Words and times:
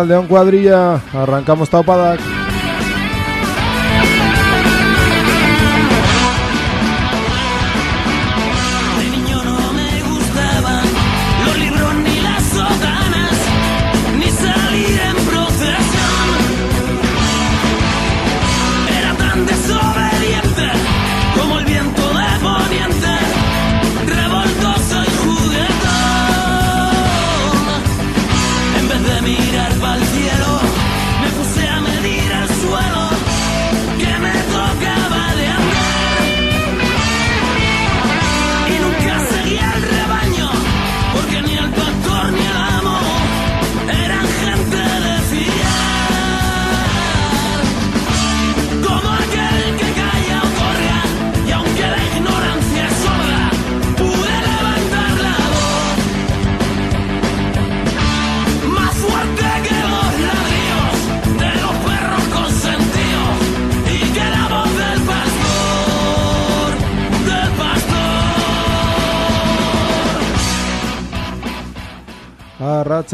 León 0.00 0.26
Cuadrilla, 0.26 0.94
arrancamos 1.12 1.68
Taupadak. 1.68 2.41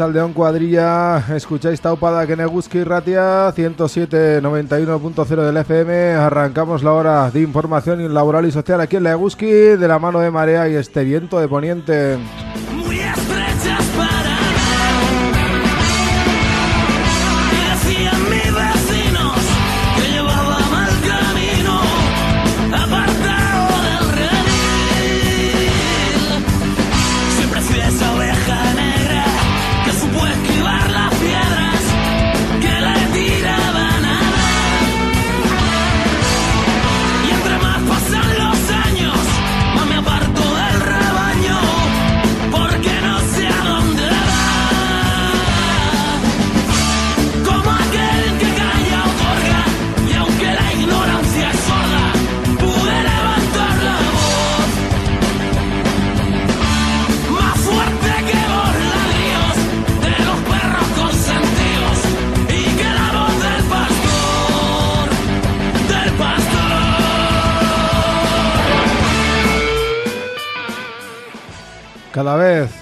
León 0.07 0.31
Cuadrilla, 0.31 1.25
escucháis 1.35 1.81
Taupada 1.81 2.25
Keneguski 2.25 2.85
Ratia 2.85 3.49
107.91.0 3.53 5.45
del 5.45 5.57
FM. 5.57 6.13
Arrancamos 6.13 6.83
la 6.83 6.93
hora 6.93 7.29
de 7.29 7.41
información 7.41 8.13
laboral 8.13 8.45
y 8.45 8.51
social 8.51 8.79
aquí 8.79 8.95
en 8.95 9.03
Leguski 9.03 9.45
de 9.45 9.87
la 9.87 9.99
mano 9.99 10.21
de 10.21 10.31
Marea 10.31 10.69
y 10.69 10.75
este 10.75 11.03
viento 11.03 11.37
de 11.37 11.49
poniente. 11.49 12.17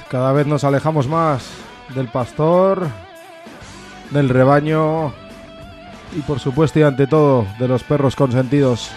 Cada 0.09 0.31
vez 0.31 0.47
nos 0.47 0.63
alejamos 0.63 1.07
más 1.07 1.47
del 1.95 2.07
pastor, 2.07 2.88
del 4.12 4.29
rebaño 4.29 5.13
y 6.16 6.22
por 6.22 6.40
supuesto 6.40 6.79
y 6.79 6.84
ante 6.84 7.07
todo 7.07 7.45
de 7.59 7.68
los 7.68 7.84
perros 7.84 8.16
consentidos. 8.16 8.91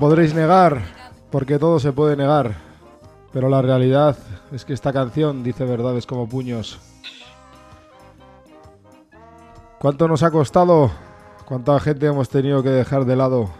Podréis 0.00 0.34
negar, 0.34 0.80
porque 1.30 1.58
todo 1.58 1.78
se 1.78 1.92
puede 1.92 2.16
negar. 2.16 2.54
Pero 3.32 3.48
la 3.50 3.60
realidad 3.60 4.16
es 4.50 4.64
que 4.64 4.72
esta 4.72 4.92
canción 4.92 5.44
dice 5.44 5.64
verdades 5.64 6.06
como 6.06 6.26
puños. 6.28 6.80
¿Cuánto 9.78 10.08
nos 10.08 10.22
ha 10.22 10.30
costado? 10.30 10.90
¿Cuánta 11.44 11.78
gente 11.80 12.06
hemos 12.06 12.30
tenido 12.30 12.62
que 12.62 12.70
dejar 12.70 13.04
de 13.04 13.16
lado? 13.16 13.50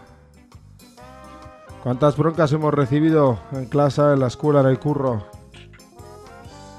¿Cuántas 1.83 2.17
broncas 2.17 2.51
hemos 2.51 2.73
recibido 2.73 3.39
en 3.53 3.65
clase, 3.65 4.01
en 4.01 4.19
la 4.19 4.27
escuela, 4.27 4.61
en 4.61 4.67
el 4.67 4.79
curro? 4.79 5.23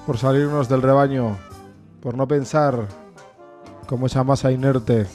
Por 0.07 0.19
salirnos 0.19 0.69
del 0.69 0.83
rebaño, 0.83 1.39
por 2.01 2.17
no 2.17 2.27
pensar 2.27 2.89
como 3.87 4.07
esa 4.07 4.25
masa 4.25 4.51
inerte. 4.51 5.07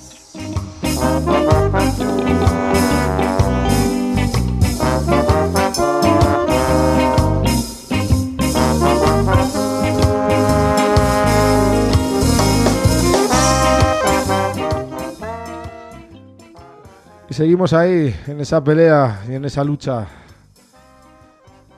Seguimos 17.38 17.72
ahí, 17.72 18.16
en 18.26 18.40
esa 18.40 18.64
pelea 18.64 19.22
y 19.30 19.36
en 19.36 19.46
esa 19.46 19.64
lucha. 19.64 20.08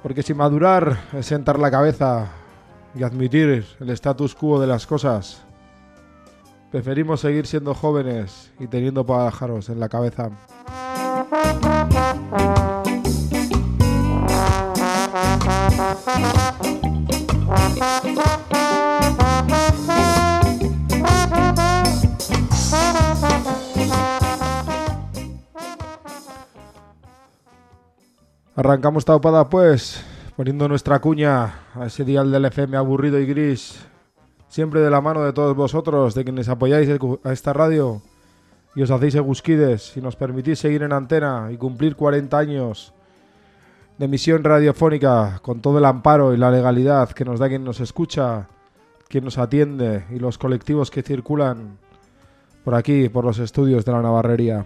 Porque 0.02 0.24
si 0.24 0.34
madurar 0.34 0.98
es 1.12 1.26
sentar 1.26 1.60
la 1.60 1.70
cabeza 1.70 2.28
y 2.96 3.04
admitir 3.04 3.66
el 3.78 3.90
status 3.90 4.36
quo 4.36 4.62
de 4.62 4.68
las 4.68 4.88
cosas, 4.88 5.42
preferimos 6.72 7.20
seguir 7.20 7.46
siendo 7.46 7.74
jóvenes 7.74 8.54
y 8.58 8.68
teniendo 8.68 9.06
pájaros 9.06 9.68
en 9.68 9.82
la 9.82 9.90
cabeza. 9.90 10.30
Arrancamos 28.60 29.06
taupada 29.06 29.48
pues 29.48 30.04
poniendo 30.36 30.68
nuestra 30.68 31.00
cuña 31.00 31.62
a 31.74 31.86
ese 31.86 32.04
dial 32.04 32.30
del 32.30 32.44
FM 32.44 32.76
aburrido 32.76 33.18
y 33.18 33.26
gris, 33.26 33.80
siempre 34.50 34.82
de 34.82 34.90
la 34.90 35.00
mano 35.00 35.24
de 35.24 35.32
todos 35.32 35.56
vosotros, 35.56 36.14
de 36.14 36.26
quienes 36.26 36.50
apoyáis 36.50 36.90
a 37.24 37.32
esta 37.32 37.54
radio 37.54 38.02
y 38.76 38.82
os 38.82 38.92
hacéis 38.92 39.16
egusquides 39.16 39.96
y 39.96 40.02
nos 40.02 40.18
permitís 40.18 40.60
seguir 40.60 40.84
en 40.84 40.92
antena 40.92 41.48
y 41.54 41.56
cumplir 41.56 41.96
40 41.96 42.38
años 42.38 42.94
de 43.98 44.04
emisión 44.04 44.44
radiofónica 44.44 45.40
con 45.42 45.62
todo 45.62 45.78
el 45.78 45.86
amparo 45.86 46.34
y 46.34 46.38
la 46.38 46.52
legalidad 46.52 47.12
que 47.12 47.24
nos 47.24 47.40
da 47.40 47.48
quien 47.48 47.64
nos 47.64 47.80
escucha, 47.80 48.50
quien 49.08 49.24
nos 49.24 49.38
atiende 49.38 50.04
y 50.14 50.20
los 50.20 50.38
colectivos 50.38 50.92
que 50.92 51.02
circulan 51.02 51.78
por 52.66 52.76
aquí, 52.76 53.08
por 53.08 53.24
los 53.24 53.40
estudios 53.40 53.86
de 53.86 53.94
la 53.94 54.02
Navarrería. 54.02 54.66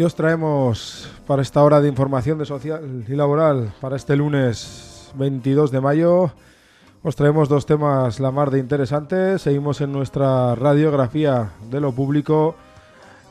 ¿Qué 0.00 0.06
os 0.06 0.14
traemos 0.14 1.10
para 1.26 1.42
esta 1.42 1.62
hora 1.62 1.82
de 1.82 1.88
información 1.88 2.38
de 2.38 2.46
social 2.46 3.04
y 3.06 3.12
laboral? 3.14 3.74
Para 3.82 3.96
este 3.96 4.16
lunes 4.16 5.12
22 5.16 5.70
de 5.70 5.82
mayo 5.82 6.30
os 7.02 7.16
traemos 7.16 7.50
dos 7.50 7.66
temas 7.66 8.18
la 8.18 8.30
mar 8.30 8.50
de 8.50 8.60
interesantes. 8.60 9.42
Seguimos 9.42 9.82
en 9.82 9.92
nuestra 9.92 10.54
radiografía 10.54 11.50
de 11.70 11.82
lo 11.82 11.92
público. 11.92 12.54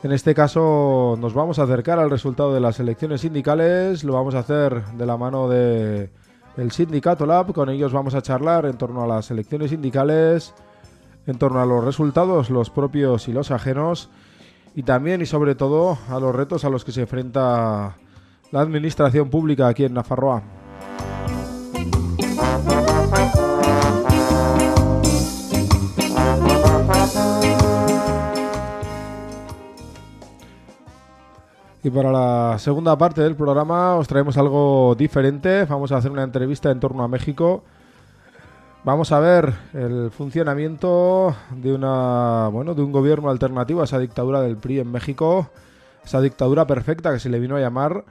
En 0.04 0.12
este 0.12 0.32
caso 0.32 1.16
nos 1.18 1.34
vamos 1.34 1.58
a 1.58 1.64
acercar 1.64 1.98
al 1.98 2.08
resultado 2.08 2.54
de 2.54 2.60
las 2.60 2.78
elecciones 2.78 3.22
sindicales. 3.22 4.04
Lo 4.04 4.12
vamos 4.12 4.36
a 4.36 4.38
hacer 4.38 4.84
de 4.92 5.06
la 5.06 5.16
mano 5.16 5.48
de 5.48 6.10
el 6.56 6.70
Sindicato 6.70 7.26
Lab. 7.26 7.52
Con 7.52 7.68
ellos 7.68 7.92
vamos 7.92 8.14
a 8.14 8.22
charlar 8.22 8.64
en 8.66 8.78
torno 8.78 9.02
a 9.02 9.08
las 9.08 9.28
elecciones 9.32 9.70
sindicales, 9.70 10.54
en 11.26 11.36
torno 11.36 11.60
a 11.60 11.66
los 11.66 11.84
resultados, 11.84 12.48
los 12.48 12.70
propios 12.70 13.26
y 13.26 13.32
los 13.32 13.50
ajenos 13.50 14.08
y 14.74 14.82
también 14.82 15.20
y 15.20 15.26
sobre 15.26 15.54
todo 15.54 15.98
a 16.08 16.18
los 16.20 16.34
retos 16.34 16.64
a 16.64 16.70
los 16.70 16.84
que 16.84 16.92
se 16.92 17.02
enfrenta 17.02 17.96
la 18.50 18.60
administración 18.60 19.30
pública 19.30 19.68
aquí 19.68 19.84
en 19.84 19.94
Nafarroa. 19.94 20.42
Y 31.82 31.88
para 31.88 32.12
la 32.12 32.58
segunda 32.58 32.96
parte 32.98 33.22
del 33.22 33.36
programa 33.36 33.96
os 33.96 34.06
traemos 34.06 34.36
algo 34.36 34.94
diferente. 34.98 35.64
Vamos 35.64 35.92
a 35.92 35.96
hacer 35.96 36.10
una 36.10 36.22
entrevista 36.22 36.70
en 36.70 36.78
torno 36.78 37.02
a 37.02 37.08
México 37.08 37.64
Vamos 38.82 39.12
a 39.12 39.20
ver 39.20 39.52
el 39.74 40.10
funcionamiento 40.10 41.36
de 41.54 41.74
una 41.74 42.48
bueno 42.48 42.74
de 42.74 42.80
un 42.80 42.92
gobierno 42.92 43.28
alternativo 43.28 43.82
a 43.82 43.84
esa 43.84 43.98
dictadura 43.98 44.40
del 44.40 44.56
PRI 44.56 44.80
en 44.80 44.90
México, 44.90 45.50
esa 46.02 46.22
dictadura 46.22 46.66
perfecta 46.66 47.12
que 47.12 47.18
se 47.18 47.28
le 47.28 47.38
vino 47.38 47.56
a 47.56 47.60
llamar. 47.60 48.06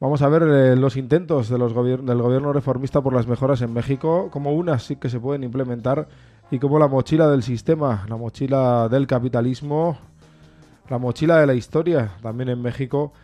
Vamos 0.00 0.20
a 0.20 0.28
ver 0.28 0.42
eh, 0.42 0.76
los 0.76 0.98
intentos 0.98 1.48
de 1.48 1.56
los 1.56 1.74
del 1.74 2.20
gobierno 2.20 2.52
reformista 2.52 3.00
por 3.00 3.14
las 3.14 3.26
mejoras 3.26 3.62
en 3.62 3.72
México, 3.72 4.28
como 4.30 4.52
unas 4.52 4.82
sí 4.82 4.96
que 4.96 5.08
se 5.08 5.20
pueden 5.20 5.42
implementar 5.42 6.06
y 6.50 6.58
como 6.58 6.78
la 6.78 6.86
mochila 6.86 7.30
del 7.30 7.42
sistema, 7.42 8.04
la 8.06 8.16
mochila 8.16 8.90
del 8.90 9.06
capitalismo, 9.06 9.96
la 10.90 10.98
mochila 10.98 11.38
de 11.38 11.46
la 11.46 11.54
historia 11.54 12.10
también 12.20 12.50
en 12.50 12.60
México 12.60 13.14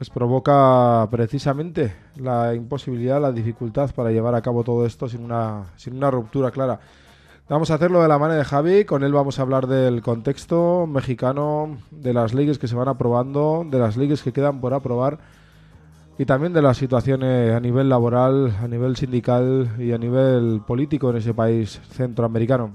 pues 0.00 0.08
provoca 0.08 1.06
precisamente 1.10 1.94
la 2.16 2.54
imposibilidad, 2.54 3.20
la 3.20 3.32
dificultad 3.32 3.90
para 3.94 4.10
llevar 4.10 4.34
a 4.34 4.40
cabo 4.40 4.64
todo 4.64 4.86
esto 4.86 5.10
sin 5.10 5.22
una, 5.22 5.64
sin 5.76 5.94
una 5.94 6.10
ruptura 6.10 6.50
clara. 6.50 6.80
Vamos 7.50 7.70
a 7.70 7.74
hacerlo 7.74 8.00
de 8.00 8.08
la 8.08 8.18
mano 8.18 8.32
de 8.32 8.42
Javi, 8.42 8.86
con 8.86 9.04
él 9.04 9.12
vamos 9.12 9.38
a 9.38 9.42
hablar 9.42 9.66
del 9.66 10.00
contexto 10.00 10.86
mexicano, 10.86 11.76
de 11.90 12.14
las 12.14 12.32
leyes 12.32 12.58
que 12.58 12.66
se 12.66 12.76
van 12.76 12.88
aprobando, 12.88 13.66
de 13.70 13.78
las 13.78 13.98
leyes 13.98 14.22
que 14.22 14.32
quedan 14.32 14.62
por 14.62 14.72
aprobar 14.72 15.18
y 16.16 16.24
también 16.24 16.54
de 16.54 16.62
las 16.62 16.78
situaciones 16.78 17.52
a 17.52 17.60
nivel 17.60 17.90
laboral, 17.90 18.56
a 18.58 18.68
nivel 18.68 18.96
sindical 18.96 19.68
y 19.78 19.92
a 19.92 19.98
nivel 19.98 20.62
político 20.66 21.10
en 21.10 21.16
ese 21.16 21.34
país 21.34 21.78
centroamericano. 21.90 22.72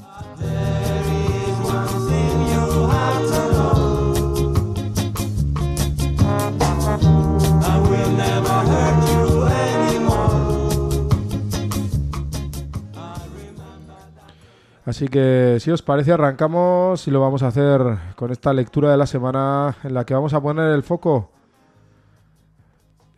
Así 14.86 15.08
que 15.08 15.58
si 15.60 15.72
os 15.72 15.82
parece 15.82 16.12
arrancamos 16.12 17.08
y 17.08 17.12
lo 17.12 17.20
vamos 17.20 17.42
a 17.42 17.48
hacer 17.48 17.82
con 18.16 18.32
esta 18.32 18.54
lectura 18.54 18.92
de 18.92 18.98
la 18.98 19.08
semana 19.08 19.76
en 19.84 19.96
la 19.96 20.06
que 20.06 20.14
vamos 20.14 20.36
a 20.36 20.42
poner 20.42 20.72
el 20.74 20.84
foco 20.84 21.32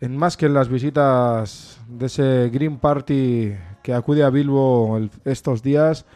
en 0.00 0.16
más 0.16 0.38
que 0.38 0.46
en 0.46 0.54
las 0.54 0.70
visitas 0.70 1.78
de 1.86 2.06
ese 2.06 2.50
Green 2.50 2.78
Party 2.78 3.54
que 3.82 3.92
acude 3.92 4.24
a 4.24 4.30
Bilbo 4.30 4.98
estos 5.26 5.62
días, 5.62 6.06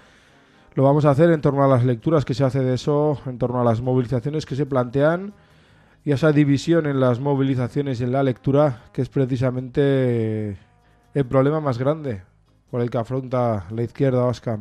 lo 0.75 0.85
vamos 0.85 1.05
a 1.05 1.11
hacer 1.11 1.31
en 1.31 1.43
torno 1.43 1.63
a 1.63 1.69
las 1.69 1.85
lecturas 1.85 2.25
que 2.25 2.33
se 2.33 2.45
hace 2.45 2.61
de 2.61 2.73
eso, 2.73 3.21
en 3.27 3.37
torno 3.37 3.61
a 3.61 3.65
las 3.65 3.83
movilizaciones 3.83 4.47
que 4.47 4.57
se 4.57 4.65
plantean 4.65 5.35
y 6.03 6.13
a 6.13 6.15
esa 6.15 6.33
división 6.33 6.87
en 6.87 6.99
las 6.99 7.21
movilizaciones 7.21 8.01
y 8.01 8.05
en 8.05 8.13
la 8.13 8.23
lectura 8.23 8.85
que 8.95 9.03
es 9.03 9.11
precisamente 9.11 10.57
el 11.13 11.27
problema 11.27 11.61
más 11.61 11.77
grande 11.77 12.23
por 12.73 12.81
el 12.81 12.89
que 12.89 12.97
afronta 12.97 13.67
la 13.71 13.83
izquierda 13.83 14.25
vasca. 14.25 14.59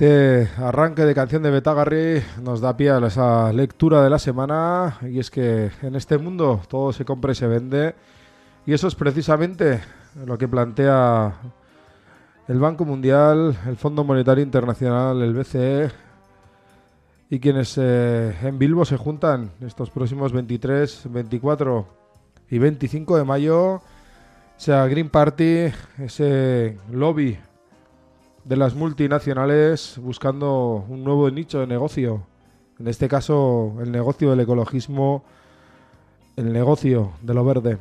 Este 0.00 0.48
arranque 0.56 1.04
de 1.04 1.14
canción 1.14 1.42
de 1.42 1.50
Betagarri 1.50 2.22
nos 2.42 2.62
da 2.62 2.74
pie 2.74 2.88
a 2.88 3.06
esa 3.06 3.52
lectura 3.52 4.02
de 4.02 4.08
la 4.08 4.18
semana 4.18 4.96
y 5.02 5.18
es 5.18 5.30
que 5.30 5.70
en 5.82 5.94
este 5.94 6.16
mundo 6.16 6.62
todo 6.70 6.90
se 6.94 7.04
compra 7.04 7.32
y 7.32 7.34
se 7.34 7.46
vende 7.46 7.94
y 8.64 8.72
eso 8.72 8.88
es 8.88 8.94
precisamente 8.94 9.82
lo 10.24 10.38
que 10.38 10.48
plantea 10.48 11.34
el 12.48 12.58
Banco 12.58 12.86
Mundial, 12.86 13.54
el 13.66 13.76
Fondo 13.76 14.02
Monetario 14.02 14.42
Internacional, 14.42 15.20
el 15.20 15.34
BCE 15.34 15.90
y 17.28 17.38
quienes 17.38 17.76
eh, 17.76 18.34
en 18.40 18.58
Bilbo 18.58 18.86
se 18.86 18.96
juntan 18.96 19.50
estos 19.60 19.90
próximos 19.90 20.32
23, 20.32 21.12
24 21.12 21.86
y 22.48 22.58
25 22.58 23.18
de 23.18 23.24
mayo, 23.24 23.82
sea 24.56 24.86
Green 24.86 25.10
Party, 25.10 25.70
ese 25.98 26.78
lobby 26.90 27.36
de 28.44 28.56
las 28.56 28.74
multinacionales 28.74 29.98
buscando 30.02 30.84
un 30.88 31.04
nuevo 31.04 31.30
nicho 31.30 31.60
de 31.60 31.66
negocio. 31.66 32.26
En 32.78 32.88
este 32.88 33.08
caso, 33.08 33.74
el 33.80 33.92
negocio 33.92 34.30
del 34.30 34.40
ecologismo, 34.40 35.24
el 36.36 36.52
negocio 36.52 37.12
de 37.22 37.34
lo 37.34 37.44
verde. 37.44 37.78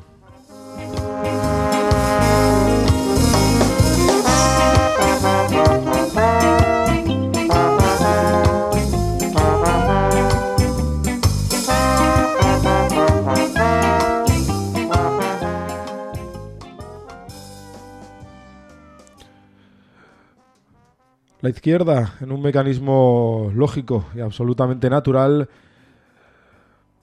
Izquierda, 21.50 22.14
en 22.22 22.32
un 22.32 22.42
mecanismo 22.42 23.52
lógico 23.54 24.06
y 24.16 24.20
absolutamente 24.20 24.90
natural, 24.90 25.50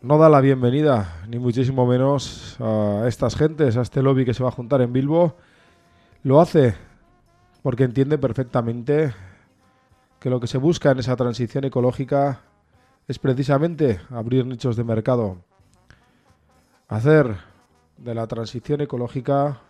no 0.03 0.19
da 0.19 0.29
la 0.29 0.41
bienvenida, 0.41 1.23
ni 1.29 1.39
muchísimo 1.39 1.87
menos, 1.87 2.57
a 2.61 3.05
estas 3.09 3.35
gentes, 3.35 3.77
a 3.77 3.83
este 3.83 4.03
lobby 4.03 4.25
que 4.25 4.35
se 4.35 4.43
va 4.43 4.51
a 4.51 4.53
juntar 4.53 4.81
en 4.83 4.93
Bilbo. 4.93 5.37
Lo 6.23 6.41
hace 6.41 6.75
porque 7.63 7.85
entiende 7.85 8.19
perfectamente 8.19 9.13
que 10.21 10.31
lo 10.31 10.39
que 10.39 10.47
se 10.47 10.59
busca 10.59 10.93
en 10.93 11.01
esa 11.01 11.17
transición 11.17 11.65
ecológica 11.65 12.43
es 13.09 13.19
precisamente 13.19 14.01
abrir 14.11 14.47
nichos 14.47 14.77
de 14.77 14.85
mercado, 14.85 15.39
hacer 16.89 17.37
de 17.97 18.15
la 18.15 18.27
transición 18.27 18.81
ecológica, 18.81 19.61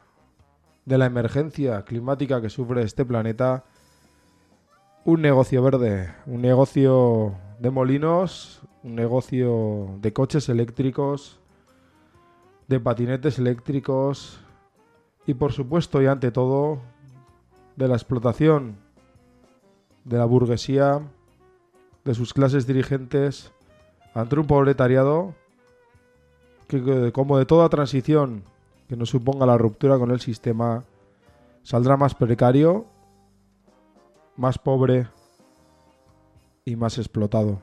de 0.84 0.98
la 0.98 1.06
emergencia 1.06 1.82
climática 1.82 2.40
que 2.40 2.50
sufre 2.50 2.82
este 2.82 3.04
planeta, 3.04 3.64
un 5.06 5.22
negocio 5.22 5.62
verde, 5.62 6.12
un 6.26 6.42
negocio 6.42 7.36
de 7.60 7.70
molinos, 7.70 8.60
un 8.82 8.96
negocio 8.96 9.88
de 10.00 10.12
coches 10.12 10.48
eléctricos, 10.48 11.38
de 12.66 12.80
patinetes 12.80 13.38
eléctricos 13.38 14.40
y 15.24 15.34
por 15.34 15.52
supuesto 15.52 16.02
y 16.02 16.06
ante 16.06 16.32
todo 16.32 16.80
de 17.76 17.86
la 17.86 17.94
explotación 17.94 18.78
de 20.04 20.18
la 20.18 20.24
burguesía, 20.24 21.00
de 22.04 22.14
sus 22.14 22.34
clases 22.34 22.66
dirigentes, 22.66 23.52
ante 24.12 24.40
un 24.40 24.48
proletariado 24.48 25.34
que, 26.66 27.12
como 27.12 27.38
de 27.38 27.46
toda 27.46 27.68
transición 27.68 28.42
que 28.88 28.96
no 28.96 29.06
suponga 29.06 29.46
la 29.46 29.56
ruptura 29.56 29.98
con 29.98 30.10
el 30.10 30.18
sistema, 30.18 30.82
saldrá 31.62 31.96
más 31.96 32.16
precario 32.16 32.86
más 34.36 34.58
pobre 34.58 35.08
y 36.64 36.76
más 36.76 36.98
explotado. 36.98 37.60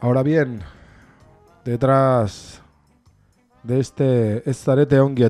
Ahora 0.00 0.22
bien, 0.22 0.60
detrás 1.64 2.62
de 3.64 3.80
este 3.80 4.48
Estarete 4.48 5.00
Ongi 5.00 5.24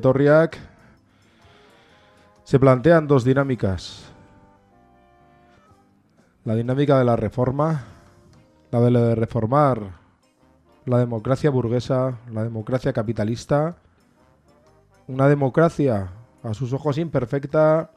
se 2.45 2.59
plantean 2.59 3.07
dos 3.07 3.25
dinámicas 3.25 4.16
la 6.47 6.55
dinámica 6.55 6.97
de 6.97 7.05
la 7.05 7.17
reforma, 7.17 7.85
la 8.71 8.81
de, 8.81 9.15
reformar 9.17 9.99
la 10.85 10.99
democracia 10.99 11.51
burguesa, 11.51 12.21
la 12.31 12.45
democracia 12.45 12.93
capitalista, 12.93 13.75
una 15.09 15.29
democracia 15.29 16.13
a 16.45 16.55
sus 16.55 16.73
ojos 16.73 16.99
imperfecta 16.99 17.91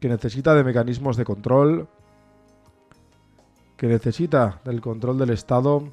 que 0.00 0.08
necesita 0.08 0.54
de 0.54 0.64
mecanismos 0.64 1.18
de 1.18 1.26
control, 1.26 1.86
que 3.76 3.86
necesita 3.86 4.62
del 4.64 4.80
control 4.80 5.18
del 5.18 5.30
Estado, 5.30 5.92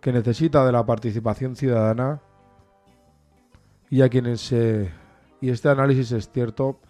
que 0.00 0.10
necesita 0.10 0.64
de 0.64 0.72
la 0.72 0.86
participación 0.86 1.54
ciudadana. 1.54 2.22
Y 3.90 4.00
a 4.00 4.08
quienes 4.08 4.40
se, 4.40 4.90
y 5.42 5.50
este 5.50 5.68
análisis 5.68 6.12
es 6.12 6.30
cierto, 6.30 6.80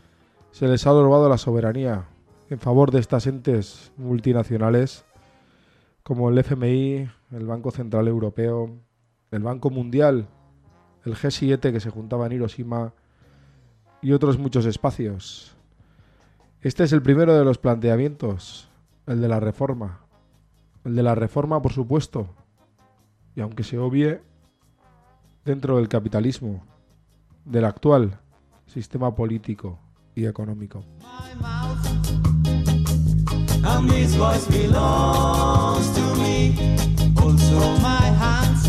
se 0.52 0.68
les 0.68 0.86
ha 0.86 0.90
robado 0.90 1.28
la 1.28 1.36
soberanía 1.36 2.06
en 2.50 2.58
favor 2.58 2.90
de 2.90 3.00
estas 3.00 3.26
entes 3.26 3.92
multinacionales 3.96 5.04
como 6.02 6.28
el 6.28 6.38
FMI, 6.38 7.08
el 7.32 7.46
Banco 7.46 7.70
Central 7.70 8.08
Europeo, 8.08 8.70
el 9.30 9.42
Banco 9.42 9.70
Mundial, 9.70 10.28
el 11.04 11.14
G7 11.14 11.72
que 11.72 11.80
se 11.80 11.90
juntaba 11.90 12.26
en 12.26 12.32
Hiroshima 12.32 12.92
y 14.02 14.12
otros 14.12 14.38
muchos 14.38 14.66
espacios. 14.66 15.56
Este 16.60 16.84
es 16.84 16.92
el 16.92 17.02
primero 17.02 17.34
de 17.36 17.44
los 17.44 17.58
planteamientos, 17.58 18.68
el 19.06 19.20
de 19.20 19.28
la 19.28 19.40
reforma. 19.40 20.00
El 20.84 20.94
de 20.94 21.02
la 21.02 21.14
reforma, 21.14 21.62
por 21.62 21.72
supuesto, 21.72 22.28
y 23.34 23.40
aunque 23.40 23.64
se 23.64 23.78
obvie, 23.78 24.20
dentro 25.44 25.76
del 25.76 25.88
capitalismo, 25.88 26.64
del 27.44 27.64
actual 27.64 28.20
sistema 28.66 29.14
político 29.14 29.78
y 30.14 30.26
económico. 30.26 30.84
And 33.66 33.88
this 33.88 34.14
voice 34.14 34.47
belongs 34.47 35.90
to 35.94 36.02
me. 36.21 36.54
Also 37.16 37.59
my 37.80 38.12
hands 38.23 38.68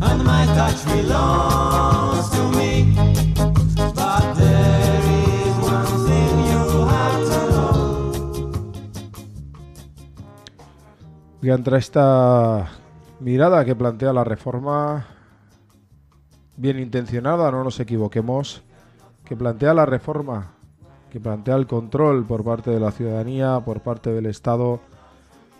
and 0.00 0.24
my 0.24 0.46
touch 0.54 0.84
belongs 0.86 2.30
to 2.30 2.42
me. 2.56 2.94
But 3.94 4.34
there 4.36 5.02
is 5.26 5.54
one 5.58 6.06
thing 6.06 6.34
you 6.50 6.86
have 6.86 7.20
to 7.30 7.40
know. 7.50 8.52
Y 11.42 11.50
ante 11.50 11.76
esta 11.76 12.68
mirada 13.18 13.64
que 13.64 13.74
plantea 13.74 14.12
la 14.12 14.22
reforma, 14.24 15.06
bien 16.56 16.78
intencionada, 16.78 17.50
no 17.50 17.64
nos 17.64 17.80
equivoquemos, 17.80 18.62
que 19.24 19.36
plantea 19.36 19.74
la 19.74 19.84
reforma, 19.84 20.51
que 21.12 21.20
plantea 21.20 21.56
el 21.56 21.66
control 21.66 22.24
por 22.24 22.42
parte 22.42 22.70
de 22.70 22.80
la 22.80 22.90
ciudadanía, 22.90 23.60
por 23.62 23.82
parte 23.82 24.10
del 24.10 24.24
Estado, 24.24 24.80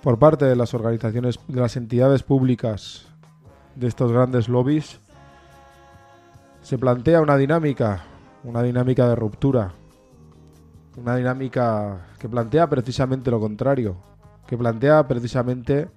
por 0.02 0.18
parte 0.18 0.46
de 0.46 0.56
las 0.56 0.72
organizaciones, 0.72 1.38
de 1.46 1.60
las 1.60 1.76
entidades 1.76 2.22
públicas 2.22 3.04
de 3.76 3.86
estos 3.86 4.10
grandes 4.10 4.48
lobbies, 4.48 4.98
se 6.62 6.78
plantea 6.78 7.20
una 7.20 7.36
dinámica, 7.36 8.02
una 8.44 8.62
dinámica 8.62 9.06
de 9.06 9.14
ruptura, 9.14 9.72
una 10.96 11.16
dinámica 11.16 12.06
que 12.18 12.30
plantea 12.30 12.70
precisamente 12.70 13.30
lo 13.30 13.38
contrario, 13.38 13.98
que 14.46 14.56
plantea 14.56 15.06
precisamente 15.06 15.90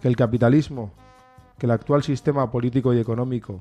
que 0.00 0.06
el 0.06 0.14
capitalismo, 0.14 0.92
que 1.58 1.66
el 1.66 1.72
actual 1.72 2.04
sistema 2.04 2.48
político 2.48 2.94
y 2.94 3.00
económico 3.00 3.60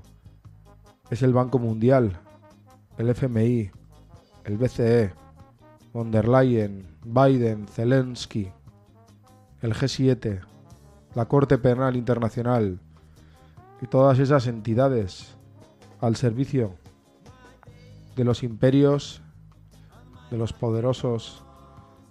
es 1.09 1.23
el 1.23 1.33
Banco 1.33 1.57
Mundial, 1.57 2.19
el 2.99 3.09
FMI, 3.09 3.71
el 4.47 4.57
BCE, 4.57 5.13
von 5.91 6.09
der 6.09 6.25
Leyen, 6.27 6.87
Biden, 7.03 7.67
Zelensky, 7.67 8.49
el 9.61 9.73
G7, 9.73 10.39
la 11.15 11.25
Corte 11.25 11.57
Penal 11.57 11.97
Internacional 11.97 12.79
y 13.81 13.87
todas 13.87 14.19
esas 14.19 14.47
entidades 14.47 15.35
al 15.99 16.15
servicio 16.15 16.75
de 18.15 18.23
los 18.23 18.41
imperios, 18.41 19.21
de 20.31 20.37
los 20.37 20.53
poderosos 20.53 21.43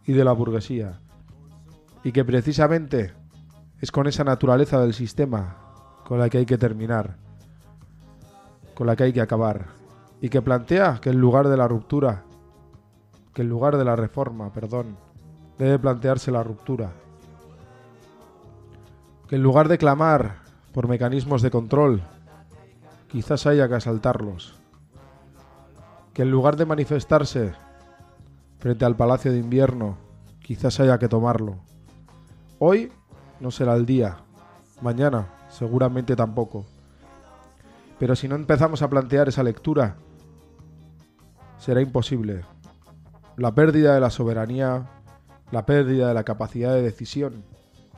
y 0.04 0.12
de 0.12 0.24
la 0.24 0.32
burguesía. 0.32 1.00
Y 2.04 2.12
que 2.12 2.24
precisamente 2.24 3.14
es 3.80 3.90
con 3.90 4.06
esa 4.06 4.24
naturaleza 4.24 4.78
del 4.78 4.92
sistema 4.92 5.56
con 6.04 6.18
la 6.18 6.28
que 6.28 6.38
hay 6.38 6.46
que 6.46 6.58
terminar, 6.58 7.16
con 8.74 8.86
la 8.86 8.94
que 8.94 9.04
hay 9.04 9.12
que 9.14 9.22
acabar, 9.22 9.85
y 10.20 10.28
que 10.28 10.42
plantea 10.42 10.98
que 11.00 11.10
en 11.10 11.20
lugar 11.20 11.48
de 11.48 11.56
la 11.56 11.68
ruptura, 11.68 12.24
que 13.34 13.42
en 13.42 13.48
lugar 13.48 13.76
de 13.76 13.84
la 13.84 13.96
reforma, 13.96 14.52
perdón, 14.52 14.96
debe 15.58 15.78
plantearse 15.78 16.30
la 16.30 16.42
ruptura. 16.42 16.92
Que 19.28 19.36
en 19.36 19.42
lugar 19.42 19.68
de 19.68 19.78
clamar 19.78 20.36
por 20.72 20.88
mecanismos 20.88 21.42
de 21.42 21.50
control, 21.50 22.02
quizás 23.08 23.46
haya 23.46 23.68
que 23.68 23.74
asaltarlos. 23.74 24.56
Que 26.14 26.22
en 26.22 26.30
lugar 26.30 26.56
de 26.56 26.66
manifestarse 26.66 27.52
frente 28.58 28.84
al 28.84 28.96
Palacio 28.96 29.32
de 29.32 29.38
Invierno, 29.38 29.98
quizás 30.40 30.80
haya 30.80 30.98
que 30.98 31.08
tomarlo. 31.08 31.56
Hoy 32.58 32.90
no 33.40 33.50
será 33.50 33.74
el 33.74 33.84
día, 33.84 34.16
mañana 34.80 35.26
seguramente 35.50 36.16
tampoco. 36.16 36.64
Pero 37.98 38.16
si 38.16 38.28
no 38.28 38.34
empezamos 38.34 38.82
a 38.82 38.88
plantear 38.88 39.28
esa 39.28 39.42
lectura, 39.42 39.96
será 41.66 41.80
imposible. 41.80 42.44
La 43.36 43.52
pérdida 43.52 43.92
de 43.92 44.00
la 44.00 44.10
soberanía, 44.10 44.88
la 45.50 45.66
pérdida 45.66 46.06
de 46.06 46.14
la 46.14 46.22
capacidad 46.22 46.72
de 46.72 46.80
decisión 46.80 47.42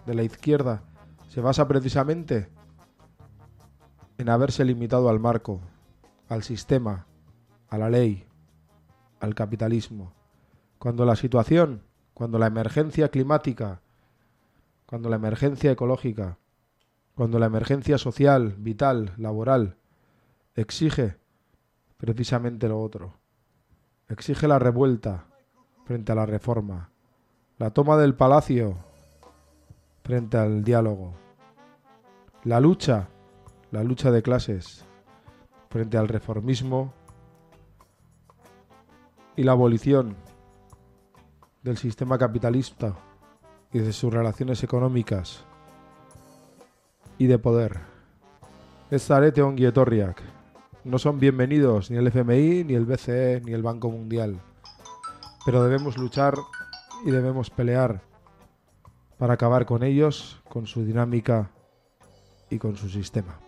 de 0.06 0.14
la 0.14 0.22
izquierda 0.22 0.84
se 1.28 1.42
basa 1.42 1.68
precisamente 1.68 2.48
en 4.16 4.30
haberse 4.30 4.64
limitado 4.64 5.10
al 5.10 5.20
marco, 5.20 5.60
al 6.30 6.44
sistema, 6.44 7.08
a 7.68 7.76
la 7.76 7.90
ley, 7.90 8.24
al 9.20 9.34
capitalismo. 9.34 10.14
Cuando 10.78 11.04
la 11.04 11.14
situación, 11.14 11.82
cuando 12.14 12.38
la 12.38 12.46
emergencia 12.46 13.10
climática, 13.10 13.82
cuando 14.86 15.10
la 15.10 15.16
emergencia 15.16 15.70
ecológica, 15.72 16.38
cuando 17.14 17.38
la 17.38 17.44
emergencia 17.44 17.98
social, 17.98 18.54
vital, 18.56 19.12
laboral, 19.18 19.76
exige 20.54 21.18
precisamente 21.98 22.66
lo 22.66 22.80
otro. 22.80 23.27
Exige 24.08 24.48
la 24.48 24.58
revuelta, 24.58 25.26
frente 25.84 26.12
a 26.12 26.14
la 26.14 26.24
reforma. 26.24 26.90
La 27.58 27.70
toma 27.70 27.96
del 27.96 28.14
palacio 28.14 28.76
frente 30.02 30.38
al 30.38 30.64
diálogo. 30.64 31.12
La 32.44 32.60
lucha, 32.60 33.08
la 33.70 33.82
lucha 33.82 34.10
de 34.10 34.22
clases 34.22 34.86
frente 35.68 35.98
al 35.98 36.08
reformismo 36.08 36.94
y 39.36 39.42
la 39.42 39.52
abolición 39.52 40.16
del 41.62 41.76
sistema 41.76 42.16
capitalista 42.16 42.94
y 43.72 43.80
de 43.80 43.92
sus 43.92 44.12
relaciones 44.12 44.62
económicas 44.62 45.44
y 47.18 47.26
de 47.26 47.38
poder. 47.38 47.78
Ez 48.90 49.04
zarete 49.04 49.42
ongi 49.42 49.66
etorriak. 49.66 50.37
No 50.88 50.98
son 50.98 51.20
bienvenidos 51.20 51.90
ni 51.90 51.98
el 51.98 52.06
FMI, 52.06 52.64
ni 52.64 52.72
el 52.72 52.86
BCE, 52.86 53.42
ni 53.44 53.52
el 53.52 53.62
Banco 53.62 53.90
Mundial. 53.90 54.40
Pero 55.44 55.62
debemos 55.62 55.98
luchar 55.98 56.34
y 57.04 57.10
debemos 57.10 57.50
pelear 57.50 58.00
para 59.18 59.34
acabar 59.34 59.66
con 59.66 59.82
ellos, 59.82 60.40
con 60.48 60.66
su 60.66 60.86
dinámica 60.86 61.50
y 62.48 62.56
con 62.56 62.76
su 62.76 62.88
sistema. 62.88 63.38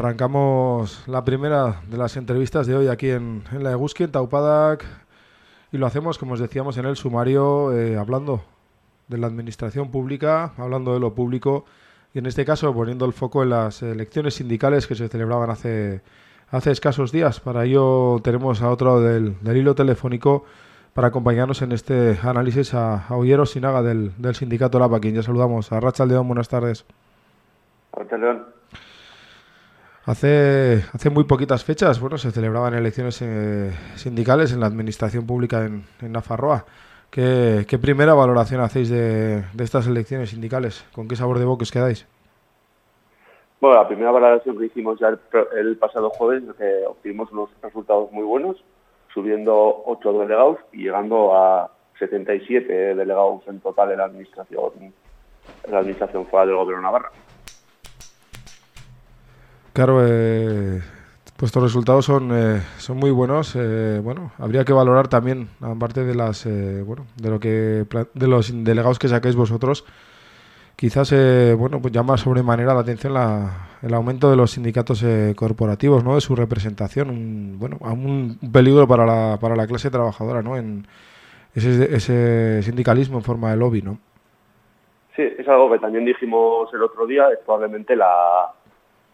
Arrancamos 0.00 1.06
la 1.08 1.24
primera 1.26 1.82
de 1.90 1.98
las 1.98 2.16
entrevistas 2.16 2.66
de 2.66 2.74
hoy 2.74 2.88
aquí 2.88 3.10
en, 3.10 3.42
en 3.52 3.62
la 3.62 3.72
Eguski, 3.72 4.04
en 4.04 4.10
Taupadak, 4.10 4.82
y 5.72 5.76
lo 5.76 5.84
hacemos, 5.84 6.16
como 6.16 6.32
os 6.32 6.40
decíamos 6.40 6.78
en 6.78 6.86
el 6.86 6.96
sumario, 6.96 7.70
eh, 7.76 7.98
hablando 7.98 8.42
de 9.08 9.18
la 9.18 9.26
administración 9.26 9.90
pública, 9.90 10.54
hablando 10.56 10.94
de 10.94 11.00
lo 11.00 11.12
público, 11.12 11.66
y 12.14 12.18
en 12.18 12.24
este 12.24 12.46
caso 12.46 12.72
poniendo 12.72 13.04
el 13.04 13.12
foco 13.12 13.42
en 13.42 13.50
las 13.50 13.82
elecciones 13.82 14.36
sindicales 14.36 14.86
que 14.86 14.94
se 14.94 15.06
celebraban 15.08 15.50
hace, 15.50 16.00
hace 16.50 16.70
escasos 16.70 17.12
días. 17.12 17.38
Para 17.38 17.66
ello 17.66 18.20
tenemos 18.24 18.62
a 18.62 18.70
otro 18.70 19.02
del, 19.02 19.36
del 19.42 19.58
hilo 19.58 19.74
telefónico 19.74 20.46
para 20.94 21.08
acompañarnos 21.08 21.60
en 21.60 21.72
este 21.72 22.18
análisis 22.22 22.72
a, 22.72 23.06
a 23.06 23.16
Ollero 23.16 23.44
Sinaga 23.44 23.82
del, 23.82 24.12
del 24.16 24.34
sindicato 24.34 24.78
Lapa, 24.78 24.96
a 24.96 25.00
quien 25.00 25.14
ya 25.14 25.22
saludamos. 25.22 25.70
A 25.72 25.78
Racha 25.78 26.04
Aldeón, 26.04 26.26
buenas 26.26 26.48
tardes. 26.48 26.86
Ahorita, 27.92 28.16
León. 28.16 28.59
Hace, 30.10 30.82
hace 30.92 31.08
muy 31.08 31.22
poquitas 31.22 31.62
fechas, 31.62 32.00
bueno, 32.00 32.18
se 32.18 32.32
celebraban 32.32 32.74
elecciones 32.74 33.22
eh, 33.22 33.70
sindicales 33.94 34.52
en 34.52 34.58
la 34.58 34.66
administración 34.66 35.24
pública 35.24 35.64
en, 35.64 35.84
en 36.02 36.10
Nafarroa. 36.10 36.64
¿Qué, 37.12 37.78
primera 37.80 38.12
valoración 38.12 38.60
hacéis 38.60 38.90
de, 38.90 39.44
estas 39.56 39.86
elecciones 39.86 40.30
sindicales? 40.30 40.84
¿Con 40.96 41.06
qué 41.06 41.14
sabor 41.14 41.38
de 41.38 41.44
boca 41.44 41.62
os 41.62 41.70
quedáis? 41.70 42.08
Bueno, 43.60 43.76
la 43.76 43.86
primera 43.86 44.10
valoración 44.10 44.58
que 44.58 44.66
hicimos 44.66 44.98
ya 44.98 45.16
el, 45.56 45.76
pasado 45.76 46.10
jueves 46.10 46.42
obtuvimos 46.88 47.30
unos 47.30 47.50
resultados 47.62 48.10
muy 48.10 48.24
buenos, 48.24 48.56
subiendo 49.14 49.84
8 49.86 50.12
delegados 50.12 50.58
y 50.72 50.82
llegando 50.82 51.36
a 51.36 51.70
77 52.00 52.96
delegados 52.96 53.46
en 53.46 53.60
total 53.60 53.92
en 53.92 53.98
la 53.98 54.06
administración, 54.06 54.72
en 54.80 55.70
la 55.70 55.78
administración 55.78 56.26
foral 56.26 56.48
del 56.48 56.56
gobierno 56.56 56.82
Navarra. 56.82 57.12
Claro, 59.80 60.02
eh, 60.06 60.78
vuestros 61.38 61.64
resultados 61.64 62.04
son, 62.04 62.28
eh, 62.34 62.60
son 62.76 62.98
muy 62.98 63.10
buenos. 63.10 63.56
eh, 63.56 63.98
bueno, 64.04 64.30
habría 64.36 64.62
que 64.62 64.74
valorar 64.74 65.08
también, 65.08 65.48
aparte 65.62 66.04
de 66.04 66.14
las, 66.14 66.44
eh, 66.44 66.82
bueno, 66.82 67.06
de 67.16 67.30
lo 67.30 67.40
que 67.40 67.86
de 68.12 68.28
los 68.28 68.52
delegados 68.62 68.98
que 68.98 69.08
saquéis 69.08 69.36
vosotros, 69.36 69.86
quizás 70.76 71.12
eh, 71.12 71.54
bueno 71.58 71.80
pues 71.80 71.94
llama 71.94 72.18
sobremanera 72.18 72.74
la 72.74 72.80
atención 72.80 73.14
la, 73.14 73.78
el 73.80 73.94
aumento 73.94 74.28
de 74.28 74.36
los 74.36 74.50
sindicatos 74.50 75.02
eh, 75.02 75.32
corporativos, 75.34 76.04
¿no? 76.04 76.14
De 76.14 76.20
su 76.20 76.36
representación, 76.36 77.08
un, 77.08 77.58
bueno, 77.58 77.78
un 77.80 78.38
peligro 78.52 78.86
para 78.86 79.06
la, 79.06 79.38
para 79.40 79.56
la 79.56 79.66
clase 79.66 79.90
trabajadora, 79.90 80.42
¿no? 80.42 80.58
En 80.58 80.86
ese, 81.54 81.96
ese 81.96 82.62
sindicalismo 82.64 83.16
en 83.16 83.24
forma 83.24 83.50
de 83.50 83.56
lobby, 83.56 83.80
¿no? 83.80 83.96
Sí, 85.16 85.22
es 85.22 85.48
algo 85.48 85.72
que 85.72 85.78
también 85.78 86.04
dijimos 86.04 86.68
el 86.74 86.82
otro 86.82 87.06
día, 87.06 87.30
es 87.32 87.38
probablemente 87.46 87.96
la, 87.96 88.52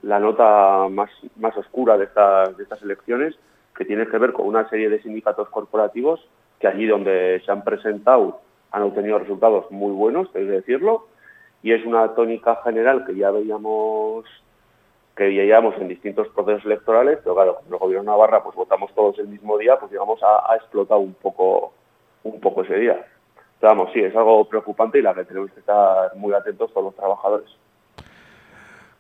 la 0.07 0.21
nota 0.21 0.89
más, 0.89 1.11
más 1.37 1.57
oscura 1.57 1.99
de 1.99 2.05
estas, 2.05 2.57
de 2.57 2.63
estas 2.63 2.81
elecciones, 2.83 3.35
que 3.77 3.85
tiene 3.85 4.07
que 4.07 4.19
ver 4.19 4.33
con 4.33 4.47
una 4.47 4.69
serie 4.69 4.89
de 4.89 5.03
sindicatos 5.03 5.49
corporativos 5.49 6.21
que 6.61 6.69
allí 6.69 6.87
donde 6.87 7.43
se 7.45 7.51
han 7.51 7.65
presentado 7.65 8.41
han 8.71 8.83
obtenido 8.83 9.19
resultados 9.19 9.71
muy 9.71 9.91
buenos, 9.93 10.29
hay 10.35 10.45
que 10.45 10.51
decirlo, 10.51 11.09
y 11.63 11.73
es 11.73 11.85
una 11.85 12.15
tónica 12.15 12.61
general 12.63 13.05
que 13.05 13.17
ya 13.17 13.31
veíamos 13.31 14.25
que 15.17 15.25
veíamos 15.25 15.75
en 15.79 15.89
distintos 15.89 16.29
procesos 16.29 16.67
electorales, 16.67 17.19
pero 17.23 17.35
claro, 17.35 17.57
como 17.57 17.75
el 17.75 17.79
gobierno 17.79 18.13
de 18.13 18.17
Navarra 18.17 18.45
pues 18.45 18.55
votamos 18.55 18.95
todos 18.95 19.19
el 19.19 19.29
mismo 19.29 19.59
día, 19.59 19.77
pues 19.79 19.91
digamos 19.91 20.23
ha, 20.23 20.53
ha 20.53 20.57
explotado 20.57 21.01
un 21.01 21.15
poco 21.15 21.73
un 22.23 22.39
poco 22.39 22.63
ese 22.63 22.77
día. 22.77 23.05
Pero 23.59 23.75
vamos, 23.75 23.91
sí, 23.93 24.01
es 24.01 24.15
algo 24.15 24.45
preocupante 24.45 24.99
y 24.99 25.03
la 25.03 25.15
que 25.15 25.25
tenemos 25.25 25.51
que 25.51 25.61
estar 25.61 26.15
muy 26.17 26.33
atentos 26.33 26.73
todos 26.73 26.87
los 26.87 26.95
trabajadores. 26.95 27.49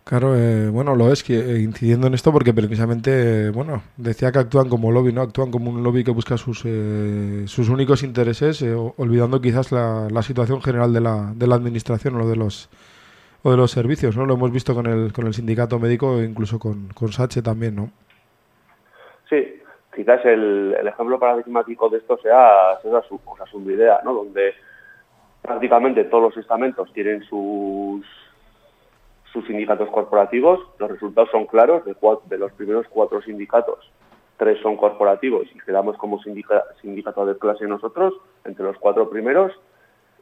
Claro, 0.08 0.36
eh, 0.36 0.70
bueno, 0.70 0.94
lo 0.94 1.10
es 1.10 1.24
que 1.24 1.34
eh, 1.34 1.58
incidiendo 1.58 2.06
en 2.06 2.14
esto 2.14 2.30
porque 2.30 2.54
precisamente, 2.54 3.50
bueno, 3.50 3.82
decía 3.96 4.30
que 4.30 4.38
actúan 4.38 4.68
como 4.68 4.92
lobby, 4.92 5.12
¿no? 5.12 5.20
Actúan 5.20 5.50
como 5.50 5.68
un 5.68 5.82
lobby 5.82 6.04
que 6.04 6.12
busca 6.12 6.36
sus, 6.36 6.62
eh, 6.64 7.42
sus 7.48 7.68
únicos 7.68 8.04
intereses, 8.04 8.62
eh, 8.62 8.72
olvidando 8.98 9.40
quizás 9.40 9.72
la, 9.72 10.06
la 10.08 10.22
situación 10.22 10.62
general 10.62 10.92
de 10.92 11.00
la, 11.00 11.32
de 11.34 11.48
la 11.48 11.56
administración 11.56 12.14
o 12.20 12.28
de 12.28 12.36
los 12.36 12.70
o 13.42 13.50
de 13.50 13.56
los 13.56 13.72
servicios, 13.72 14.16
¿no? 14.16 14.26
Lo 14.26 14.34
hemos 14.34 14.52
visto 14.52 14.76
con 14.76 14.86
el, 14.86 15.12
con 15.12 15.26
el 15.26 15.34
sindicato 15.34 15.80
médico 15.80 16.20
e 16.20 16.24
incluso 16.24 16.60
con, 16.60 16.86
con 16.94 17.10
Sache 17.10 17.42
también, 17.42 17.74
¿no? 17.74 17.90
Sí, 19.28 19.60
quizás 19.92 20.24
el, 20.24 20.76
el 20.78 20.86
ejemplo 20.86 21.18
paradigmático 21.18 21.88
de 21.88 21.98
esto 21.98 22.16
sea, 22.18 22.78
sea 22.80 23.02
su, 23.08 23.20
o 23.24 23.36
sea, 23.36 23.46
su 23.46 23.60
idea, 23.68 24.00
¿no? 24.04 24.14
Donde 24.14 24.54
prácticamente 25.42 26.04
todos 26.04 26.22
los 26.32 26.36
estamentos 26.36 26.92
tienen 26.92 27.24
sus 27.24 28.06
sus 29.36 29.46
sindicatos 29.48 29.90
corporativos, 29.90 30.60
los 30.78 30.90
resultados 30.90 31.28
son 31.30 31.44
claros, 31.44 31.84
de, 31.84 31.94
cua- 31.94 32.22
de 32.24 32.38
los 32.38 32.50
primeros 32.52 32.86
cuatro 32.88 33.20
sindicatos, 33.20 33.92
tres 34.38 34.58
son 34.62 34.78
corporativos 34.78 35.46
y 35.54 35.58
quedamos 35.58 35.98
como 35.98 36.18
sindica- 36.22 36.64
sindicato 36.80 37.26
de 37.26 37.36
clase 37.36 37.66
nosotros, 37.66 38.14
entre 38.46 38.64
los 38.64 38.78
cuatro 38.78 39.10
primeros, 39.10 39.52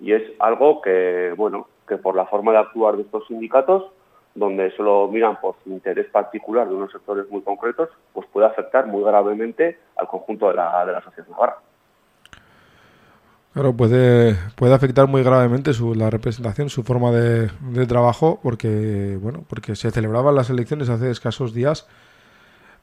y 0.00 0.14
es 0.14 0.22
algo 0.40 0.82
que, 0.82 1.32
bueno, 1.36 1.68
que 1.86 1.96
por 1.96 2.16
la 2.16 2.26
forma 2.26 2.50
de 2.50 2.58
actuar 2.58 2.96
de 2.96 3.02
estos 3.02 3.24
sindicatos, 3.28 3.84
donde 4.34 4.72
solo 4.72 5.06
miran 5.06 5.40
por 5.40 5.54
su 5.62 5.70
interés 5.70 6.06
particular 6.10 6.68
de 6.68 6.74
unos 6.74 6.90
sectores 6.90 7.30
muy 7.30 7.42
concretos, 7.42 7.90
pues 8.12 8.26
puede 8.32 8.48
afectar 8.48 8.84
muy 8.88 9.04
gravemente 9.04 9.78
al 9.94 10.08
conjunto 10.08 10.48
de 10.48 10.54
la, 10.54 10.84
de 10.86 10.92
la 10.92 11.02
sociedad 11.02 11.28
navarra. 11.28 11.58
Claro, 13.54 13.72
puede, 13.76 14.34
puede 14.56 14.74
afectar 14.74 15.06
muy 15.06 15.22
gravemente 15.22 15.72
su, 15.74 15.94
la 15.94 16.10
representación, 16.10 16.68
su 16.70 16.82
forma 16.82 17.12
de, 17.12 17.50
de 17.70 17.86
trabajo, 17.86 18.40
porque 18.42 19.16
bueno, 19.22 19.44
porque 19.48 19.76
se 19.76 19.92
celebraban 19.92 20.34
las 20.34 20.50
elecciones 20.50 20.88
hace 20.88 21.08
escasos 21.08 21.54
días, 21.54 21.88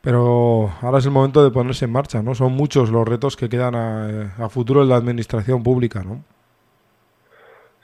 pero 0.01 0.69
ahora 0.81 0.99
es 0.99 1.05
el 1.05 1.11
momento 1.11 1.43
de 1.43 1.51
ponerse 1.51 1.83
en 1.83 1.91
marcha, 1.91 2.23
¿no? 2.23 2.35
Son 2.35 2.53
muchos 2.53 2.89
los 2.89 3.05
retos 3.05 3.35
que 3.35 3.49
quedan 3.49 3.75
a, 3.75 4.47
futuro 4.47 4.81
en 4.81 4.87
la 4.87 4.95
administración 4.95 5.61
pública, 5.61 6.03
¿no? 6.05 6.23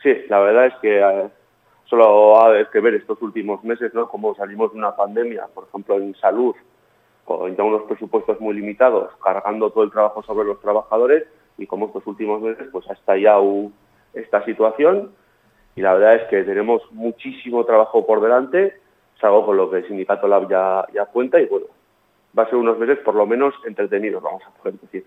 Sí, 0.01 0.13
la 0.29 0.39
verdad 0.39 0.67
es 0.67 0.73
que 0.81 0.97
eh, 0.97 1.29
solo 1.89 2.41
hay 2.41 2.67
que 2.71 2.79
ver 2.79 2.93
estos 2.93 3.21
últimos 3.21 3.61
meses, 3.65 3.93
¿no? 3.93 4.07
Cómo 4.07 4.33
salimos 4.35 4.71
de 4.71 4.77
una 4.77 4.95
pandemia, 4.95 5.47
por 5.53 5.65
ejemplo, 5.67 5.97
en 5.97 6.15
salud, 6.15 6.55
con 7.25 7.53
ya 7.53 7.63
unos 7.63 7.81
presupuestos 7.81 8.39
muy 8.39 8.55
limitados, 8.55 9.09
cargando 9.21 9.71
todo 9.71 9.83
el 9.83 9.91
trabajo 9.91 10.23
sobre 10.23 10.47
los 10.47 10.61
trabajadores 10.61 11.25
y 11.57 11.65
como 11.65 11.87
estos 11.87 12.05
últimos 12.07 12.41
meses 12.41 12.67
pues 12.71 12.89
ha 12.89 12.93
estallado 12.93 13.71
esta 14.13 14.43
situación 14.45 15.11
y 15.75 15.81
la 15.81 15.93
verdad 15.93 16.15
es 16.15 16.23
que 16.29 16.43
tenemos 16.43 16.81
muchísimo 16.91 17.63
trabajo 17.65 18.05
por 18.05 18.21
delante, 18.21 18.79
es 19.15 19.23
algo 19.23 19.45
con 19.45 19.57
lo 19.57 19.69
que 19.69 19.77
el 19.77 19.87
sindicato 19.87 20.27
Lab 20.27 20.49
ya, 20.49 21.05
cuenta 21.05 21.39
y 21.39 21.45
bueno, 21.45 21.67
va 22.37 22.43
a 22.43 22.49
ser 22.49 22.55
unos 22.55 22.79
meses 22.79 22.97
por 22.99 23.15
lo 23.15 23.25
menos 23.27 23.53
entretenidos, 23.65 24.23
vamos 24.23 24.41
a 24.45 24.49
poder 24.51 24.79
decir. 24.79 25.05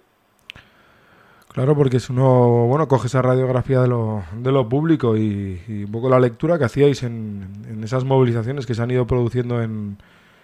Claro, 1.48 1.74
porque 1.74 1.98
si 1.98 2.12
uno, 2.12 2.66
bueno, 2.68 2.86
coge 2.86 3.08
esa 3.08 3.20
radiografía 3.20 3.80
de 3.80 3.88
lo, 3.88 4.22
de 4.36 4.52
lo 4.52 4.68
público 4.68 5.16
y, 5.16 5.60
y 5.66 5.84
un 5.84 5.90
poco 5.90 6.08
la 6.08 6.20
lectura 6.20 6.56
que 6.56 6.64
hacíais 6.64 7.02
en, 7.02 7.48
en 7.68 7.82
esas 7.82 8.04
movilizaciones 8.04 8.66
que 8.66 8.74
se 8.74 8.82
han 8.82 8.92
ido 8.92 9.04
produciendo 9.08 9.60
en, 9.60 9.98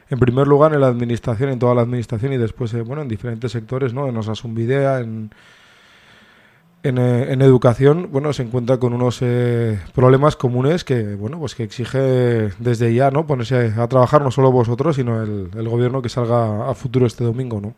en 0.09 0.19
primer 0.19 0.49
lugar 0.49 0.73
en 0.75 0.81
la 0.81 0.89
administración, 0.89 1.51
en 1.51 1.61
toda 1.61 1.77
la 1.77 1.83
administración 1.83 2.33
y 2.33 2.37
después, 2.37 2.75
eh, 2.75 2.83
bueno, 2.83 3.03
en 3.03 3.09
diferentes 3.09 3.53
sectores, 3.53 3.95
¿no? 3.95 4.09
En 4.09 4.17
Osasunvidea, 4.17 5.01
en, 5.01 5.31
en, 6.87 6.99
eh, 6.99 7.33
en 7.33 7.43
educación, 7.43 8.09
bueno, 8.13 8.33
se 8.33 8.43
encuentra 8.43 8.79
con 8.79 8.93
unos 8.93 9.21
eh, 9.23 9.79
problemas 9.95 10.37
comunes 10.37 10.85
que, 10.85 11.15
bueno, 11.15 11.39
pues 11.39 11.55
que 11.55 11.65
exige 11.65 11.99
desde 12.59 12.95
ya, 12.95 13.11
¿no? 13.11 13.27
Ponerse 13.27 13.73
a 13.79 13.89
trabajar 13.89 14.23
no 14.23 14.31
solo 14.31 14.53
vosotros, 14.53 14.97
sino 14.97 15.23
el, 15.23 15.69
gobierno 15.69 16.01
que 16.01 16.09
salga 16.09 16.71
a 16.71 16.75
futuro 16.75 17.07
este 17.07 17.25
domingo, 17.25 17.61
¿no? 17.61 17.75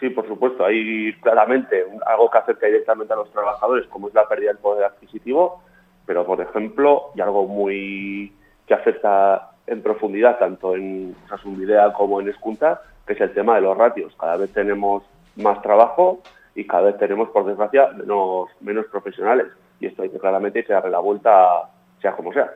Sí, 0.00 0.10
por 0.10 0.26
supuesto, 0.26 0.64
hay 0.64 1.12
claramente 1.20 1.84
algo 2.06 2.30
que 2.30 2.38
afecta 2.38 2.66
directamente 2.66 3.12
a 3.12 3.16
los 3.16 3.30
trabajadores, 3.30 3.86
como 3.88 4.08
es 4.08 4.14
la 4.14 4.28
pérdida 4.28 4.48
del 4.48 4.58
poder 4.58 4.84
adquisitivo, 4.84 5.62
pero 6.06 6.24
por 6.24 6.40
ejemplo, 6.40 7.10
y 7.14 7.20
algo 7.20 7.46
muy 7.46 8.32
que 8.66 8.74
afecta 8.74 9.50
en 9.66 9.82
profundidad 9.82 10.38
tanto 10.38 10.74
en 10.74 11.14
Sasunvidea 11.28 11.92
como 11.92 12.20
en 12.20 12.28
Escunta, 12.28 12.82
que 13.06 13.12
es 13.12 13.20
el 13.20 13.32
tema 13.32 13.56
de 13.56 13.62
los 13.62 13.76
ratios. 13.76 14.14
Cada 14.18 14.36
vez 14.36 14.52
tenemos 14.52 15.02
más 15.36 15.60
trabajo 15.62 16.20
y 16.56 16.66
cada 16.66 16.84
vez 16.84 16.98
tenemos, 16.98 17.28
por 17.28 17.44
desgracia, 17.44 17.88
menos, 17.96 18.48
menos 18.60 18.86
profesionales. 18.86 19.46
Y 19.78 19.86
esto 19.86 20.02
hay 20.02 20.08
que 20.08 20.18
claramente 20.18 20.64
que 20.64 20.72
darle 20.72 20.90
la 20.90 20.98
vuelta, 21.00 21.70
sea 22.00 22.16
como 22.16 22.32
sea. 22.32 22.50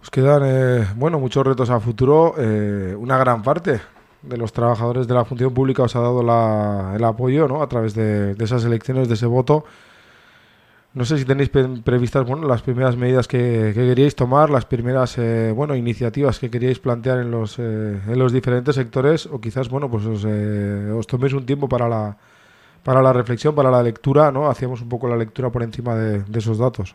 Os 0.00 0.10
quedan, 0.10 0.42
eh, 0.44 0.86
bueno, 0.96 1.18
muchos 1.18 1.44
retos 1.46 1.70
a 1.70 1.80
futuro. 1.80 2.34
eh, 2.38 2.94
una 2.96 3.18
gran 3.18 3.42
parte 3.42 3.80
de 4.22 4.36
los 4.36 4.52
trabajadores 4.52 5.08
de 5.08 5.14
la 5.14 5.24
función 5.24 5.52
pública 5.52 5.82
os 5.82 5.96
ha 5.96 6.00
dado 6.00 6.22
la- 6.22 6.92
el 6.96 7.04
apoyo, 7.04 7.48
¿no? 7.48 7.62
A 7.62 7.68
través 7.68 7.94
de 7.94 8.32
esas 8.38 8.64
elecciones, 8.64 9.08
de 9.08 9.14
ese 9.14 9.26
voto. 9.26 9.64
No 10.94 11.04
sé 11.04 11.18
si 11.18 11.24
tenéis 11.24 11.50
previstas, 11.50 12.24
bueno, 12.24 12.46
las 12.46 12.62
primeras 12.62 12.96
medidas 12.96 13.26
que, 13.26 13.72
que 13.74 13.86
queríais 13.88 14.14
tomar, 14.14 14.48
las 14.48 14.64
primeras, 14.64 15.18
eh, 15.18 15.50
bueno, 15.52 15.74
iniciativas 15.74 16.38
que 16.38 16.50
queríais 16.52 16.78
plantear 16.78 17.18
en 17.18 17.32
los, 17.32 17.58
eh, 17.58 17.98
en 18.06 18.16
los 18.16 18.32
diferentes 18.32 18.76
sectores, 18.76 19.26
o 19.26 19.40
quizás, 19.40 19.68
bueno, 19.68 19.90
pues 19.90 20.06
os, 20.06 20.24
eh, 20.24 20.92
os 20.96 21.06
toméis 21.08 21.32
un 21.34 21.44
tiempo 21.44 21.68
para 21.68 21.88
la, 21.88 22.16
para 22.84 23.02
la 23.02 23.12
reflexión, 23.12 23.56
para 23.56 23.72
la 23.72 23.82
lectura, 23.82 24.30
¿no? 24.30 24.46
Hacíamos 24.48 24.82
un 24.82 24.88
poco 24.88 25.08
la 25.08 25.16
lectura 25.16 25.50
por 25.50 25.64
encima 25.64 25.96
de, 25.96 26.22
esos 26.38 26.58
datos. 26.58 26.94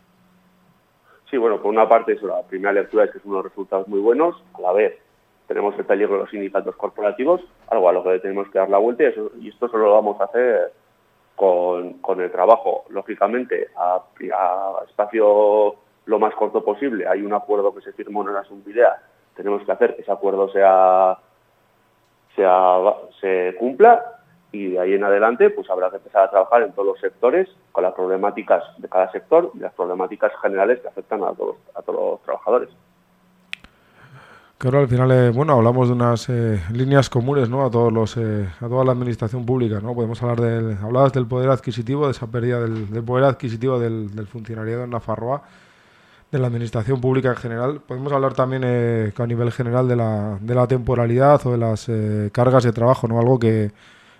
Sí, 1.29 1.35
bueno, 1.35 1.57
por 1.61 1.69
una 1.69 1.87
parte, 1.89 2.13
eso, 2.13 2.25
la 2.25 2.41
primera 2.43 2.71
lectura 2.71 3.03
es 3.03 3.11
que 3.11 3.19
son 3.19 3.31
unos 3.31 3.43
resultados 3.43 3.85
muy 3.89 3.99
buenos, 3.99 4.41
a 4.53 4.61
la 4.61 4.71
vez 4.71 4.97
tenemos 5.45 5.77
el 5.77 5.83
peligro 5.83 6.13
de 6.13 6.19
los 6.21 6.29
sindicatos 6.29 6.73
corporativos, 6.77 7.41
algo 7.69 7.89
a 7.89 7.91
lo 7.91 8.03
que 8.03 8.19
tenemos 8.19 8.47
que 8.49 8.59
dar 8.59 8.69
la 8.69 8.77
vuelta 8.77 9.03
y, 9.03 9.07
eso- 9.07 9.31
y 9.41 9.49
esto 9.49 9.67
solo 9.67 9.87
lo 9.87 9.93
vamos 9.95 10.21
a 10.21 10.25
hacer 10.25 10.71
con, 11.39 12.19
el 12.19 12.31
trabajo, 12.31 12.83
lógicamente, 12.89 13.69
a, 13.77 14.01
espacio 14.85 15.75
lo 16.05 16.19
más 16.19 16.35
corto 16.35 16.65
posible. 16.65 17.07
Hay 17.07 17.21
un 17.21 17.31
acuerdo 17.31 17.73
que 17.73 17.81
se 17.81 17.93
firmó 17.93 18.27
en 18.27 18.33
la 18.33 18.41
Asunbilea, 18.41 19.01
tenemos 19.35 19.63
que 19.63 19.71
hacer 19.71 19.95
que 19.95 20.01
ese 20.01 20.11
acuerdo 20.11 20.49
sea, 20.49 21.17
sea, 22.35 22.93
se 23.21 23.55
cumpla 23.57 24.19
y 24.51 24.71
de 24.71 24.79
ahí 24.79 24.93
en 24.95 25.03
adelante 25.05 25.49
pues 25.51 25.69
habrá 25.69 25.89
que 25.89 25.97
empezar 25.97 26.23
a 26.23 26.29
trabajar 26.29 26.63
en 26.63 26.73
todos 26.73 26.87
los 26.87 26.99
sectores 26.99 27.47
con 27.71 27.83
las 27.83 27.93
problemáticas 27.93 28.63
de 28.77 28.89
cada 28.89 29.09
sector 29.11 29.51
y 29.53 29.59
las 29.59 29.73
problemáticas 29.73 30.33
generales 30.41 30.81
que 30.81 30.89
afectan 30.89 31.23
a 31.23 31.31
todos, 31.33 31.55
a 31.73 31.81
todos 31.83 32.13
los 32.13 32.23
trabajadores. 32.23 32.69
Claro, 34.59 34.79
al 34.79 34.89
final, 34.89 35.09
eh, 35.11 35.29
bueno, 35.29 35.53
hablamos 35.53 35.87
de 35.87 35.93
unas 35.93 36.27
eh, 36.27 36.61
líneas 36.73 37.09
comunes, 37.09 37.49
¿no? 37.49 37.65
A 37.65 37.71
todos 37.71 37.93
los, 37.93 38.17
eh, 38.17 38.45
a 38.59 38.67
toda 38.67 38.83
la 38.83 38.91
administración 38.91 39.45
pública, 39.45 39.79
¿no? 39.79 39.95
Podemos 39.95 40.21
hablar 40.21 40.41
del, 40.41 40.77
hablabas 40.83 41.13
del 41.13 41.25
poder 41.27 41.49
adquisitivo, 41.49 42.05
de 42.07 42.11
esa 42.11 42.27
pérdida 42.27 42.59
del, 42.59 43.03
poder 43.05 43.23
adquisitivo 43.23 43.79
del, 43.79 44.27
funcionariado 44.27 44.83
en 44.83 44.89
Nafarroa, 44.89 45.43
de 46.31 46.39
la 46.39 46.47
administración 46.47 46.99
pública 46.99 47.29
en 47.29 47.37
general. 47.37 47.81
Podemos 47.87 48.11
hablar 48.11 48.33
también 48.33 48.63
eh, 48.65 49.13
que 49.15 49.23
a 49.23 49.27
nivel 49.27 49.51
general 49.53 49.87
de 49.87 49.95
la, 49.95 50.37
de 50.41 50.55
la 50.55 50.67
temporalidad 50.67 51.39
o 51.47 51.51
de 51.53 51.57
las 51.57 51.87
eh, 51.87 52.29
cargas 52.33 52.65
de 52.65 52.73
trabajo, 52.73 53.07
¿no? 53.07 53.17
Algo 53.17 53.39
que, 53.39 53.71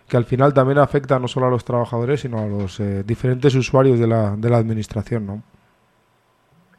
que 0.08 0.18
al 0.18 0.26
final 0.26 0.54
también 0.54 0.80
afecta 0.80 1.20
no 1.20 1.28
solo 1.28 1.48
a 1.48 1.50
los 1.50 1.66
trabajadores, 1.66 2.22
sino 2.22 2.40
a 2.40 2.48
los 2.48 2.80
eh, 2.80 3.04
diferentes 3.06 3.56
usuarios 3.56 4.00
de 4.00 4.08
la, 4.08 4.38
de 4.38 4.50
la 4.50 4.58
administración, 4.58 5.26
¿no? 5.26 5.44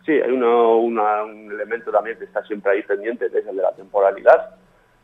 Sí, 0.04 0.12
hay 0.12 0.30
una- 0.30 1.22
un 1.24 1.50
elemento 1.52 1.90
también 1.90 2.18
que 2.18 2.24
está 2.24 2.42
siempre 2.44 2.72
ahí 2.72 2.82
pendiente, 2.82 3.30
que 3.30 3.38
es 3.38 3.46
el 3.46 3.56
de 3.56 3.62
la 3.62 3.72
temporalidad. 3.72 4.54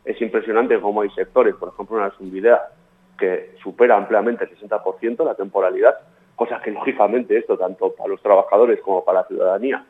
Es 0.03 0.19
impresionante 0.21 0.79
cómo 0.79 1.01
hay 1.01 1.09
sectores, 1.11 1.55
por 1.55 1.69
ejemplo, 1.69 1.97
en 1.97 2.03
la 2.03 2.11
Subidea, 2.11 2.69
que 3.17 3.55
supera 3.61 3.95
ampliamente 3.95 4.45
el 4.45 4.49
60% 4.51 5.23
la 5.25 5.35
temporalidad, 5.35 5.97
cosa 6.35 6.61
que 6.61 6.71
lógicamente 6.71 7.37
esto, 7.37 7.57
tanto 7.57 7.93
para 7.93 8.09
los 8.09 8.21
trabajadores 8.21 8.79
como 8.81 9.03
para 9.03 9.21
la 9.21 9.27
ciudadanía, 9.27 9.85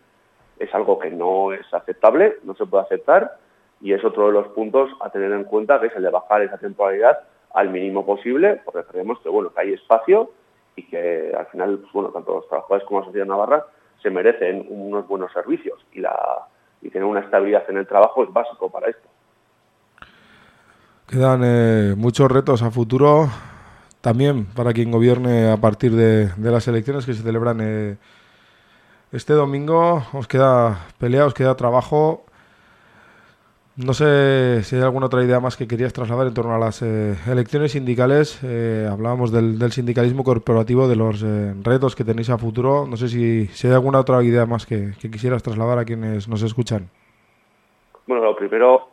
es 0.60 0.74
algo 0.74 0.98
que 0.98 1.12
no 1.12 1.54
es 1.54 1.72
aceptable, 1.74 2.38
no 2.44 2.56
se 2.56 2.66
puede 2.66 2.84
aceptar, 2.84 3.38
y 3.80 3.94
es 3.94 4.04
otro 4.04 4.28
de 4.28 4.34
los 4.34 4.48
puntos 4.50 4.90
a 5.02 5.10
tener 5.10 5.32
en 5.32 5.44
cuenta, 5.44 5.80
que 5.80 5.88
es 5.88 5.96
el 5.96 6.04
de 6.04 6.10
bajar 6.10 6.42
esa 6.42 6.58
temporalidad 6.58 7.20
al 7.54 7.70
mínimo 7.70 8.06
posible, 8.06 8.62
porque 8.66 8.84
creemos 8.90 9.20
que, 9.20 9.30
bueno, 9.30 9.54
que 9.54 9.62
hay 9.62 9.74
espacio 9.74 10.32
y 10.76 10.84
que 10.88 11.34
al 11.38 11.46
final, 11.48 11.78
pues, 11.80 11.92
bueno, 11.94 12.10
tanto 12.10 12.34
los 12.36 12.48
trabajadores 12.48 12.86
como 12.88 13.02
la 13.02 13.06
sociedad 13.06 13.26
navarra 13.28 13.66
se 14.02 14.10
merecen 14.10 14.66
unos 14.70 15.08
buenos 15.08 15.32
servicios 15.34 15.86
y, 15.92 16.00
la, 16.00 16.16
y 16.82 16.90
tener 16.90 17.06
una 17.06 17.22
estabilidad 17.22 17.64
en 17.70 17.78
el 17.78 17.88
trabajo 17.88 18.24
es 18.24 18.32
básico 18.32 18.70
para 18.70 18.90
esto. 18.90 19.08
Quedan 21.08 21.42
eh, 21.44 21.96
muchos 21.98 22.30
retos 22.30 22.62
a 22.62 22.72
futuro, 22.72 23.30
también 24.02 24.46
para 24.46 24.74
quien 24.74 24.92
gobierne 24.92 25.50
a 25.50 25.58
partir 25.58 25.94
de, 25.94 26.28
de 26.28 26.52
las 26.52 26.68
elecciones 26.68 27.06
que 27.06 27.14
se 27.14 27.24
celebran 27.24 27.60
eh, 27.62 27.98
este 29.12 29.34
domingo. 29.34 30.04
Os 30.14 30.28
queda 30.28 30.88
pelea, 31.00 31.26
os 31.26 31.34
queda 31.34 31.56
trabajo. 31.56 32.27
No 33.78 33.94
sé 33.94 34.64
si 34.64 34.76
hay 34.76 34.82
alguna 34.82 35.06
otra 35.06 35.24
idea 35.24 35.40
más 35.40 35.56
que 35.56 35.68
querías 35.68 35.94
trasladar 35.94 36.26
en 36.26 36.34
torno 36.34 36.56
a 36.56 36.58
las 36.58 36.82
eh, 36.82 37.14
elecciones 37.28 37.74
sindicales. 37.74 38.40
Eh, 38.44 38.90
hablábamos 38.92 39.32
del, 39.32 39.72
sindicalismo 39.72 40.24
corporativo, 40.24 40.88
de 40.88 40.96
los 40.96 41.22
eh, 41.22 41.54
retos 41.62 41.96
que 41.96 42.04
tenéis 42.04 42.32
a 42.32 42.40
futuro. 42.40 42.88
No 42.88 42.98
sé 42.98 43.08
si, 43.08 43.46
si 43.50 43.68
hay 43.68 43.76
alguna 43.76 44.00
otra 44.00 44.24
idea 44.24 44.48
más 44.48 44.66
que, 44.66 44.94
que, 45.00 45.12
quisieras 45.12 45.44
trasladar 45.44 45.78
a 45.78 45.86
quienes 45.86 46.28
nos 46.28 46.42
escuchan. 46.42 46.90
Bueno, 48.08 48.24
lo 48.24 48.36
primero, 48.36 48.88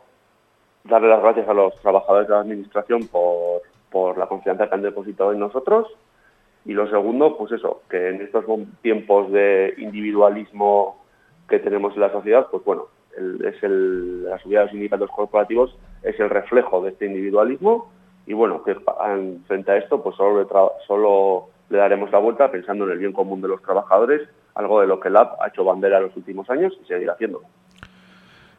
darle 0.83 1.07
las 1.07 1.21
gracias 1.23 1.49
a 1.49 1.55
los 1.55 1.75
trabajadores 1.81 2.27
de 2.27 2.35
la 2.35 2.41
Administración 2.41 3.07
por, 3.07 3.63
por 3.89 4.19
la 4.19 4.27
confianza 4.27 4.69
que 4.69 4.75
han 4.75 4.83
depositado 4.83 5.33
en 5.33 5.39
nosotros. 5.39 5.87
Y 6.63 6.73
lo 6.73 6.87
segundo, 6.91 7.35
pues 7.37 7.53
eso, 7.53 7.81
que 7.89 8.09
en 8.09 8.21
estos 8.21 8.45
tiempos 8.83 9.31
de 9.31 9.73
individualismo 9.79 11.03
que 11.49 11.57
tenemos 11.57 11.95
en 11.95 12.01
la 12.01 12.11
sociedad, 12.11 12.45
pues 12.51 12.63
bueno, 12.63 12.85
el, 13.17 13.45
es 13.45 13.61
el, 13.63 14.23
la 14.25 14.37
subida 14.39 14.59
de 14.59 14.65
los 14.65 14.71
sindicatos 14.71 15.09
corporativos 15.11 15.75
es 16.03 16.19
el 16.19 16.29
reflejo 16.29 16.81
de 16.81 16.91
este 16.91 17.05
individualismo 17.05 17.91
y 18.25 18.33
bueno, 18.33 18.63
que 18.63 18.75
frente 19.47 19.71
a 19.71 19.77
esto 19.77 20.01
pues 20.01 20.15
solo 20.15 20.41
le, 20.41 20.47
solo 20.87 21.49
le 21.69 21.77
daremos 21.77 22.11
la 22.11 22.19
vuelta 22.19 22.51
pensando 22.51 22.85
en 22.85 22.91
el 22.91 22.97
bien 22.97 23.13
común 23.13 23.41
de 23.41 23.47
los 23.47 23.61
trabajadores, 23.61 24.27
algo 24.55 24.81
de 24.81 24.87
lo 24.87 24.99
que 24.99 25.09
LAB 25.09 25.41
ha 25.41 25.47
hecho 25.47 25.63
bandera 25.63 25.97
en 25.97 26.03
los 26.05 26.15
últimos 26.17 26.49
años 26.49 26.73
y 26.81 26.85
seguirá 26.85 27.13
haciéndolo. 27.13 27.45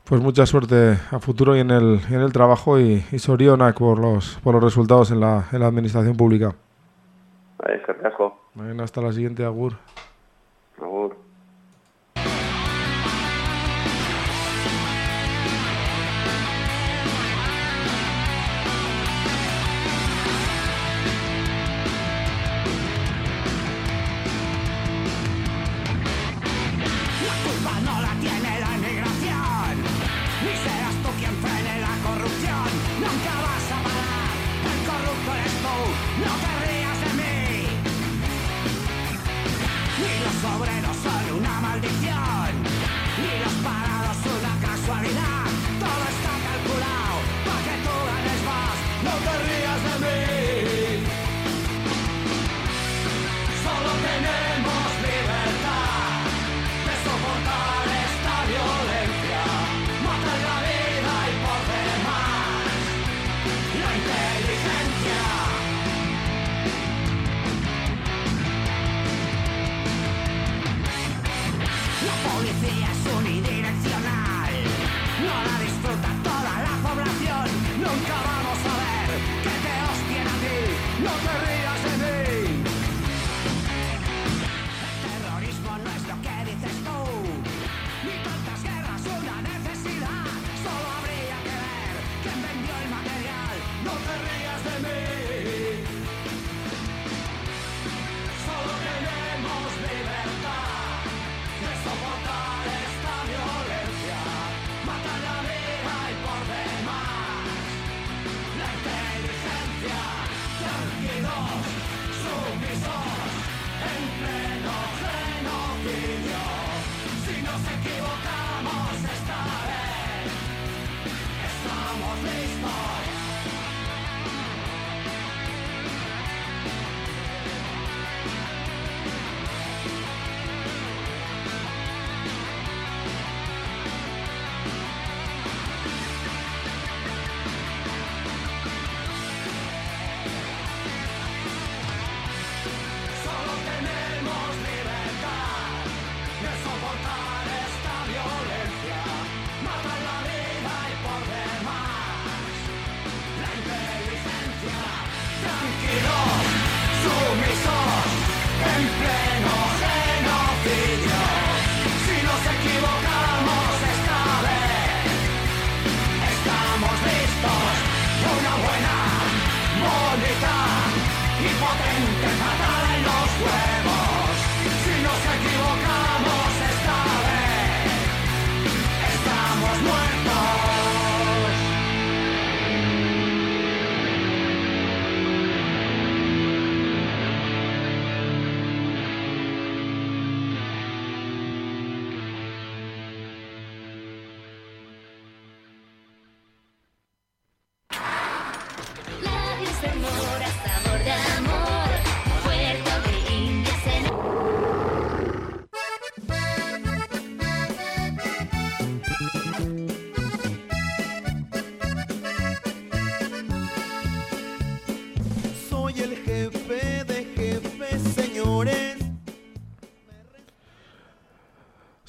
Pues 0.05 0.21
mucha 0.21 0.47
suerte 0.47 0.99
a 1.11 1.19
futuro 1.19 1.57
y 1.57 1.61
en 1.61 1.73
el, 1.73 1.99
en 2.09 2.21
el 2.21 2.33
trabajo 2.33 2.79
y, 2.79 3.05
y 3.11 3.19
Sorionak 3.19 3.77
por 3.77 3.99
los, 3.99 4.39
por 4.45 4.55
los 4.55 4.63
resultados 4.63 5.11
en 5.11 5.19
la, 5.19 5.47
en 5.51 5.61
la 5.61 5.67
administración 5.67 6.17
pública. 6.17 6.55
Vale, 7.59 7.83
que. 7.83 7.93
Bueno, 8.55 8.85
hasta 8.85 9.03
la 9.03 9.13
siguiente, 9.13 9.45
Agur. 9.45 9.73
Agur. 10.81 11.17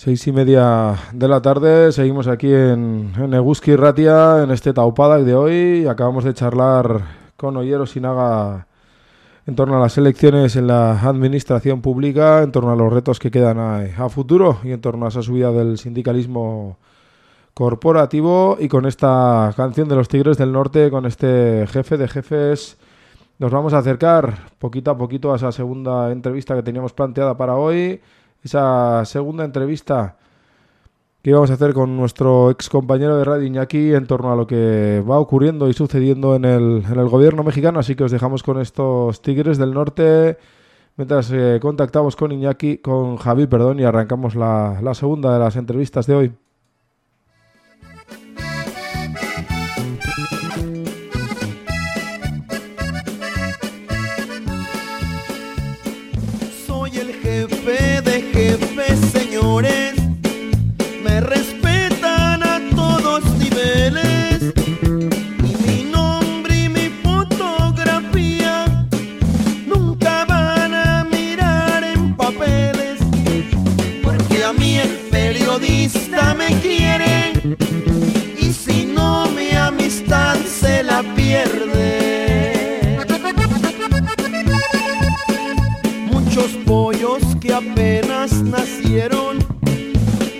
Seis 0.08 0.26
y 0.26 0.32
media 0.32 0.96
de 1.12 1.28
la 1.28 1.42
tarde, 1.42 1.92
seguimos 1.92 2.30
aquí 2.30 2.48
en, 2.48 3.12
en 3.18 3.34
Eguski 3.34 3.76
Ratia, 3.76 4.42
en 4.42 4.52
este 4.52 4.72
Taupada 4.72 5.18
de 5.18 5.36
hoy. 5.36 5.86
Acabamos 5.86 6.24
de 6.24 6.34
charlar 6.34 7.02
con 7.36 7.58
Ollero 7.58 7.86
Sinaga 7.86 8.68
en 9.46 9.58
torno 9.58 9.76
a 9.76 9.82
las 9.82 9.98
elecciones 9.98 10.56
en 10.56 10.68
la 10.68 10.92
administración 11.02 11.82
pública, 11.82 12.42
en 12.42 12.54
torno 12.54 12.72
a 12.72 12.78
los 12.78 12.94
retos 12.94 13.20
que 13.20 13.32
quedan 13.32 13.58
a, 13.60 13.80
a 13.80 14.08
futuro 14.08 14.60
y 14.64 14.72
en 14.72 14.80
torno 14.80 15.06
a 15.06 15.10
esa 15.10 15.22
subida 15.22 15.52
del 15.52 15.78
sindicalismo 15.78 16.78
corporativo. 17.54 18.56
Y 18.62 18.70
con 18.70 18.86
esta 18.86 19.54
canción 19.58 19.90
de 19.90 19.96
los 19.96 20.08
Tigres 20.08 20.38
del 20.38 20.54
Norte, 20.54 20.90
con 20.90 21.06
este 21.06 21.68
jefe 21.68 21.98
de 21.98 22.08
jefes, 22.08 22.78
nos 23.40 23.52
vamos 23.52 23.74
a 23.74 23.80
acercar 23.80 24.52
poquito 24.58 24.90
a 24.90 24.98
poquito 24.98 25.34
a 25.34 25.36
esa 25.36 25.52
segunda 25.52 26.14
entrevista 26.14 26.56
que 26.56 26.64
teníamos 26.64 26.94
planteada 26.94 27.36
para 27.36 27.58
hoy 27.58 28.00
esa 28.48 29.06
segunda 29.06 29.46
entrevista 29.46 30.18
que 31.22 31.30
íbamos 31.30 31.52
a 31.52 31.54
hacer 31.54 31.74
con 31.74 31.96
nuestro 31.96 32.50
ex 32.52 32.70
compañero 32.70 33.18
de 33.18 33.24
Radio 33.24 33.46
Iñaki 33.46 33.94
en 33.94 34.08
torno 34.08 34.32
a 34.32 34.36
lo 34.36 34.48
que 34.48 35.04
va 35.08 35.20
ocurriendo 35.20 35.70
y 35.70 35.74
sucediendo 35.74 36.36
en 36.36 36.46
el, 36.46 36.84
en 36.90 37.00
el 37.00 37.10
gobierno 37.10 37.44
mexicano. 37.44 37.80
Así 37.80 37.96
que 37.96 38.04
os 38.06 38.12
dejamos 38.12 38.44
con 38.44 38.60
estos 38.60 39.22
Tigres 39.22 39.58
del 39.58 39.74
Norte 39.74 40.38
mientras 40.96 41.32
eh, 41.32 41.60
contactamos 41.62 42.16
con 42.16 42.32
Iñaki, 42.32 42.80
con 42.80 43.18
Javi, 43.18 43.48
perdón, 43.48 43.80
y 43.80 43.84
arrancamos 43.84 44.36
la, 44.36 44.80
la 44.82 44.94
segunda 44.94 45.34
de 45.34 45.40
las 45.40 45.56
entrevistas 45.56 46.08
de 46.08 46.16
hoy. 46.16 46.34
Apenas 87.58 88.34
nacieron. 88.44 89.40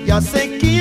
Ya 0.06 0.22
se 0.22 0.58
quieren 0.60 0.77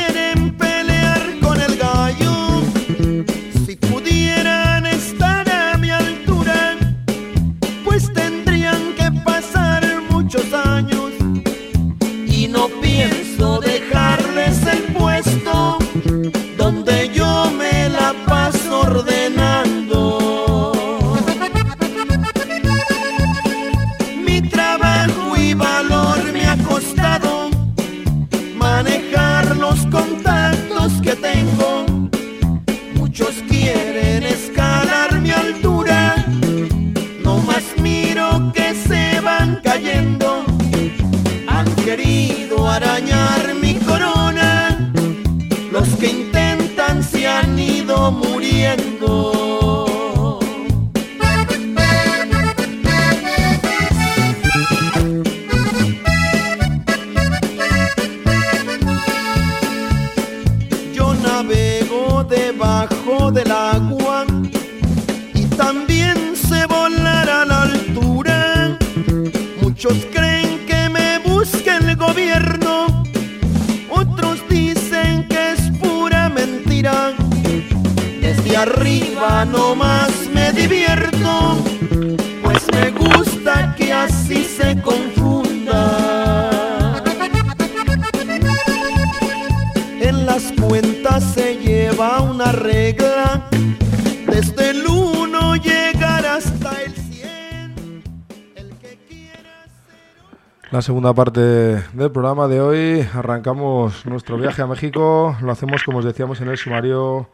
segunda 100.86 101.12
parte 101.12 101.40
del 101.40 102.12
programa 102.12 102.46
de 102.46 102.60
hoy 102.60 103.08
arrancamos 103.12 104.06
nuestro 104.06 104.36
viaje 104.36 104.62
a 104.62 104.68
México. 104.68 105.36
Lo 105.42 105.50
hacemos, 105.50 105.82
como 105.82 105.98
os 105.98 106.04
decíamos, 106.04 106.40
en 106.40 106.46
el 106.46 106.56
sumario 106.56 107.28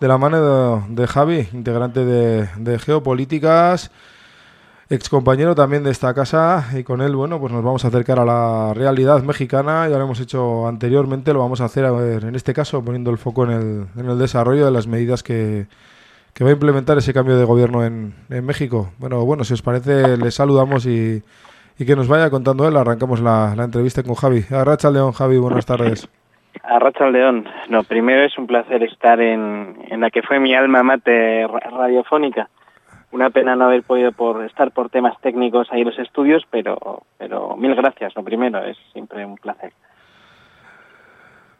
de 0.00 0.08
la 0.08 0.18
mano 0.18 0.40
de, 0.88 1.00
de 1.00 1.06
Javi, 1.06 1.48
integrante 1.52 2.04
de, 2.04 2.48
de 2.56 2.78
Geopolíticas, 2.80 3.92
ex 4.88 5.08
compañero 5.08 5.54
también 5.54 5.84
de 5.84 5.92
esta 5.92 6.12
casa. 6.14 6.68
Y 6.76 6.82
con 6.82 7.00
él, 7.00 7.14
bueno, 7.14 7.38
pues 7.38 7.52
nos 7.52 7.62
vamos 7.62 7.84
a 7.84 7.88
acercar 7.88 8.18
a 8.18 8.24
la 8.24 8.74
realidad 8.74 9.22
mexicana. 9.22 9.88
Ya 9.88 9.96
lo 9.96 10.02
hemos 10.02 10.18
hecho 10.18 10.66
anteriormente, 10.66 11.32
lo 11.32 11.38
vamos 11.38 11.60
a 11.60 11.66
hacer 11.66 11.84
a 11.84 11.92
ver, 11.92 12.24
en 12.24 12.34
este 12.34 12.52
caso 12.52 12.84
poniendo 12.84 13.12
el 13.12 13.18
foco 13.18 13.44
en 13.44 13.50
el, 13.52 13.86
en 13.96 14.10
el 14.10 14.18
desarrollo 14.18 14.64
de 14.64 14.72
las 14.72 14.88
medidas 14.88 15.22
que, 15.22 15.68
que 16.34 16.42
va 16.42 16.50
a 16.50 16.54
implementar 16.54 16.98
ese 16.98 17.14
cambio 17.14 17.38
de 17.38 17.44
gobierno 17.44 17.84
en, 17.84 18.16
en 18.30 18.44
México. 18.44 18.90
Bueno, 18.98 19.24
bueno, 19.24 19.44
si 19.44 19.54
os 19.54 19.62
parece, 19.62 20.16
les 20.16 20.34
saludamos 20.34 20.86
y, 20.86 21.22
y 21.80 21.86
que 21.86 21.96
nos 21.96 22.08
vaya 22.08 22.28
contando 22.30 22.68
él. 22.68 22.76
Arrancamos 22.76 23.20
la, 23.20 23.54
la 23.56 23.64
entrevista 23.64 24.02
con 24.02 24.14
Javi. 24.14 24.44
Arracha 24.50 24.90
León, 24.90 25.12
Javi, 25.12 25.38
buenas 25.38 25.64
tardes. 25.64 26.08
Arracha 26.62 27.08
León. 27.08 27.46
No, 27.70 27.82
primero 27.84 28.22
es 28.22 28.36
un 28.36 28.46
placer 28.46 28.82
estar 28.82 29.18
en, 29.20 29.78
en 29.88 30.00
la 30.00 30.10
que 30.10 30.22
fue 30.22 30.38
mi 30.38 30.54
alma 30.54 30.82
mate 30.82 31.46
ra- 31.46 31.70
radiofónica. 31.70 32.50
Una 33.12 33.30
pena 33.30 33.56
no 33.56 33.64
haber 33.64 33.82
podido 33.82 34.12
por 34.12 34.44
estar 34.44 34.70
por 34.72 34.90
temas 34.90 35.14
técnicos 35.22 35.68
ahí 35.72 35.80
en 35.80 35.88
los 35.88 35.98
estudios, 35.98 36.44
pero, 36.50 37.02
pero 37.18 37.56
mil 37.56 37.74
gracias. 37.74 38.14
Lo 38.14 38.22
primero 38.22 38.62
es 38.62 38.76
siempre 38.92 39.24
un 39.24 39.36
placer. 39.36 39.72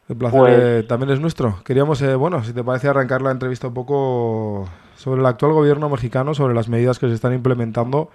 El 0.09 0.17
placer 0.17 0.39
Pues- 0.41 0.59
eh, 0.59 0.83
también 0.89 1.11
es 1.13 1.21
nuestro. 1.21 1.57
Queríamos, 1.65 2.03
eh, 2.03 2.15
bueno, 2.15 2.43
si 2.45 2.53
te 2.53 2.63
parece, 2.63 2.89
arrancar 2.89 3.23
la 3.23 3.31
entrevista 3.31 3.69
un 3.69 3.75
poco 3.75 4.69
sobre 4.97 5.21
el 5.21 5.27
actual 5.27 5.53
gobierno 5.53 5.89
mexicano, 5.89 6.35
sobre 6.35 6.55
las 6.55 6.69
medidas 6.69 6.99
que 6.99 7.09
se 7.09 7.15
están 7.15 7.33
implementando. 7.33 8.11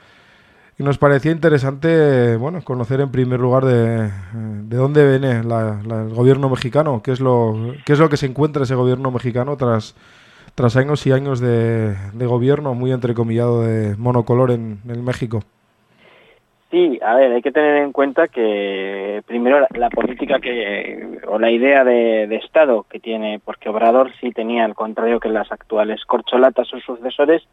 Y 0.78 0.84
nos 0.84 0.97
parecía 0.97 1.32
interesante, 1.32 2.36
bueno, 2.36 2.61
conocer 2.61 2.99
en 2.99 3.09
primer 3.11 3.39
lugar 3.39 3.63
de, 3.63 4.09
de 4.34 4.76
dónde 4.76 5.09
viene 5.09 5.41
la- 5.43 5.80
la- 5.88 6.01
el 6.03 6.13
gobierno 6.13 6.49
mexicano, 6.49 7.01
qué 7.01 7.11
es 7.11 7.21
lo, 7.21 7.55
qué 7.86 7.93
es 7.93 7.99
lo 7.99 8.09
que 8.09 8.17
se 8.17 8.26
encuentra 8.26 8.63
ese 8.63 8.76
gobierno 8.76 9.09
mexicano 9.09 9.55
tras, 9.55 9.95
tras 10.53 10.76
años 10.76 11.07
y 11.07 11.13
años 11.13 11.39
de, 11.39 11.95
de 12.13 12.26
gobierno 12.26 12.73
muy 12.73 12.91
entrecomillado 12.91 13.61
de 13.63 13.95
monocolor 13.97 14.51
en, 14.51 14.80
en 14.89 15.03
México. 15.05 15.43
Sí, 16.71 16.99
a 17.01 17.15
ver, 17.15 17.32
hay 17.32 17.41
que 17.41 17.53
tener 17.53 17.78
en 17.78 17.93
cuenta 17.93 18.28
que 18.28 19.21
primero 19.26 19.65
la, 19.73 19.89
política 19.89 20.39
que 20.41 21.19
o 21.26 21.39
la 21.39 21.49
idea 21.51 21.86
de, 21.86 22.28
de 22.28 22.36
Estado 22.36 22.86
que 22.89 22.99
tiene, 22.99 23.39
porque 23.45 23.69
Obrador 23.69 24.11
sí 24.19 24.32
tenía, 24.32 24.65
al 24.65 24.76
contrario 24.76 25.21
que 25.21 25.30
las 25.30 25.49
actuales 25.53 26.03
corcholatas 26.05 26.67
sus 26.67 26.84
sucesores, 26.84 27.43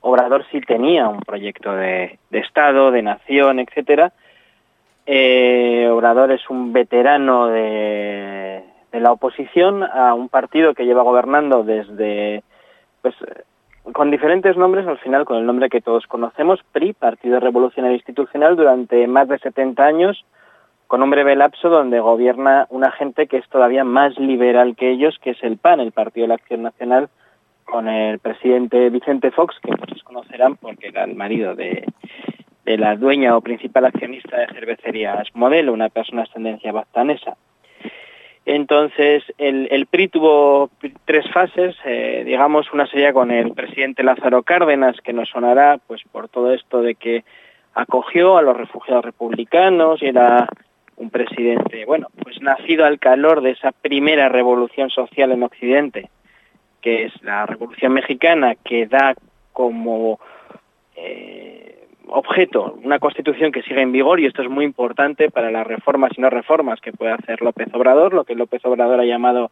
Obrador 0.00 0.44
sí 0.50 0.60
tenía 0.60 1.08
un 1.08 1.20
proyecto 1.20 1.72
de, 1.74 2.18
Estado, 2.30 2.90
de 2.90 3.02
nación, 3.02 3.58
etcétera. 3.58 4.12
Eh, 5.06 5.88
Obrador 5.90 6.32
es 6.32 6.48
un 6.50 6.72
veterano 6.72 7.46
de, 7.48 8.62
de 8.92 9.00
la 9.00 9.12
oposición 9.12 9.82
a 9.82 10.14
un 10.14 10.28
partido 10.28 10.74
que 10.74 10.84
lleva 10.84 11.02
gobernando 11.02 11.64
desde 11.64 12.42
pues 13.02 13.14
con 13.92 14.10
diferentes 14.10 14.56
nombres, 14.56 14.86
al 14.86 14.98
final 14.98 15.24
con 15.24 15.38
el 15.38 15.46
nombre 15.46 15.68
que 15.68 15.80
todos 15.80 16.06
conocemos, 16.06 16.60
PRI, 16.72 16.92
Partido 16.92 17.40
Revolucionario 17.40 17.96
Institucional, 17.96 18.56
durante 18.56 19.06
más 19.06 19.28
de 19.28 19.38
70 19.38 19.84
años, 19.84 20.24
con 20.86 21.02
un 21.02 21.10
breve 21.10 21.36
lapso 21.36 21.68
donde 21.68 22.00
gobierna 22.00 22.66
una 22.70 22.90
gente 22.90 23.26
que 23.26 23.38
es 23.38 23.48
todavía 23.48 23.84
más 23.84 24.18
liberal 24.18 24.76
que 24.76 24.90
ellos, 24.90 25.18
que 25.22 25.30
es 25.30 25.42
el 25.42 25.58
PAN, 25.58 25.80
el 25.80 25.92
Partido 25.92 26.24
de 26.24 26.28
la 26.28 26.34
Acción 26.34 26.62
Nacional, 26.62 27.08
con 27.70 27.88
el 27.88 28.18
presidente 28.18 28.88
Vicente 28.90 29.30
Fox, 29.30 29.56
que 29.62 29.70
muchos 29.70 30.02
conocerán 30.02 30.56
porque 30.56 30.88
era 30.88 31.04
el 31.04 31.14
marido 31.14 31.54
de, 31.54 31.84
la 32.64 32.96
dueña 32.96 33.36
o 33.36 33.40
principal 33.40 33.86
accionista 33.86 34.36
de 34.38 34.46
cervecerías 34.48 35.28
Modelo, 35.34 35.72
una 35.72 35.88
persona 35.88 36.22
de 36.22 36.28
ascendencia 36.28 36.72
bastanesa. 36.72 37.36
Entonces, 38.44 39.22
el, 39.36 39.68
el, 39.70 39.86
PRI 39.86 40.08
tuvo 40.08 40.70
tres 41.04 41.30
fases, 41.32 41.76
eh, 41.84 42.22
digamos, 42.24 42.72
una 42.72 42.86
sería 42.86 43.12
con 43.12 43.30
el 43.30 43.52
presidente 43.52 44.02
Lázaro 44.02 44.42
Cárdenas, 44.42 44.96
que 45.02 45.12
nos 45.12 45.28
sonará 45.28 45.78
pues 45.86 46.02
por 46.10 46.28
todo 46.28 46.52
esto 46.52 46.80
de 46.80 46.94
que 46.94 47.24
acogió 47.74 48.38
a 48.38 48.42
los 48.42 48.56
refugiados 48.56 49.04
republicanos 49.04 50.02
y 50.02 50.06
era 50.06 50.48
un 50.96 51.10
presidente, 51.10 51.84
bueno, 51.84 52.08
pues 52.22 52.40
nacido 52.40 52.84
al 52.84 52.98
calor 52.98 53.42
de 53.42 53.50
esa 53.50 53.72
primera 53.72 54.28
revolución 54.28 54.90
social 54.90 55.30
en 55.32 55.42
Occidente, 55.42 56.10
que 56.80 57.04
es 57.04 57.22
la 57.22 57.46
Revolución 57.46 57.92
Mexicana, 57.92 58.54
que 58.54 58.86
da 58.86 59.14
como 59.52 60.20
eh, 60.96 61.86
objeto 62.06 62.78
una 62.82 62.98
constitución 62.98 63.52
que 63.52 63.62
sigue 63.62 63.82
en 63.82 63.92
vigor, 63.92 64.20
y 64.20 64.26
esto 64.26 64.42
es 64.42 64.48
muy 64.48 64.64
importante 64.64 65.30
para 65.30 65.50
las 65.50 65.66
reformas 65.66 66.12
y 66.16 66.20
no 66.20 66.30
reformas 66.30 66.80
que 66.80 66.92
puede 66.92 67.12
hacer 67.12 67.42
López 67.42 67.68
Obrador, 67.74 68.14
lo 68.14 68.24
que 68.24 68.34
López 68.34 68.64
Obrador 68.64 69.00
ha 69.00 69.04
llamado 69.04 69.50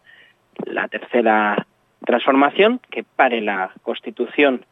la 0.65 0.89
tercera 0.89 1.67
transformación, 2.05 2.81
que 2.91 3.05
pare 3.05 3.41
la 3.41 3.73
constitución 3.83 4.65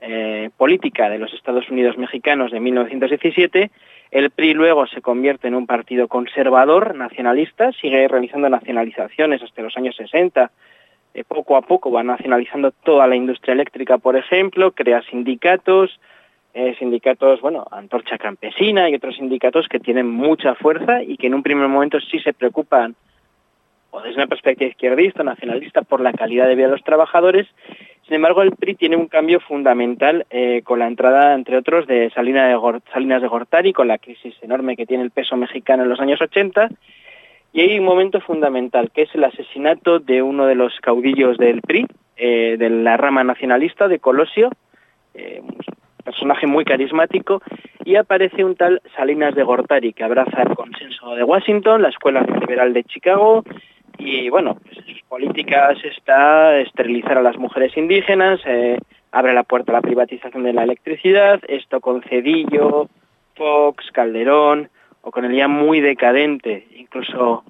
eh, 0.00 0.50
política 0.56 1.08
de 1.10 1.18
los 1.18 1.32
Estados 1.34 1.70
Unidos 1.70 1.96
mexicanos 1.96 2.50
de 2.50 2.60
1917 2.60 3.70
el 4.12 4.30
PRI 4.30 4.52
luego 4.52 4.86
se 4.86 5.00
convierte 5.00 5.48
en 5.48 5.54
un 5.54 5.66
partido 5.66 6.06
conservador, 6.06 6.94
nacionalista, 6.94 7.72
sigue 7.72 8.06
realizando 8.08 8.46
nacionalizaciones 8.50 9.42
hasta 9.42 9.62
los 9.62 9.74
años 9.78 9.96
60. 9.96 10.50
Eh, 11.14 11.24
poco 11.24 11.56
a 11.56 11.62
poco 11.62 11.90
va 11.90 12.02
nacionalizando 12.02 12.70
toda 12.70 13.06
la 13.06 13.16
industria 13.16 13.52
eléctrica, 13.52 13.98
por 13.98 14.16
ejemplo, 14.16 14.72
crea 14.72 15.02
sindicatos, 15.02 16.00
eh, 16.54 16.74
sindicatos, 16.78 17.40
bueno, 17.40 17.66
Antorcha 17.70 18.18
Campesina 18.18 18.88
y 18.88 18.94
otros 18.94 19.16
sindicatos 19.16 19.68
que 19.68 19.80
tienen 19.80 20.08
mucha 20.08 20.54
fuerza 20.54 21.02
y 21.02 21.16
que 21.16 21.26
en 21.26 21.34
un 21.34 21.42
primer 21.42 21.68
momento 21.68 21.98
sí 22.00 22.18
se 22.20 22.32
preocupan, 22.32 22.94
o 23.90 24.00
desde 24.00 24.16
una 24.16 24.26
perspectiva 24.26 24.70
izquierdista, 24.70 25.22
nacionalista, 25.22 25.82
por 25.82 26.00
la 26.00 26.12
calidad 26.12 26.48
de 26.48 26.54
vida 26.54 26.66
de 26.66 26.72
los 26.72 26.84
trabajadores 26.84 27.46
sin 28.12 28.16
embargo, 28.16 28.42
el 28.42 28.52
PRI 28.52 28.74
tiene 28.74 28.96
un 28.96 29.06
cambio 29.06 29.40
fundamental 29.40 30.26
eh, 30.30 30.62
con 30.64 30.80
la 30.80 30.86
entrada, 30.86 31.34
entre 31.34 31.56
otros, 31.56 31.86
de 31.86 32.10
Salinas 32.10 32.50
de, 32.50 33.26
Gortari, 33.26 33.72
con 33.72 33.88
la 33.88 33.98
crisis 33.98 34.34
enorme 34.42 34.76
que 34.76 34.86
tiene 34.86 35.04
el 35.04 35.10
peso 35.10 35.36
mexicano 35.36 35.84
en 35.84 35.88
los 35.88 36.00
años 36.00 36.20
80. 36.20 36.68
Y 37.52 37.60
hay 37.60 37.78
un 37.78 37.84
momento 37.84 38.20
fundamental, 38.20 38.90
que 38.90 39.02
es 39.02 39.14
el 39.14 39.24
asesinato 39.24 39.98
de 39.98 40.22
uno 40.22 40.46
de 40.46 40.54
los 40.54 40.72
caudillos 40.80 41.36
del 41.36 41.60
PRI, 41.60 41.86
eh, 42.16 42.56
de 42.58 42.70
la 42.70 42.96
rama 42.96 43.24
nacionalista, 43.24 43.88
de 43.88 43.98
Colosio, 43.98 44.50
eh, 45.14 45.42
personaje 46.02 46.46
muy 46.46 46.64
carismático, 46.64 47.42
y 47.84 47.96
aparece 47.96 48.44
un 48.44 48.56
tal 48.56 48.80
Salinas 48.96 49.34
de 49.34 49.42
Gortari, 49.42 49.92
que 49.92 50.04
abraza 50.04 50.42
el 50.42 50.54
consenso 50.54 51.14
de 51.14 51.24
Washington, 51.24 51.82
la 51.82 51.90
Escuela 51.90 52.22
Liberal 52.22 52.72
de 52.72 52.84
Chicago, 52.84 53.44
y 53.98 54.30
bueno, 54.30 54.56
pues 54.64 54.84
sus 54.86 55.02
políticas 55.02 55.76
está 55.84 56.58
esterilizar 56.58 57.18
a 57.18 57.22
las 57.22 57.36
mujeres 57.36 57.76
indígenas, 57.76 58.40
eh, 58.46 58.78
abre 59.12 59.34
la 59.34 59.44
puerta 59.44 59.72
a 59.72 59.74
la 59.74 59.82
privatización 59.82 60.42
de 60.44 60.54
la 60.54 60.64
electricidad, 60.64 61.40
esto 61.48 61.80
con 61.80 62.02
Cedillo, 62.02 62.88
Fox, 63.36 63.90
Calderón, 63.92 64.70
o 65.02 65.10
con 65.10 65.24
el 65.24 65.36
ya 65.36 65.48
muy 65.48 65.80
decadente, 65.80 66.66
incluso 66.76 67.44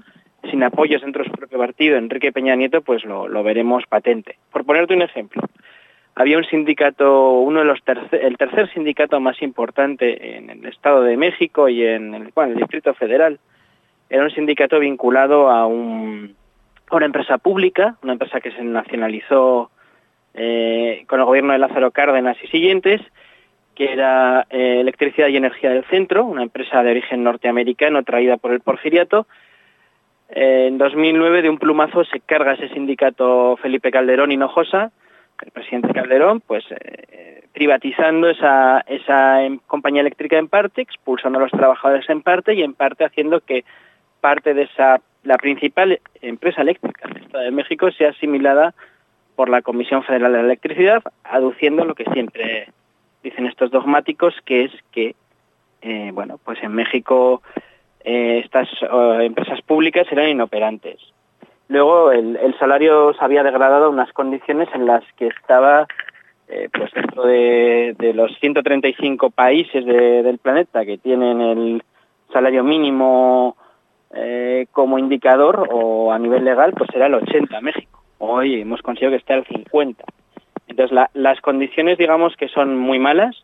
sin 0.51 0.63
apoyos 0.65 1.03
dentro 1.03 1.23
de 1.23 1.31
su 1.31 1.37
propio 1.37 1.59
partido, 1.59 1.97
Enrique 1.97 2.33
Peña 2.33 2.57
Nieto, 2.57 2.83
pues 2.83 3.05
lo, 3.05 3.29
lo 3.29 3.43
veremos 3.43 3.85
patente. 3.87 4.37
Por 4.51 4.65
ponerte 4.65 4.95
un 4.95 5.03
ejemplo, 5.03 5.43
había 6.15 6.37
un 6.37 6.45
sindicato, 6.45 7.39
uno 7.39 7.61
de 7.61 7.65
los 7.65 7.83
tercer, 7.85 8.25
el 8.25 8.37
tercer 8.37 8.71
sindicato 8.73 9.21
más 9.21 9.41
importante 9.41 10.37
en 10.37 10.51
el 10.51 10.67
Estado 10.67 11.03
de 11.03 11.17
México 11.17 11.69
y 11.69 11.87
en 11.87 12.15
el, 12.15 12.33
bueno, 12.35 12.53
el 12.53 12.59
Distrito 12.59 12.93
Federal, 12.95 13.39
era 14.11 14.25
un 14.25 14.31
sindicato 14.31 14.79
vinculado 14.79 15.49
a, 15.49 15.67
un, 15.67 16.35
a 16.91 16.97
una 16.97 17.07
empresa 17.07 17.39
pública, 17.39 17.97
una 18.03 18.13
empresa 18.13 18.41
que 18.41 18.51
se 18.51 18.63
nacionalizó 18.63 19.71
eh, 20.35 21.05
con 21.09 21.21
el 21.21 21.27
gobierno 21.27 21.53
de 21.53 21.59
Lázaro 21.59 21.91
Cárdenas 21.93 22.37
y 22.43 22.49
siguientes, 22.49 23.01
que 23.75 23.93
era 23.93 24.47
eh, 24.51 24.81
Electricidad 24.81 25.29
y 25.29 25.37
Energía 25.37 25.71
del 25.71 25.85
Centro, 25.85 26.25
una 26.25 26.43
empresa 26.43 26.83
de 26.83 26.91
origen 26.91 27.25
norteamericano 27.25 28.03
traída 28.03 28.37
por 28.37 28.53
el 28.53 28.61
Porfiriato. 28.61 29.27
Eh, 30.29 30.67
en 30.69 30.79
2009, 30.79 31.43
de 31.43 31.51
un 31.51 31.59
plumazo, 31.59 32.05
se 32.05 32.21
carga 32.21 32.55
ese 32.55 32.69
sindicato 32.71 33.57
Felipe 33.57 33.91
Calderón 33.91 34.33
Hinojosa, 34.33 34.93
el 35.43 35.51
presidente 35.51 35.93
Calderón, 35.93 36.41
pues 36.41 36.65
eh, 36.71 37.45
privatizando 37.53 38.29
esa, 38.29 38.81
esa 38.87 39.43
em, 39.43 39.59
compañía 39.67 40.01
eléctrica 40.01 40.39
en 40.39 40.49
parte, 40.49 40.83
expulsando 40.83 41.39
a 41.39 41.43
los 41.43 41.51
trabajadores 41.51 42.09
en 42.09 42.23
parte 42.23 42.55
y 42.55 42.63
en 42.63 42.75
parte 42.75 43.05
haciendo 43.05 43.41
que 43.41 43.65
parte 44.21 44.55
de 44.55 44.63
esa, 44.63 45.01
la 45.25 45.37
principal 45.37 46.01
empresa 46.21 46.63
eléctrica 46.63 47.09
del 47.09 47.25
Estado 47.25 47.45
de 47.45 47.51
México 47.51 47.91
sea 47.91 48.11
asimilada 48.11 48.75
por 49.35 49.49
la 49.49 49.63
Comisión 49.63 50.05
Federal 50.05 50.33
de 50.33 50.41
Electricidad, 50.41 51.03
aduciendo 51.25 51.85
lo 51.85 51.95
que 51.95 52.05
siempre 52.13 52.69
dicen 53.23 53.47
estos 53.47 53.71
dogmáticos, 53.71 54.35
que 54.45 54.65
es 54.65 54.73
que, 54.91 55.15
eh, 55.81 56.11
bueno, 56.13 56.39
pues 56.45 56.63
en 56.63 56.73
México 56.73 57.43
eh, 58.05 58.43
estas 58.45 58.69
empresas 59.21 59.61
públicas 59.63 60.07
eran 60.11 60.29
inoperantes. 60.29 60.99
Luego 61.69 62.11
el, 62.11 62.37
el, 62.37 62.59
salario 62.59 63.15
se 63.15 63.25
había 63.25 63.43
degradado 63.43 63.87
a 63.87 63.91
unas 63.91 64.13
condiciones 64.13 64.69
en 64.75 64.87
las 64.87 65.05
que 65.17 65.29
estaba, 65.29 65.87
eh, 66.49 66.69
pues 66.73 66.91
dentro 66.93 67.25
de, 67.25 67.95
de, 67.99 68.13
los 68.13 68.37
135 68.41 69.31
países 69.31 69.85
de, 69.87 70.23
del 70.23 70.39
planeta 70.39 70.85
que 70.85 70.99
tienen 70.99 71.41
el 71.41 71.83
salario 72.33 72.65
mínimo 72.65 73.57
como 74.73 74.99
indicador 74.99 75.67
o 75.73 76.13
a 76.13 76.19
nivel 76.19 76.45
legal, 76.45 76.75
pues 76.77 76.91
será 76.93 77.07
el 77.07 77.15
80 77.15 77.59
México. 77.63 78.03
Hoy 78.19 78.61
hemos 78.61 78.83
conseguido 78.83 79.11
que 79.11 79.17
esté 79.17 79.33
al 79.33 79.47
50. 79.47 80.05
Entonces, 80.69 80.95
la, 80.95 81.11
las 81.15 81.41
condiciones, 81.41 81.99
digamos, 81.99 82.37
que 82.37 82.49
son 82.49 82.77
muy 82.79 82.99
malas. 82.99 83.37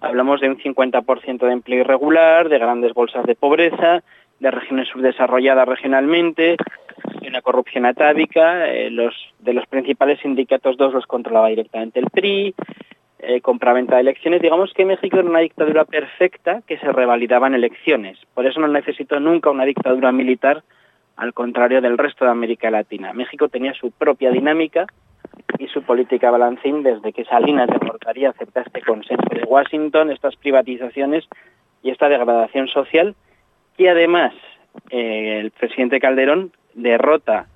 Hablamos 0.00 0.40
de 0.40 0.48
un 0.48 0.58
50% 0.58 1.46
de 1.46 1.52
empleo 1.52 1.80
irregular, 1.80 2.48
de 2.48 2.58
grandes 2.58 2.92
bolsas 2.92 3.24
de 3.24 3.34
pobreza, 3.34 4.02
de 4.40 4.50
regiones 4.50 4.88
subdesarrolladas 4.88 5.66
regionalmente, 5.66 6.56
de 7.20 7.28
una 7.28 7.40
corrupción 7.40 7.86
atávica. 7.86 8.68
Eh, 8.68 8.90
los, 8.90 9.14
de 9.38 9.54
los 9.54 9.66
principales 9.66 10.20
sindicatos, 10.20 10.76
dos 10.76 10.92
los 10.92 11.06
controlaba 11.06 11.48
directamente 11.48 12.00
el 12.00 12.10
PRI, 12.10 12.54
eh, 13.18 13.40
compraventa 13.40 13.94
de 13.94 14.02
elecciones. 14.02 14.42
Digamos 14.42 14.72
que 14.74 14.84
México 14.84 15.18
era 15.18 15.28
una 15.28 15.40
dictadura 15.40 15.84
perfecta 15.84 16.62
que 16.66 16.78
se 16.78 16.92
revalidaba 16.92 17.46
en 17.46 17.54
elecciones. 17.54 18.18
Por 18.34 18.46
eso 18.46 18.60
no 18.60 18.68
necesitó 18.68 19.18
nunca 19.18 19.50
una 19.50 19.64
dictadura 19.64 20.12
militar, 20.12 20.62
al 21.16 21.32
contrario 21.32 21.80
del 21.80 21.96
resto 21.96 22.26
de 22.26 22.30
América 22.30 22.70
Latina. 22.70 23.14
México 23.14 23.48
tenía 23.48 23.72
su 23.72 23.90
propia 23.90 24.30
dinámica 24.30 24.86
y 25.58 25.68
su 25.68 25.82
política 25.82 26.30
balancín 26.30 26.82
desde 26.82 27.12
que 27.12 27.24
Salinas 27.24 27.68
de 27.68 27.78
Gortari 27.78 28.24
acepta 28.24 28.62
este 28.62 28.82
consenso 28.82 29.28
de 29.30 29.44
Washington, 29.44 30.10
estas 30.10 30.36
privatizaciones 30.36 31.24
y 31.82 31.90
esta 31.90 32.08
degradación 32.08 32.68
social, 32.68 33.14
y 33.76 33.86
además 33.86 34.32
eh, 34.90 35.40
el 35.40 35.50
presidente 35.50 36.00
Calderón 36.00 36.52
derrota 36.74 37.46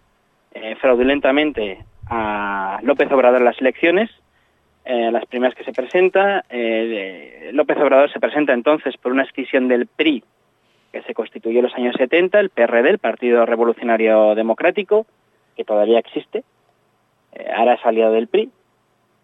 eh, 0.52 0.76
fraudulentamente 0.76 1.84
a 2.08 2.80
López 2.82 3.10
Obrador 3.12 3.38
en 3.38 3.44
las 3.44 3.60
elecciones, 3.60 4.10
eh, 4.84 5.10
las 5.12 5.26
primeras 5.26 5.54
que 5.54 5.64
se 5.64 5.72
presenta. 5.72 6.44
López 7.52 7.76
Obrador 7.78 8.10
se 8.12 8.20
presenta 8.20 8.52
entonces 8.52 8.96
por 8.96 9.12
una 9.12 9.24
escisión 9.24 9.68
del 9.68 9.86
PRI 9.86 10.24
que 10.92 11.02
se 11.02 11.14
constituyó 11.14 11.58
en 11.58 11.66
los 11.66 11.74
años 11.74 11.94
70, 11.96 12.40
el 12.40 12.50
PRD, 12.50 12.90
el 12.90 12.98
Partido 12.98 13.46
Revolucionario 13.46 14.34
Democrático, 14.34 15.06
que 15.56 15.64
todavía 15.64 16.00
existe, 16.00 16.42
ahora 17.54 17.74
es 17.74 17.84
aliado 17.84 18.12
del 18.12 18.28
PRI, 18.28 18.50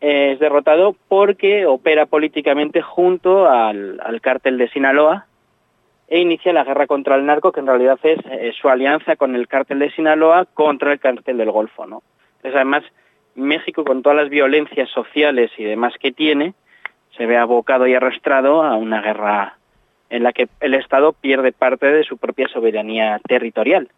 eh, 0.00 0.32
es 0.32 0.38
derrotado 0.38 0.94
porque 1.09 1.66
opera 1.66 2.07
políticamente 2.07 2.82
junto 2.82 3.48
al, 3.48 4.00
al 4.02 4.20
cártel 4.20 4.59
de 4.59 4.68
Sinaloa 4.68 5.26
e 6.09 6.20
inicia 6.20 6.52
la 6.52 6.64
guerra 6.64 6.86
contra 6.86 7.16
el 7.16 7.26
narco, 7.26 7.52
que 7.52 7.61
en 7.61 7.66
realidad 7.66 7.98
es 8.02 8.18
eh, 8.30 8.52
su 8.61 8.68
alianza 8.68 9.16
con 9.16 9.34
el 9.34 9.48
cártel 9.48 9.80
de 9.80 9.90
Sinaloa 9.90 10.44
contra 10.44 10.92
el 10.92 11.00
cártel 11.00 11.38
del 11.38 11.50
Golfo. 11.50 11.86
¿no? 11.86 12.02
Entonces, 12.36 12.54
además, 12.54 12.84
México, 13.34 13.84
con 13.84 14.02
todas 14.02 14.16
las 14.16 14.30
violencias 14.30 14.88
sociales 14.90 15.50
y 15.59 15.64
demás 15.64 15.94
que 15.98 16.12
tiene, 16.12 16.54
se 17.16 17.26
ve 17.26 17.36
abocado 17.36 17.86
y 17.86 17.94
arrastrado 17.94 18.62
a 18.62 18.76
una 18.76 19.00
guerra 19.00 19.59
en 20.11 20.22
la 20.22 20.32
que 20.32 20.48
el 20.61 20.74
Estado 20.74 21.12
pierde 21.12 21.52
parte 21.52 21.86
de 21.86 22.04
su 22.04 22.18
propia 22.18 22.46
soberanía 22.48 23.20
territorial. 23.26 23.88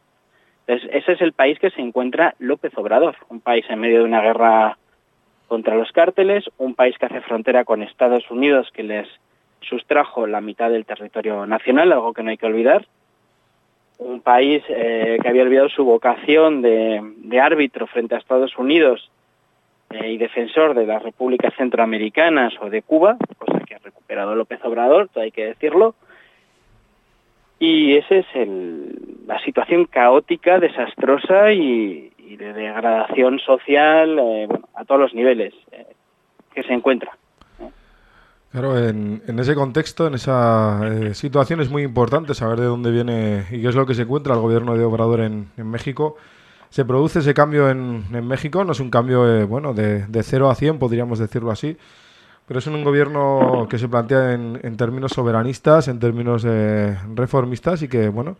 Entonces, 0.68 0.90
ese 0.92 1.12
es 1.12 1.20
el 1.22 1.32
país 1.32 1.58
que 1.58 1.70
se 1.70 1.80
encuentra 1.80 2.34
López 2.38 2.76
Obrador, 2.76 3.16
un 3.30 3.40
país 3.40 3.64
en 3.70 3.80
medio 3.80 4.00
de 4.00 4.04
una 4.04 4.20
guerra 4.20 4.76
contra 5.46 5.74
los 5.74 5.90
cárteles, 5.92 6.44
un 6.58 6.74
país 6.74 6.96
que 6.98 7.06
hace 7.06 7.22
frontera 7.22 7.64
con 7.64 7.82
Estados 7.82 8.30
Unidos 8.30 8.70
que 8.74 8.82
les 8.82 9.08
sustrajo 9.62 10.26
la 10.26 10.42
mitad 10.42 10.68
del 10.68 10.84
territorio 10.84 11.46
nacional, 11.46 11.90
algo 11.90 12.12
que 12.12 12.22
no 12.22 12.28
hay 12.28 12.36
que 12.36 12.44
olvidar, 12.44 12.86
un 13.96 14.20
país 14.20 14.62
eh, 14.68 15.18
que 15.22 15.28
había 15.28 15.42
olvidado 15.42 15.70
su 15.70 15.84
vocación 15.84 16.60
de, 16.60 17.40
árbitro 17.40 17.86
frente 17.86 18.14
a 18.14 18.18
Estados 18.18 18.56
Unidos 18.58 19.10
eh, 19.88 20.12
y 20.12 20.18
defensor 20.18 20.74
de 20.74 20.86
las 20.86 21.02
repúblicas 21.02 21.54
centroamericanas 21.56 22.52
o 22.60 22.68
de 22.68 22.82
Cuba, 22.82 23.16
cosa 23.38 23.60
que 23.66 23.74
ha 23.74 23.78
recuperado 23.78 24.34
López 24.34 24.62
Obrador, 24.64 25.08
hay 25.16 25.30
que 25.30 25.46
decirlo. 25.46 25.94
Y 27.58 27.96
esa 27.96 28.16
es 28.16 28.26
el, 28.34 29.24
la 29.26 29.42
situación 29.44 29.86
caótica, 29.86 30.58
desastrosa 30.58 31.52
y, 31.52 32.12
de 32.18 32.52
degradación 32.52 33.38
social 33.38 34.18
eh, 34.18 34.48
a 34.74 34.84
todos 34.84 35.00
los 35.00 35.14
niveles 35.14 35.54
eh, 35.72 35.86
que 36.54 36.62
se 36.62 36.74
encuentra. 36.74 37.16
Claro, 38.50 38.78
en, 38.78 39.22
en 39.26 39.38
ese 39.38 39.54
contexto, 39.54 40.06
en 40.06 40.14
esa 40.14 40.80
eh, 40.84 41.14
situación 41.14 41.60
es 41.60 41.68
muy 41.68 41.82
importante 41.82 42.34
saber 42.34 42.58
de 42.58 42.66
dónde 42.66 42.90
viene 42.90 43.44
y 43.50 43.60
qué 43.60 43.68
es 43.68 43.74
lo 43.74 43.84
que 43.84 43.94
se 43.94 44.02
encuentra 44.02 44.34
el 44.34 44.40
gobierno 44.40 44.76
de 44.76 44.84
Obrador 44.84 45.20
en, 45.20 45.48
México. 45.56 46.16
Se 46.70 46.84
produce 46.84 47.18
ese 47.18 47.34
cambio 47.34 47.68
en, 47.68 48.26
México, 48.26 48.64
no 48.64 48.72
es 48.72 48.80
un 48.80 48.90
cambio 48.90 49.28
eh, 49.28 49.44
bueno 49.44 49.74
de, 49.74 50.06
de 50.06 50.22
0 50.22 50.48
a 50.48 50.54
100, 50.54 50.78
podríamos 50.78 51.18
decirlo 51.18 51.50
así, 51.50 51.76
pero 52.48 52.58
es 52.58 52.66
un 52.66 52.82
gobierno 52.82 53.68
que 53.70 53.78
se 53.78 53.88
plantea 53.88 54.32
en, 54.32 54.58
en 54.62 54.76
términos 54.76 55.12
soberanistas, 55.12 55.86
en 55.86 56.00
términos 56.00 56.44
reformistas 57.14 57.82
y 57.82 57.88
que, 57.88 58.08
bueno, 58.08 58.36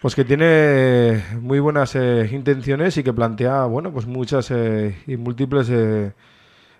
pues 0.00 0.14
que 0.14 0.24
tiene 0.24 1.22
muy 1.40 1.60
buenas 1.60 1.94
eh, 1.94 2.28
intenciones 2.32 2.96
y 2.96 3.02
que 3.02 3.12
plantea, 3.12 3.64
bueno, 3.64 3.92
pues 3.92 4.06
muchas 4.06 4.50
eh, 4.50 4.96
y 5.06 5.16
múltiples 5.16 5.68
eh, 5.70 6.12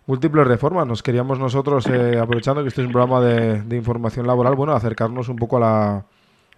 múltiples 0.07 0.47
reformas. 0.47 0.87
Nos 0.87 1.03
queríamos 1.03 1.39
nosotros, 1.39 1.87
eh, 1.87 2.19
aprovechando 2.19 2.63
que 2.63 2.69
este 2.69 2.81
es 2.81 2.87
un 2.87 2.93
programa 2.93 3.21
de, 3.21 3.63
de 3.63 3.77
información 3.77 4.27
laboral, 4.27 4.55
bueno, 4.55 4.73
acercarnos 4.73 5.29
un 5.29 5.37
poco 5.37 5.59
a 5.59 5.61
la, 5.61 6.05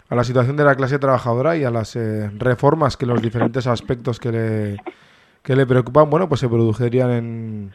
a 0.09 0.15
la 0.15 0.23
situación 0.23 0.55
de 0.55 0.63
la 0.63 0.75
clase 0.75 0.99
trabajadora 0.99 1.57
y 1.57 1.63
a 1.63 1.69
las 1.71 1.95
eh, 1.95 2.31
reformas 2.37 2.97
que 2.97 3.05
los 3.05 3.21
diferentes 3.21 3.67
aspectos 3.67 4.19
que 4.19 4.31
le, 4.31 4.77
que 5.41 5.55
le 5.55 5.65
preocupan, 5.65 6.09
bueno, 6.09 6.29
pues 6.29 6.39
se 6.39 6.47
producirían 6.47 7.11
en, 7.11 7.71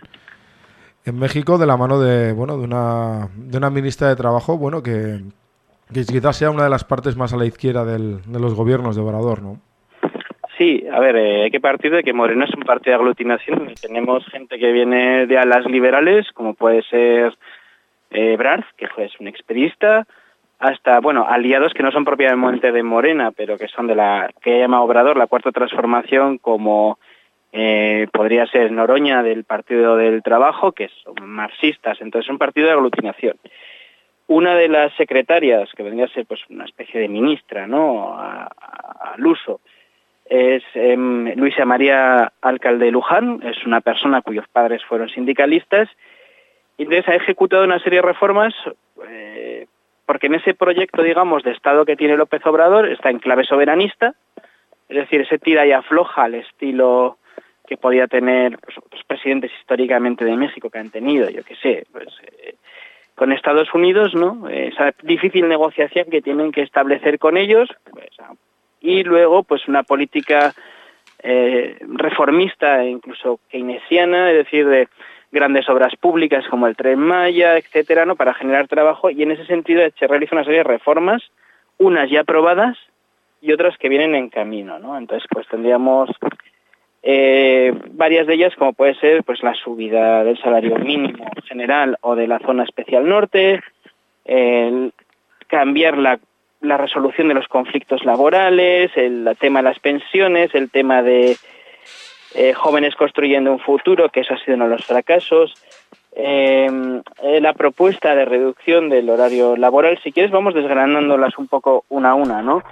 en 1.09 1.19
México 1.19 1.59
de 1.59 1.67
la 1.67 1.77
mano 1.77 2.01
de, 2.01 2.33
bueno, 2.33 2.59
de 2.59 2.65
una, 2.65 3.29
de 3.35 3.59
una 3.59 3.71
ministra 3.71 4.09
de 4.09 4.17
Trabajo, 4.17 4.59
bueno, 4.59 4.83
que, 4.83 5.21
quizás 5.93 6.37
sea 6.37 6.51
una 6.51 6.65
de 6.65 6.71
las 6.71 6.85
partes 6.85 7.17
más 7.17 7.33
a 7.33 7.37
la 7.37 7.47
izquierda 7.47 7.85
del, 7.85 8.23
de 8.23 8.41
los 8.41 8.55
gobiernos 8.55 8.97
de 8.97 9.03
Obrador, 9.03 9.43
¿no? 9.43 9.57
Sí, 10.57 10.85
a 10.93 10.99
ver, 10.99 11.17
eh, 11.17 11.45
hay 11.45 11.51
que 11.51 11.61
partir 11.61 11.93
de 11.93 12.03
que 12.03 12.13
Moreno 12.13 12.45
es 12.45 12.53
un 12.53 12.65
partido 12.65 12.97
de 12.97 13.03
aglutinación 13.03 13.73
tenemos 13.81 14.27
gente 14.27 14.59
que 14.59 14.73
viene 14.73 15.27
de 15.27 15.39
alas 15.39 15.65
liberales, 15.67 16.27
como 16.35 16.55
puede 16.55 16.83
ser 16.83 17.37
eh, 18.11 18.37
Brad, 18.37 18.65
que 18.77 18.89
es 18.99 19.21
un 19.21 19.29
expedista, 19.29 20.05
hasta, 20.59 20.99
bueno, 20.99 21.25
aliados 21.29 21.73
que 21.75 21.85
no 21.85 21.93
son 21.93 22.05
propiamente 22.05 22.73
de 22.73 22.83
Morena, 22.83 23.31
pero 23.31 23.57
que 23.57 23.69
son 23.69 23.87
de 23.87 23.95
la 23.95 24.31
que 24.43 24.59
llama 24.59 24.83
Obrador, 24.83 25.17
la 25.17 25.29
cuarta 25.29 25.53
transformación, 25.53 26.39
como 26.39 26.99
eh, 27.53 28.07
podría 28.13 28.47
ser 28.47 28.71
Noroña 28.73 29.23
del 29.23 29.45
Partido 29.45 29.97
del 29.97 30.23
Trabajo, 30.23 30.73
que 30.73 30.89
son 31.03 31.15
marxistas, 31.27 32.01
entonces 32.01 32.27
es 32.27 32.31
un 32.33 32.39
partido 32.39 32.67
de 32.67 32.73
aglutinación. 32.75 33.37
Una 34.27 34.55
de 34.57 34.69
las 34.69 34.93
secretarias, 34.97 35.71
que 35.75 35.83
vendría 35.83 36.05
a 36.05 36.09
ser 36.11 36.27
pues 36.27 36.41
una 36.51 36.65
especie 36.67 37.01
de 37.01 37.09
ministra, 37.09 37.67
¿no?, 37.67 38.15
a- 38.19 38.51
al 39.15 39.27
uso, 39.27 39.61
es 40.27 40.63
em, 40.75 41.33
Luisa 41.37 41.65
María 41.65 42.33
Alcalde 42.43 42.85
de 42.87 42.91
Luján, 42.93 43.41
es 43.43 43.65
una 43.65 43.81
persona 43.81 44.21
cuyos 44.21 44.47
padres 44.49 44.85
fueron 44.85 45.09
sindicalistas, 45.09 45.89
y 46.77 46.83
entonces 46.83 47.09
ha 47.09 47.15
ejecutado 47.15 47.65
una 47.65 47.79
serie 47.81 48.01
de 48.01 48.07
reformas, 48.07 48.55
eh, 49.09 49.67
porque 50.05 50.27
en 50.27 50.35
ese 50.35 50.53
proyecto, 50.53 51.03
digamos, 51.03 51.43
de 51.43 51.53
Estado 51.53 51.87
que 51.87 51.97
tiene 51.97 52.17
López 52.19 52.45
Obrador 52.45 52.89
está 52.91 53.09
en 53.09 53.19
clave 53.21 53.45
soberanista, 53.45 54.13
es 54.91 54.97
decir, 54.97 55.23
ese 55.23 55.39
tira 55.39 55.67
y 55.67 55.73
afloja 55.73 56.25
al 56.25 56.35
estilo 56.35 57.17
que 57.69 57.77
podía 57.77 58.07
tener 58.07 58.59
pues, 58.59 58.79
otros 58.79 59.05
presidentes 59.05 59.53
históricamente 59.61 60.25
de 60.25 60.37
México 60.37 60.71
que 60.71 60.79
han 60.79 60.91
tenido, 60.91 61.29
yo 61.29 61.45
qué 61.45 61.55
sé, 61.57 61.87
pues, 61.93 62.09
eh, 62.43 62.55
con 63.15 63.33
Estados 63.33 63.75
Unidos, 63.75 64.15
¿no? 64.15 64.49
Esa 64.49 64.95
difícil 65.03 65.47
negociación 65.49 66.07
que 66.11 66.23
tienen 66.23 66.51
que 66.51 66.63
establecer 66.63 67.19
con 67.19 67.37
ellos, 67.37 67.69
pues, 67.91 68.09
ah, 68.21 68.33
y 68.81 69.03
luego, 69.05 69.43
pues, 69.43 69.69
una 69.69 69.83
política 69.83 70.55
eh, 71.23 71.77
reformista 71.81 72.85
incluso 72.85 73.41
keynesiana, 73.51 74.31
es 74.31 74.37
decir, 74.45 74.67
de 74.67 74.89
grandes 75.31 75.69
obras 75.69 75.95
públicas 75.97 76.47
como 76.49 76.69
el 76.69 76.77
Tren 76.77 77.01
Maya, 77.01 77.59
etcétera, 77.59 78.07
¿no? 78.07 78.17
Para 78.17 78.35
generar 78.35 78.67
trabajo 78.67 79.11
y 79.11 79.23
en 79.23 79.33
ese 79.33 79.45
sentido 79.45 79.83
se 79.99 80.07
realiza 80.07 80.37
una 80.37 80.45
serie 80.45 80.59
de 80.59 80.65
reformas, 80.65 81.23
unas 81.77 82.09
ya 82.09 82.21
aprobadas 82.21 82.79
y 83.43 83.53
otras 83.53 83.77
que 83.77 83.89
vienen 83.89 84.15
en 84.15 84.31
camino, 84.31 84.79
¿no? 84.79 84.97
Entonces, 84.97 85.29
pues 85.31 85.47
tendríamos 85.49 86.09
eh, 87.11 87.73
varias 87.93 88.27
de 88.27 88.35
ellas, 88.35 88.55
como 88.55 88.75
puede 88.75 88.95
ser 88.97 89.25
pues 89.25 89.43
la 89.43 89.55
subida 89.55 90.25
del 90.25 90.37
salario 90.37 90.77
mínimo 90.77 91.25
general 91.47 91.97
o 92.03 92.15
de 92.15 92.27
la 92.27 92.39
zona 92.41 92.65
especial 92.65 93.09
norte, 93.09 93.63
el 94.27 94.93
cambiar 95.47 95.97
la, 95.97 96.21
la 96.61 96.77
resolución 96.77 97.29
de 97.29 97.35
los 97.35 97.49
conflictos 97.49 98.05
laborales, 98.05 98.91
el, 98.95 99.27
tema 99.41 99.61
de 99.61 99.71
las 99.71 99.79
pensiones, 99.79 100.55
el 100.55 100.71
tema 100.71 101.03
de 101.03 101.39
eh, 102.35 102.53
jóvenes 102.53 102.95
construyendo 102.95 103.53
un 103.53 103.61
futuro, 103.61 104.11
que 104.11 104.21
eso 104.21 104.35
ha 104.35 104.45
sido 104.45 104.57
uno 104.57 104.67
de 104.67 104.73
los 104.73 104.85
fracasos, 104.85 105.55
eh, 106.15 106.69
eh, 107.23 107.41
la 107.41 107.55
propuesta 107.55 108.15
de 108.15 108.27
reducción 108.27 108.91
del 108.91 109.09
horario 109.09 109.57
laboral. 109.57 109.99
Si 110.05 110.13
quieres, 110.13 110.31
vamos 110.31 110.53
desgranándolas 110.53 111.39
un 111.39 111.49
poco 111.49 111.87
una 111.89 112.11
a 112.11 112.15
una, 112.17 112.43
¿no? 112.43 112.63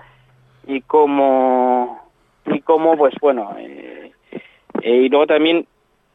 Y 0.67 0.83
cómo, 0.83 2.03
y 2.45 2.61
cómo 2.61 2.99
pues 2.99 3.15
bueno, 3.19 3.57
eh, 4.83 5.03
y 5.05 5.09
luego 5.09 5.27
también, 5.27 5.67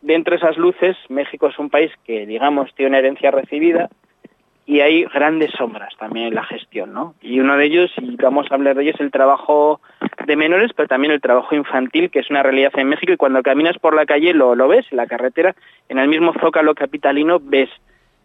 dentro 0.01 0.31
de 0.31 0.37
esas 0.37 0.57
luces, 0.57 0.97
México 1.09 1.47
es 1.47 1.59
un 1.59 1.69
país 1.69 1.91
que, 2.05 2.25
digamos, 2.25 2.73
tiene 2.75 2.89
una 2.89 2.99
herencia 2.99 3.31
recibida 3.31 3.89
y 4.65 4.79
hay 4.79 5.03
grandes 5.05 5.51
sombras 5.57 5.93
también 5.97 6.27
en 6.27 6.35
la 6.35 6.43
gestión, 6.43 6.93
¿no? 6.93 7.15
Y 7.21 7.39
uno 7.39 7.57
de 7.57 7.65
ellos, 7.65 7.91
y 7.97 8.15
vamos 8.15 8.49
a 8.49 8.55
hablar 8.55 8.75
de 8.75 8.83
ellos, 8.83 8.95
es 8.95 9.01
el 9.01 9.11
trabajo 9.11 9.81
de 10.25 10.35
menores, 10.35 10.71
pero 10.75 10.87
también 10.87 11.11
el 11.11 11.21
trabajo 11.21 11.55
infantil, 11.55 12.09
que 12.09 12.19
es 12.19 12.29
una 12.29 12.43
realidad 12.43 12.71
en 12.75 12.87
México, 12.87 13.11
y 13.11 13.17
cuando 13.17 13.43
caminas 13.43 13.77
por 13.79 13.95
la 13.95 14.05
calle 14.05 14.33
lo, 14.33 14.55
lo 14.55 14.67
ves, 14.67 14.85
en 14.91 14.97
la 14.97 15.07
carretera, 15.07 15.55
en 15.89 15.97
el 15.97 16.07
mismo 16.07 16.33
zócalo 16.39 16.75
capitalino 16.75 17.39
ves 17.41 17.69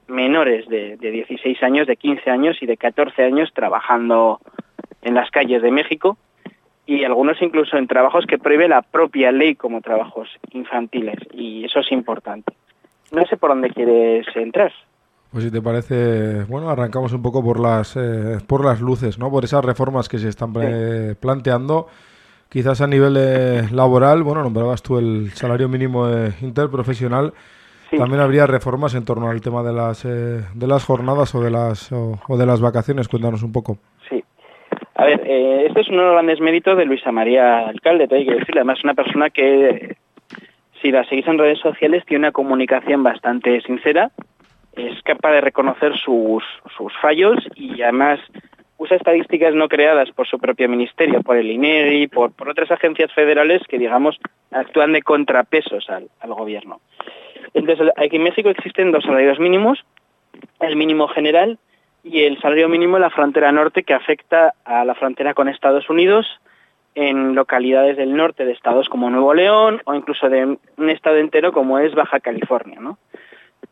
menores 0.09 0.69
de, 0.69 0.97
de 0.99 1.11
16 1.11 1.63
años, 1.63 1.87
de 1.87 1.97
15 1.97 2.31
años 2.31 2.59
y 2.61 2.67
de 2.67 2.77
14 2.77 3.25
años 3.25 3.51
trabajando 3.53 4.39
en 5.03 5.15
las 5.15 5.31
calles 5.31 5.63
de 5.63 5.71
México, 5.71 6.17
y 6.87 7.05
algunos 7.05 7.41
incluso 7.43 7.77
en 7.77 7.87
trabajos 7.87 8.25
que 8.27 8.39
prohíbe 8.39 8.69
la 8.69 8.83
propia 8.83 9.33
ley 9.33 9.55
como 9.57 9.81
trabajos 9.81 10.29
infantiles, 10.53 11.17
y 11.33 11.65
eso 11.65 11.81
es 11.81 11.91
importante. 11.93 12.53
No 13.13 13.25
sé 13.27 13.37
por 13.37 13.51
dónde 13.51 13.71
quieres 13.71 14.27
entrar. 14.35 14.73
Pues 15.33 15.45
si 15.45 15.51
te 15.51 15.61
parece, 15.61 16.45
bueno, 16.45 16.71
arrancamos 16.71 17.13
un 17.13 17.23
poco 17.23 17.43
por 17.43 17.61
las 17.61 17.97
eh, 17.97 18.39
por 18.47 18.65
las 18.65 18.81
luces, 18.81 19.19
¿no? 19.19 19.31
Por 19.31 19.45
esas 19.45 19.65
reformas 19.65 20.09
que 20.09 20.19
se 20.19 20.29
están 20.29 20.53
eh, 20.61 21.15
planteando, 21.21 21.89
quizás 22.49 22.81
a 22.81 22.87
nivel 22.87 23.17
eh, 23.19 23.69
laboral, 23.73 24.23
bueno, 24.23 24.43
nombrabas 24.43 24.83
tú 24.83 24.99
el 24.99 25.31
salario 25.35 25.69
mínimo 25.69 26.09
eh, 26.09 26.33
interprofesional, 26.43 27.33
Sí. 27.91 27.99
también 27.99 28.21
habría 28.21 28.49
reformas 28.49 28.95
en 28.95 29.05
torno 29.05 29.29
al 29.31 29.41
tema 29.41 29.63
de 29.63 29.73
las 29.73 30.05
eh, 30.05 30.45
de 30.55 30.67
las 30.67 30.85
jornadas 30.85 31.33
o 31.37 31.41
de 31.41 31.53
las 31.53 31.93
o, 31.93 32.19
o 32.27 32.37
de 32.37 32.45
las 32.45 32.61
vacaciones. 32.61 33.07
Cuéntanos 33.07 33.45
un 33.45 33.53
poco. 33.53 33.79
A 34.99 35.05
ver, 35.05 35.21
eh, 35.27 35.67
este 35.67 35.83
es 35.83 35.89
uno 35.89 35.99
de 35.99 36.05
los 36.05 36.15
grandes 36.15 36.41
méritos 36.41 36.77
de 36.79 36.87
Luisa 36.87 37.13
María 37.13 37.69
Alcalde, 37.69 38.09
te 38.09 38.17
hay 38.17 38.25
que 38.25 38.35
decirle. 38.35 38.61
Además, 38.61 38.79
es 38.79 38.85
una 38.85 38.95
persona 38.95 39.29
que, 39.29 39.97
si 40.81 40.91
la 40.91 41.05
seguís 41.05 41.27
en 41.27 41.39
redes 41.39 41.59
sociales, 41.59 42.05
tiene 42.07 42.21
una 42.21 42.33
comunicación 42.33 43.03
bastante 43.03 43.61
sincera, 43.61 44.11
es 44.75 45.03
capaz 45.03 45.33
de 45.33 45.43
reconocer 45.43 45.97
sus, 45.99 46.43
sus 46.77 46.93
fallos 47.01 47.37
y 47.55 47.83
además 47.83 48.21
usa 48.79 48.97
estadísticas 48.97 49.55
no 49.55 49.69
creadas 49.69 50.11
por 50.13 50.27
su 50.27 50.39
propio 50.39 50.69
ministerio, 50.69 51.23
por 51.23 51.37
el 51.37 51.51
INEGI, 51.51 52.09
por, 52.09 52.33
por 52.33 52.49
otras 52.49 52.71
agencias 52.71 53.13
federales 53.13 53.63
que, 53.69 53.79
digamos, 53.79 54.19
actúan 54.51 54.93
de 54.93 55.03
contrapesos 55.03 55.89
al 55.91 56.09
gobierno. 56.35 56.81
Entonces, 57.53 57.91
aquí 57.97 58.17
en 58.17 58.23
México 58.23 58.49
existen 58.49 58.93
dos 58.93 59.05
salarios 59.05 59.39
mínimos, 59.39 59.85
el 60.61 60.77
mínimo 60.77 61.09
general 61.09 61.59
y 62.09 62.23
el 62.23 62.41
salario 62.41 62.69
mínimo 62.69 62.97
en 62.97 63.03
la 63.03 63.11
frontera 63.11 63.51
norte 63.51 63.83
que 63.83 63.93
afecta 63.93 64.55
a 64.65 64.85
la 64.85 64.95
frontera 64.95 65.35
con 65.35 65.49
Estados 65.49 65.91
Unidos 65.91 66.27
en 66.95 67.35
localidades 67.35 67.97
del 67.97 68.15
norte 68.15 68.45
de 68.45 68.53
estados 68.53 68.89
como 68.89 69.11
Nuevo 69.11 69.35
León 69.35 69.83
o 69.85 69.95
incluso 69.95 70.29
de 70.29 70.45
un 70.45 70.91
estado 70.91 71.17
entero 71.17 71.53
como 71.53 71.79
es 71.79 71.95
Baja 71.95 72.21
California, 72.21 72.79
¿no? 72.81 72.99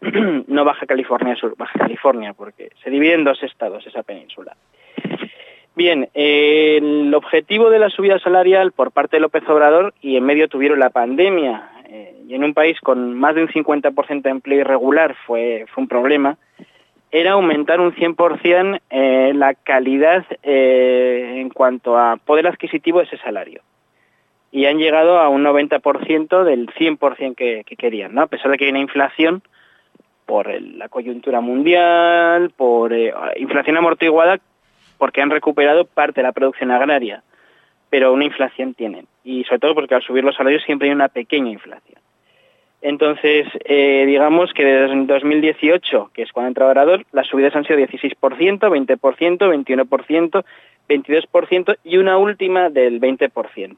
no 0.49 0.64
Baja 0.64 0.85
California 0.87 1.37
Sur, 1.37 1.55
Baja 1.57 1.78
California, 1.78 2.32
porque 2.35 2.70
se 2.82 2.91
divide 2.91 3.14
en 3.14 3.24
dos 3.24 3.43
estados 3.43 3.87
esa 3.87 4.03
península. 4.03 4.57
Bien, 5.76 6.09
eh, 6.14 6.78
el 6.82 7.14
objetivo 7.14 7.70
de 7.70 7.78
la 7.78 7.89
subida 7.89 8.18
salarial 8.18 8.72
por 8.72 8.91
parte 8.91 9.16
de 9.16 9.20
López 9.20 9.49
Obrador 9.49 9.95
y 10.01 10.16
en 10.16 10.24
medio 10.24 10.49
tuvieron 10.49 10.80
la 10.80 10.91
pandemia 10.91 11.70
eh, 11.89 12.16
y 12.28 12.35
en 12.35 12.45
un 12.45 12.53
país 12.53 12.78
con 12.80 13.14
más 13.14 13.37
de 13.37 13.43
un 13.43 13.49
50% 13.49 14.22
de 14.22 14.30
empleo 14.30 14.61
irregular 14.61 15.14
fue, 15.26 15.66
fue 15.72 15.82
un 15.82 15.89
problema, 15.89 16.37
era 17.14 17.34
aumentar 17.34 17.80
un 17.80 17.94
100% 17.94 18.80
eh, 18.90 19.30
la 19.36 19.54
calidad 19.54 20.26
eh, 20.42 21.34
en 21.36 21.48
cuanto 21.48 21.96
a 21.96 22.16
poder 22.16 22.48
adquisitivo 22.48 22.98
de 22.98 23.04
ese 23.04 23.18
salario. 23.18 23.62
Y 24.50 24.66
han 24.66 24.78
llegado 24.78 25.20
a 25.20 25.28
un 25.28 25.44
90% 25.44 26.42
del 26.42 26.66
100% 26.70 27.36
que, 27.36 27.62
que 27.64 27.76
querían, 27.76 28.14
¿no? 28.14 28.22
A 28.22 28.26
pesar 28.26 28.50
de 28.50 28.58
que 28.58 28.64
hay 28.64 28.72
una 28.72 28.80
inflación 28.80 29.44
por 30.26 30.60
la 30.60 30.88
coyuntura 30.88 31.40
mundial, 31.40 32.50
por 32.50 32.92
eh, 32.92 33.14
inflación 33.36 33.76
amortiguada, 33.76 34.40
porque 34.98 35.22
han 35.22 35.30
recuperado 35.30 35.84
parte 35.84 36.20
de 36.20 36.26
la 36.26 36.32
producción 36.32 36.72
agraria, 36.72 37.22
pero 37.90 38.12
una 38.12 38.24
inflación 38.24 38.74
tienen. 38.74 39.06
Y 39.22 39.44
sobre 39.44 39.60
todo 39.60 39.76
porque 39.76 39.94
al 39.94 40.02
subir 40.02 40.24
los 40.24 40.34
salarios 40.34 40.64
siempre 40.64 40.88
hay 40.88 40.94
una 40.94 41.08
pequeña 41.08 41.52
inflación. 41.52 42.03
Entonces, 42.85 43.47
eh, 43.64 44.05
digamos 44.07 44.53
que 44.53 44.62
desde 44.62 45.07
2018, 45.07 46.11
que 46.12 46.20
es 46.20 46.32
cuando 46.32 46.49
entra 46.49 46.66
Obrador, 46.66 47.07
las 47.12 47.26
subidas 47.26 47.57
han 47.57 47.64
sido 47.64 47.78
16%, 47.78 48.14
20%, 48.18 48.99
21%, 48.99 50.45
22% 50.87 51.76
y 51.82 51.97
una 51.97 52.18
última 52.18 52.68
del 52.68 53.01
20%. 53.01 53.76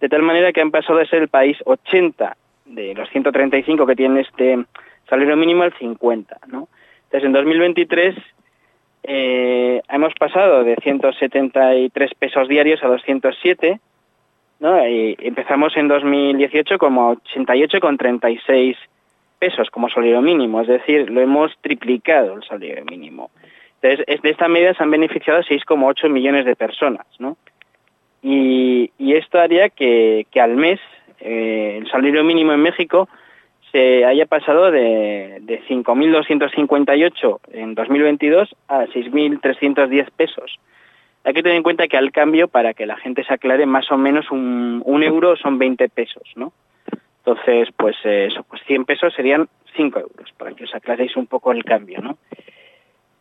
De 0.00 0.08
tal 0.08 0.22
manera 0.22 0.54
que 0.54 0.62
han 0.62 0.70
pasado 0.70 0.98
de 0.98 1.06
ser 1.06 1.20
el 1.20 1.28
país 1.28 1.58
80 1.66 2.38
de 2.64 2.94
los 2.94 3.10
135 3.10 3.84
que 3.84 3.96
tienen 3.96 4.16
este 4.16 4.64
salario 5.10 5.36
mínimo 5.36 5.64
al 5.64 5.74
50, 5.74 6.38
¿no? 6.46 6.68
Entonces, 7.04 7.26
en 7.26 7.32
2023 7.34 8.14
eh, 9.02 9.82
hemos 9.90 10.14
pasado 10.14 10.64
de 10.64 10.74
173 10.76 12.14
pesos 12.14 12.48
diarios 12.48 12.82
a 12.82 12.88
207, 12.88 13.78
¿no? 14.60 14.86
Y 14.88 15.16
empezamos 15.20 15.76
en 15.76 15.88
2018 15.88 16.78
como 16.78 17.16
88,36 17.16 18.76
pesos 19.38 19.70
como 19.70 19.88
salario 19.88 20.20
mínimo, 20.20 20.60
es 20.62 20.68
decir, 20.68 21.10
lo 21.10 21.20
hemos 21.20 21.56
triplicado 21.60 22.34
el 22.34 22.42
salario 22.42 22.84
mínimo. 22.84 23.30
Entonces, 23.80 24.04
es- 24.08 24.22
de 24.22 24.30
esta 24.30 24.48
medida 24.48 24.74
se 24.74 24.82
han 24.82 24.90
beneficiado 24.90 25.42
6,8 25.44 26.08
millones 26.08 26.44
de 26.44 26.56
personas, 26.56 27.06
¿no? 27.20 27.36
Y, 28.22 28.90
esto 28.98 29.38
haría 29.40 29.68
que, 29.68 30.26
al 30.40 30.56
mes 30.56 30.80
eh, 31.20 31.78
el 31.80 31.88
salario 31.90 32.22
mínimo 32.24 32.52
en 32.52 32.60
México 32.62 33.08
se 33.72 34.04
haya 34.04 34.26
pasado 34.26 34.70
de 34.70 35.60
5.258 35.68 37.40
en 37.52 37.74
2022 37.74 38.54
a 38.68 38.86
6.310 38.86 40.10
pesos. 40.16 40.58
Hay 41.24 41.34
que 41.34 41.42
tener 41.42 41.56
en 41.56 41.62
cuenta 41.62 41.88
que 41.88 41.96
al 41.96 42.12
cambio, 42.12 42.48
para 42.48 42.74
que 42.74 42.86
la 42.86 42.96
gente 42.96 43.24
se 43.24 43.34
aclare, 43.34 43.66
más 43.66 43.90
o 43.90 43.98
menos 43.98 44.30
un, 44.30 45.02
euro 45.02 45.36
son 45.36 45.58
20 45.58 45.88
pesos, 45.88 46.24
¿no? 46.36 46.52
Entonces, 47.18 47.68
pues 47.76 47.96
eh, 48.04 48.28
eso, 48.30 48.42
pues 48.44 48.62
100 48.66 48.84
pesos 48.84 49.12
serían 49.14 49.48
5 49.76 49.98
euros, 49.98 50.32
para 50.36 50.52
que 50.52 50.64
os 50.64 50.74
aclaréis 50.74 51.16
un 51.16 51.26
poco 51.26 51.52
el 51.52 51.64
cambio, 51.64 52.00
¿no? 52.00 52.16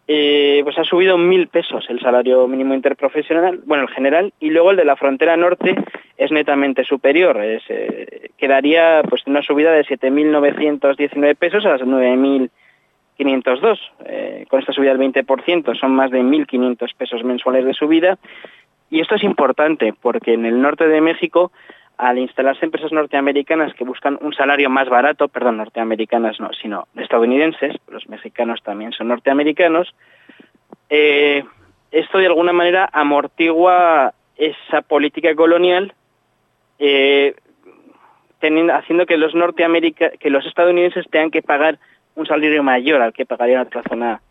Eh, 0.10 0.62
pues 0.64 0.78
ha 0.78 0.86
subido 0.86 1.18
mil 1.18 1.50
pesos 1.50 1.86
el 1.90 2.00
salario 2.00 2.48
mínimo 2.48 2.74
interprofesional, 2.74 3.60
bueno, 3.66 3.84
el 3.84 3.90
general, 3.90 4.32
y 4.40 4.52
luego 4.52 4.72
el 4.72 4.78
de 4.78 4.86
la 4.86 4.96
frontera 4.96 5.36
norte 5.36 5.76
es 6.16 6.32
netamente 6.32 6.86
superior, 6.86 7.44
es, 7.44 7.64
eh, 7.68 8.30
quedaría 8.38 9.02
pues 9.10 9.28
una 9.28 9.42
subida 9.42 9.74
de 9.74 9.84
7.919 9.84 11.36
pesos 11.36 11.66
a 11.66 11.72
las 11.72 11.82
9.502. 13.18 13.80
Eh, 14.06 14.46
con 14.50 14.60
esta 14.60 14.74
subida 14.74 14.94
del 14.94 15.14
20% 15.14 15.80
son 15.80 15.96
más 15.96 16.12
de 16.12 16.22
1.500 16.22 16.96
pesos 16.96 17.24
mensuales 17.24 17.66
de 17.66 17.74
subida. 17.74 18.18
Y 18.90 19.02
esto 19.02 19.16
es 19.16 19.24
importante 19.24 19.94
porque 19.94 20.34
en 20.34 20.46
el 20.46 20.62
norte 20.62 20.88
de 20.88 21.02
México, 21.02 21.52
al 21.98 22.20
instalarse 22.20 22.66
empresas 22.66 22.92
norteamericanas 22.92 23.74
que 23.74 23.84
buscan 23.84 24.18
un 24.22 24.34
salario 24.34 24.70
más 24.70 24.88
barato, 24.88 25.28
perdón, 25.28 25.58
norteamericanas 25.58 26.40
no, 26.40 26.52
sino 26.54 26.88
estadounidenses, 26.96 27.76
los 27.90 28.08
mexicanos 28.08 28.62
también 28.64 28.92
son 28.94 29.10
norteamericanos, 29.10 29.94
eh, 30.90 31.44
esto 31.92 32.18
de 32.18 32.28
alguna 32.28 32.54
manera 32.54 32.90
amortigua 32.94 34.14
esa 34.38 34.82
política 34.82 35.36
colonial, 35.36 35.94
eh, 36.80 37.36
haciendo 38.40 39.06
que 39.06 39.18
los 39.18 39.34
norteamerica, 39.34 40.12
que 40.12 40.30
los 40.30 40.46
estadounidenses 40.46 41.08
tengan 41.10 41.32
que 41.32 41.42
pagar 41.42 41.80
un 42.18 42.26
salario 42.26 42.64
mayor 42.64 43.02
al 43.02 43.14
que 43.14 43.26
pagaría 43.26 43.62
en 43.62 43.68
otra 43.68 43.84
zona 43.88 44.22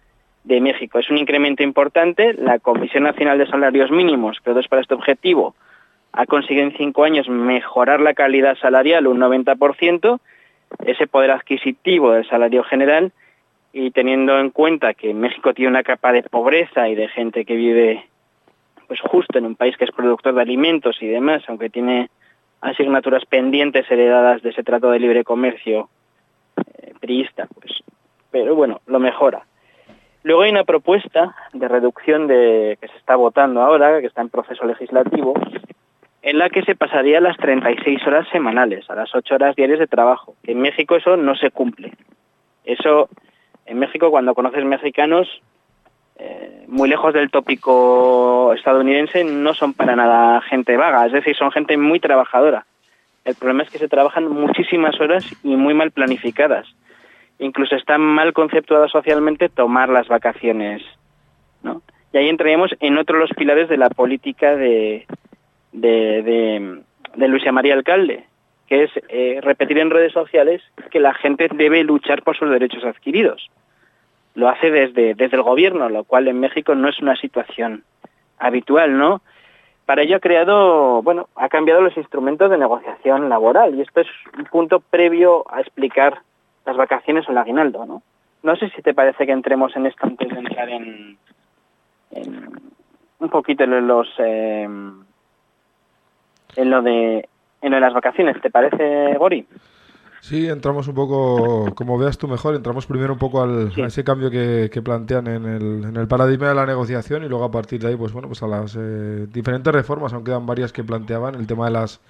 de 0.43 0.61
México. 0.61 0.99
Es 0.99 1.09
un 1.09 1.18
incremento 1.18 1.62
importante. 1.62 2.34
La 2.34 2.59
Comisión 2.59 3.05
Nacional 3.05 3.39
de 3.39 3.47
Salarios 3.47 3.91
Mínimos, 3.91 4.39
creó 4.43 4.61
para 4.68 4.82
este 4.82 4.95
objetivo, 4.95 5.55
ha 6.12 6.26
conseguido 6.26 6.66
en 6.66 6.76
cinco 6.76 7.05
años 7.05 7.28
mejorar 7.28 8.01
la 8.01 8.14
calidad 8.14 8.57
salarial 8.59 9.07
un 9.07 9.20
90%, 9.20 10.18
ese 10.84 11.07
poder 11.07 11.30
adquisitivo 11.30 12.12
del 12.12 12.28
salario 12.28 12.64
general, 12.64 13.12
y 13.72 13.93
teniendo 13.93 14.39
en 14.41 14.51
cuenta 14.51 14.95
que 14.95 15.14
México 15.14 15.55
tiene 15.55 15.70
una 15.70 15.82
capa 15.82 16.12
de 16.12 16.22
pobreza 16.22 16.89
y 16.89 16.95
de 16.95 17.09
gente 17.09 17.45
que 17.45 17.55
vive 17.55 18.05
pues 18.89 19.01
justo 19.01 19.39
en 19.39 19.47
un 19.47 19.57
país 19.57 19.76
que 19.76 19.84
es 19.84 19.91
productor 19.91 20.34
de 20.34 20.43
alimentos 20.43 20.97
y 21.03 21.07
demás, 21.07 21.43
aunque 21.49 21.70
tiene 21.70 22.09
asignaturas 22.61 23.24
pendientes 23.26 23.89
heredadas 23.91 24.43
de 24.43 24.51
ese 24.51 24.62
trato 24.62 24.91
de 24.91 25.01
libre 25.01 25.24
comercio 25.24 25.89
priista, 26.97 27.47
pues, 27.55 27.72
pero 28.30 28.55
bueno, 28.55 28.80
lo 28.86 28.99
mejora. 28.99 29.44
Luego 30.22 30.42
hay 30.42 30.51
una 30.51 30.64
propuesta 30.64 31.36
de 31.53 31.68
reducción 31.68 32.26
de 32.26 32.76
que 32.80 32.88
se 32.88 32.97
está 32.97 33.14
votando 33.14 33.62
ahora, 33.62 34.01
que 34.01 34.09
está 34.09 34.22
en 34.22 34.28
proceso 34.28 34.64
legislativo, 34.64 35.34
en 36.22 36.38
la 36.38 36.51
que 36.51 36.62
se 36.62 36.74
pasaría 36.74 37.20
las 37.20 37.36
36 37.36 38.05
horas 38.05 38.26
semanales, 38.32 38.90
a 38.90 38.97
las 38.97 39.14
8 39.14 39.34
horas 39.36 39.55
diarias 39.55 39.78
de 39.78 39.86
trabajo. 39.86 40.34
En 40.42 40.61
México 40.61 40.97
eso 40.97 41.16
no 41.16 41.36
se 41.36 41.53
cumple. 41.53 41.92
Eso, 42.64 43.09
en 43.66 43.78
México, 43.78 44.11
cuando 44.11 44.34
conoces 44.34 44.64
mexicanos, 44.64 45.28
eh, 46.18 46.64
muy 46.66 46.88
lejos 46.88 47.14
del 47.14 47.30
tópico 47.30 48.53
estadounidense, 48.55 49.22
no 49.22 49.55
son 49.55 49.74
para 49.74 49.94
nada 49.94 50.40
gente 50.40 50.76
vaga, 50.76 51.07
es 51.07 51.12
decir, 51.12 51.36
son 51.36 51.53
gente 51.53 51.76
muy 51.76 52.01
trabajadora. 52.01 52.66
El 53.24 53.36
problema 53.36 53.62
es 53.62 53.70
que 53.70 53.78
se 53.78 53.88
trabajan 53.88 54.28
muchísimas 54.28 55.01
horas 55.01 55.24
y 55.44 55.55
muy 55.55 55.74
mal 55.74 55.92
planificadas. 55.92 56.66
Incluso 57.39 57.76
está 57.76 57.99
mal 57.99 58.32
conceptuada 58.32 58.89
socialmente 58.89 59.49
tomar 59.49 59.89
las 59.89 60.09
vacaciones, 60.09 60.82
¿no? 61.62 61.82
Y 62.12 62.18
ahí 62.18 62.28
entraríamos 62.28 62.70
en 62.80 62.97
otro 62.97 63.16
de 63.16 63.22
los 63.22 63.37
pilares 63.37 63.68
de 63.68 63.76
la 63.76 63.91
política 63.91 64.57
de, 64.57 65.07
de, 65.72 66.82
de, 67.14 67.28
Luisa 67.28 67.53
María 67.53 67.74
Alcalde, 67.74 68.24
que 68.66 68.84
es 68.84 68.91
eh, 69.09 69.41
repetir 69.43 69.78
en 69.78 69.91
redes 69.91 70.12
sociales 70.12 70.62
que 70.91 71.01
la 71.01 71.12
gente 71.12 71.49
debe 71.53 71.84
luchar 71.84 72.22
por 72.22 72.37
sus 72.37 72.51
derechos 72.51 72.84
adquiridos. 72.84 73.51
Lo 74.34 74.49
hace 74.49 74.70
desde, 74.70 75.14
desde 75.14 75.37
el 75.37 75.43
gobierno, 75.43 75.89
lo 75.89 76.05
cual 76.05 76.28
en 76.28 76.41
México 76.41 76.74
no 76.74 76.89
es 76.89 76.99
una 77.01 77.16
situación 77.16 77.84
habitual, 78.39 78.97
¿no? 78.97 79.20
Para 79.84 80.03
ello 80.03 80.16
ha 80.16 80.20
creado, 80.20 81.03
bueno, 81.03 81.28
ha 81.37 81.49
cambiado 81.49 81.80
los 81.80 81.97
instrumentos 81.97 82.51
de 82.51 82.59
negociación 82.59 83.28
laboral 83.28 83.74
y 83.74 83.82
esto 83.82 84.01
es 84.01 84.09
un 84.37 84.45
punto 84.47 84.80
previo 84.80 85.45
a 85.49 85.61
explicar 85.61 86.22
las 86.66 86.76
vacaciones 86.76 87.26
o 87.28 87.32
el 87.32 87.38
aguinaldo, 87.38 87.86
¿no? 87.86 88.02
No 88.42 88.56
sé 88.56 88.68
si 88.70 88.82
te 88.82 88.92
parece 88.94 89.24
que 89.24 89.32
entremos 89.32 89.74
en 89.76 89.86
esto 89.86 90.06
antes 90.06 90.28
de 90.28 90.38
entrar 90.38 90.68
en, 90.68 91.16
en 92.10 92.50
un 93.18 93.30
poquito 93.30 93.64
en 93.64 93.86
los 93.86 94.08
eh, 94.18 94.64
en 96.56 96.70
lo 96.70 96.82
de 96.82 97.28
en 97.62 97.70
lo 97.70 97.76
de 97.76 97.80
las 97.80 97.94
vacaciones, 97.94 98.40
¿te 98.42 98.50
parece, 98.50 99.16
Gori? 99.18 99.46
Sí, 100.20 100.48
entramos 100.48 100.88
un 100.88 100.94
poco, 100.94 101.72
como 101.74 101.98
veas 101.98 102.18
tú 102.18 102.26
mejor, 102.26 102.54
entramos 102.54 102.86
primero 102.86 103.12
un 103.12 103.18
poco 103.18 103.42
al, 103.42 103.72
Sí. 103.72 103.82
a 103.82 103.86
ese 103.86 104.02
cambio 104.02 104.30
que, 104.30 104.68
que 104.72 104.82
plantean 104.82 105.26
en 105.28 105.44
el, 105.46 105.84
en 105.84 105.96
el 105.96 106.08
paradigma 106.08 106.48
de 106.48 106.54
la 106.54 106.66
negociación 106.66 107.22
y 107.24 107.28
luego 107.28 107.44
a 107.44 107.50
partir 107.50 107.80
de 107.80 107.88
ahí, 107.88 107.96
pues 107.96 108.12
bueno, 108.12 108.26
pues 108.28 108.42
a 108.42 108.48
las 108.48 108.76
eh, 108.76 109.26
diferentes 109.32 109.72
reformas, 109.72 110.12
aunque 110.12 110.30
quedan 110.30 110.46
varias 110.46 110.72
que 110.72 110.82
planteaban, 110.82 111.36
el 111.36 111.46
tema 111.46 111.66
de 111.66 111.72
las 111.72 112.00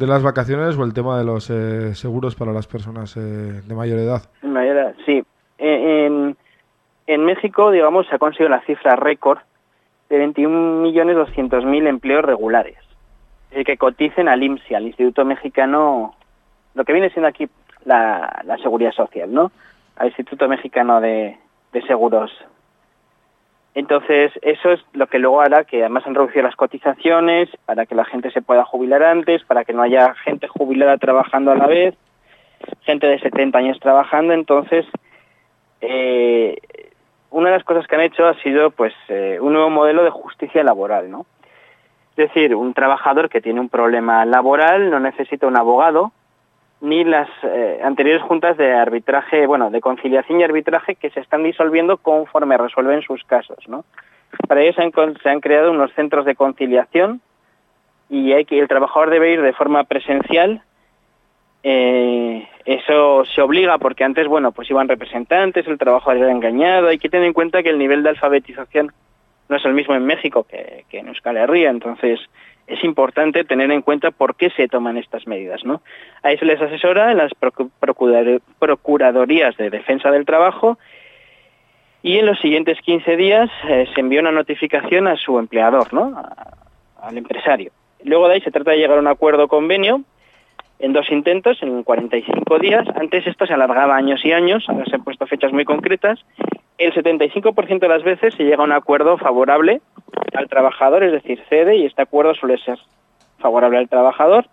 de 0.00 0.06
las 0.06 0.22
vacaciones 0.22 0.78
o 0.78 0.84
el 0.84 0.94
tema 0.94 1.18
de 1.18 1.24
los 1.24 1.50
eh, 1.50 1.94
seguros 1.94 2.34
para 2.34 2.52
las 2.52 2.66
personas 2.66 3.14
eh, 3.18 3.20
de 3.20 3.74
mayor 3.74 3.98
edad. 3.98 4.22
Mayor- 4.42 4.94
Sí. 5.04 5.22
Eh, 5.58 6.34
En, 7.06 7.24
México, 7.24 7.70
digamos, 7.70 8.06
se 8.06 8.14
ha 8.14 8.18
conseguido 8.18 8.48
la 8.48 8.62
cifra 8.62 8.96
récord 8.96 9.40
de 10.08 10.18
21.200.000 10.26 11.86
empleos 11.86 12.24
regulares. 12.24 12.78
Es 13.50 13.66
que 13.66 13.76
coticen 13.76 14.28
al 14.28 14.42
IMSI, 14.42 14.74
al 14.74 14.86
Instituto 14.86 15.24
Mexicano, 15.24 16.14
lo 16.74 16.84
que 16.84 16.92
viene 16.92 17.10
siendo 17.10 17.28
aquí 17.28 17.48
la, 17.84 18.42
Seguridad 18.62 18.92
Social, 18.92 19.32
¿no? 19.34 19.50
Al 19.96 20.06
Instituto 20.08 20.48
Mexicano 20.48 21.00
de 21.00 21.36
Seguros. 21.86 22.30
Entonces, 23.74 24.32
eso 24.42 24.72
es 24.72 24.80
lo 24.92 25.06
que 25.06 25.18
luego 25.18 25.40
hará 25.40 25.64
que 25.64 25.80
además 25.80 26.04
han 26.06 26.14
reducido 26.14 26.42
las 26.42 26.56
cotizaciones 26.56 27.48
para 27.66 27.86
que 27.86 27.94
la 27.94 28.04
gente 28.04 28.30
se 28.32 28.42
pueda 28.42 28.64
jubilar 28.64 29.02
antes, 29.02 29.44
para 29.44 29.64
que 29.64 29.72
no 29.72 29.82
haya 29.82 30.14
gente 30.14 30.48
jubilada 30.48 30.98
trabajando 30.98 31.52
a 31.52 31.56
la 31.56 31.66
vez, 31.66 31.94
gente 32.82 33.06
de 33.06 33.20
70 33.20 33.56
años 33.56 33.78
trabajando. 33.78 34.32
Entonces, 34.32 34.86
eh, 35.80 36.56
una 37.30 37.50
de 37.50 37.56
las 37.56 37.64
cosas 37.64 37.86
que 37.86 37.94
han 37.94 38.02
hecho 38.02 38.26
ha 38.26 38.34
sido 38.42 38.72
pues 38.72 38.92
eh, 39.08 39.38
un 39.40 39.52
nuevo 39.52 39.70
modelo 39.70 40.02
de 40.02 40.10
justicia 40.10 40.64
laboral, 40.64 41.10
¿no? 41.10 41.26
Es 42.10 42.16
decir, 42.16 42.56
un 42.56 42.74
trabajador 42.74 43.28
que 43.30 43.40
tiene 43.40 43.60
un 43.60 43.68
problema 43.68 44.24
laboral 44.24 44.90
no 44.90 44.98
necesita 44.98 45.46
un 45.46 45.56
abogado 45.56 46.12
ni 46.80 47.04
las 47.04 47.28
eh, 47.42 47.80
anteriores 47.82 48.22
juntas 48.22 48.56
de 48.56 48.72
arbitraje, 48.72 49.46
bueno, 49.46 49.70
de 49.70 49.80
conciliación 49.80 50.40
y 50.40 50.44
arbitraje 50.44 50.94
que 50.94 51.10
se 51.10 51.20
están 51.20 51.42
disolviendo 51.42 51.98
conforme 51.98 52.56
resuelven 52.56 53.02
sus 53.02 53.22
casos, 53.24 53.58
¿no? 53.68 53.84
Para 54.48 54.62
ello 54.62 54.72
se 54.72 54.82
han, 54.82 54.92
se 55.22 55.28
han 55.28 55.40
creado 55.40 55.70
unos 55.70 55.92
centros 55.92 56.24
de 56.24 56.34
conciliación 56.34 57.20
y 58.08 58.32
hay 58.32 58.44
que, 58.44 58.58
el 58.58 58.68
trabajador 58.68 59.10
debe 59.10 59.32
ir 59.32 59.42
de 59.42 59.52
forma 59.52 59.84
presencial. 59.84 60.62
Eh, 61.62 62.48
eso 62.64 63.24
se 63.26 63.42
obliga 63.42 63.76
porque 63.78 64.04
antes, 64.04 64.26
bueno, 64.26 64.52
pues 64.52 64.70
iban 64.70 64.88
representantes, 64.88 65.66
el 65.66 65.78
trabajador 65.78 66.18
era 66.18 66.32
engañado. 66.32 66.88
Hay 66.88 66.98
que 66.98 67.08
tener 67.08 67.26
en 67.26 67.32
cuenta 67.32 67.62
que 67.62 67.70
el 67.70 67.78
nivel 67.78 68.02
de 68.02 68.10
alfabetización 68.10 68.92
no 69.48 69.56
es 69.56 69.64
el 69.64 69.74
mismo 69.74 69.94
en 69.94 70.06
México 70.06 70.44
que, 70.44 70.84
que 70.88 71.00
en 71.00 71.08
Euskal 71.08 71.36
Herria, 71.36 71.70
entonces 71.70 72.20
es 72.70 72.82
importante 72.84 73.44
tener 73.44 73.70
en 73.70 73.82
cuenta 73.82 74.10
por 74.10 74.36
qué 74.36 74.50
se 74.50 74.68
toman 74.68 74.96
estas 74.96 75.26
medidas, 75.26 75.64
¿no? 75.64 75.82
Ahí 76.22 76.38
se 76.38 76.44
les 76.44 76.60
asesora 76.60 77.10
en 77.12 77.18
las 77.18 77.32
procu- 77.32 77.70
procurador- 77.80 78.40
procuradorías 78.58 79.56
de 79.56 79.70
defensa 79.70 80.10
del 80.10 80.24
trabajo 80.24 80.78
y 82.02 82.18
en 82.18 82.26
los 82.26 82.38
siguientes 82.40 82.78
15 82.80 83.16
días 83.16 83.50
eh, 83.68 83.86
se 83.94 84.00
envía 84.00 84.20
una 84.20 84.32
notificación 84.32 85.06
a 85.08 85.16
su 85.16 85.38
empleador, 85.38 85.92
¿no? 85.92 86.14
Al 87.02 87.18
empresario. 87.18 87.72
Luego 88.04 88.28
de 88.28 88.34
ahí 88.34 88.40
se 88.40 88.50
trata 88.50 88.70
de 88.70 88.78
llegar 88.78 88.96
a 88.96 89.00
un 89.00 89.06
acuerdo 89.08 89.48
convenio 89.48 90.02
en 90.78 90.94
dos 90.94 91.10
intentos, 91.10 91.62
en 91.62 91.82
45 91.82 92.58
días. 92.58 92.86
Antes 92.94 93.26
esto 93.26 93.46
se 93.46 93.52
alargaba 93.52 93.96
años 93.96 94.24
y 94.24 94.32
años, 94.32 94.64
ahora 94.68 94.86
se 94.86 94.96
han 94.96 95.04
puesto 95.04 95.26
fechas 95.26 95.52
muy 95.52 95.66
concretas. 95.66 96.24
El 96.80 96.94
75% 96.94 97.78
de 97.78 97.88
las 97.88 98.02
veces 98.02 98.32
se 98.34 98.42
llega 98.42 98.62
a 98.62 98.64
un 98.64 98.72
acuerdo 98.72 99.18
favorable 99.18 99.82
al 100.32 100.48
trabajador, 100.48 101.04
es 101.04 101.12
decir, 101.12 101.38
cede 101.50 101.76
y 101.76 101.84
este 101.84 102.00
acuerdo 102.00 102.34
suele 102.34 102.56
ser 102.56 102.78
favorable 103.38 103.76
al 103.76 103.90
trabajador. 103.90 104.46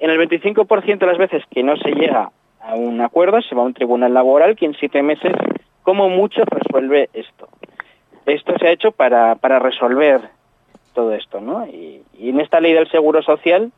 En 0.00 0.10
el 0.10 0.18
25% 0.18 0.98
de 0.98 1.06
las 1.06 1.18
veces 1.18 1.44
que 1.48 1.62
no 1.62 1.76
se 1.76 1.92
llega 1.92 2.32
a 2.60 2.74
un 2.74 3.00
acuerdo, 3.00 3.40
se 3.42 3.54
va 3.54 3.62
a 3.62 3.66
un 3.66 3.74
tribunal 3.74 4.12
laboral 4.12 4.56
que 4.56 4.66
en 4.66 4.74
siete 4.74 5.04
meses, 5.04 5.32
como 5.84 6.08
mucho, 6.08 6.42
resuelve 6.46 7.10
esto. 7.12 7.46
Esto 8.26 8.58
se 8.58 8.66
ha 8.66 8.72
hecho 8.72 8.90
para, 8.90 9.36
para 9.36 9.60
resolver 9.60 10.20
todo 10.94 11.12
esto, 11.14 11.40
¿no? 11.40 11.64
Y, 11.64 12.02
en 12.18 12.40
esta 12.40 12.58
ley 12.58 12.72
del 12.72 12.90
seguro 12.90 13.22
social, 13.22 13.70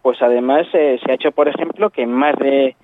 pues 0.00 0.22
además 0.22 0.66
eh, 0.72 0.98
se 1.04 1.12
ha 1.12 1.16
hecho, 1.16 1.32
por 1.32 1.48
ejemplo, 1.48 1.90
que 1.90 2.06
más 2.06 2.36
de 2.36 2.74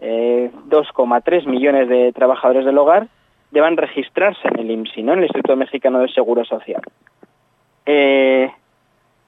eh, 0.00 0.50
2,3 0.68 1.46
millones 1.46 1.88
de 1.88 2.12
trabajadores 2.12 2.64
del 2.64 2.78
hogar 2.78 3.06
deban 3.50 3.76
registrarse 3.76 4.48
en 4.48 4.58
el 4.58 4.70
IMSI, 4.70 5.02
¿no? 5.02 5.12
En 5.12 5.18
el 5.18 5.24
Instituto 5.24 5.56
Mexicano 5.56 5.98
del 5.98 6.12
Seguro 6.12 6.44
Social. 6.44 6.82
Eh, 7.86 8.50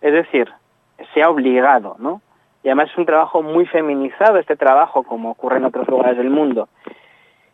es 0.01 0.13
decir, 0.13 0.49
se 1.15 1.23
ha 1.23 1.31
obligado, 1.31 1.97
¿no? 1.99 2.21
Y 2.63 2.69
además 2.69 2.91
es 2.91 2.99
un 2.99 3.07
trabajo 3.07 3.43
muy 3.43 3.67
feminizado 3.67 4.39
este 4.39 4.57
trabajo, 4.57 5.05
como 5.05 5.31
ocurre 5.31 5.59
en 5.59 5.65
otros 5.65 5.87
lugares 5.89 6.19
del 6.19 6.31
mundo. 6.31 6.69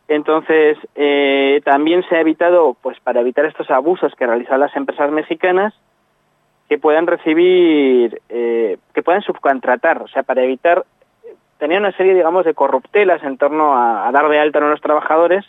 Entonces, 0.09 0.79
eh, 0.95 1.61
también 1.65 2.03
se 2.09 2.17
ha 2.17 2.21
evitado, 2.21 2.77
pues 2.83 2.99
para 3.01 3.21
evitar 3.21 3.45
estos 3.45 3.71
abusos 3.71 4.15
que 4.15 4.27
realizan 4.27 4.61
las 4.61 4.75
empresas 4.77 5.11
mexicanas, 5.11 5.75
que 6.69 6.79
puedan 6.79 7.07
recibir, 7.07 8.21
eh, 8.29 8.79
que 8.95 9.03
puedan 9.03 9.23
subcontratar, 9.23 10.03
o 10.03 10.09
sea, 10.09 10.23
para 10.23 10.43
evitar, 10.43 10.85
tenía 11.59 11.79
una 11.79 11.93
serie, 11.93 12.15
digamos, 12.15 12.45
de 12.45 12.55
corruptelas 12.55 13.23
en 13.23 13.37
torno 13.37 13.75
a, 13.75 14.09
a 14.09 14.13
dar 14.13 14.29
de 14.29 14.39
alta 14.39 14.59
a 14.59 14.63
los 14.63 14.81
trabajadores, 14.81 15.45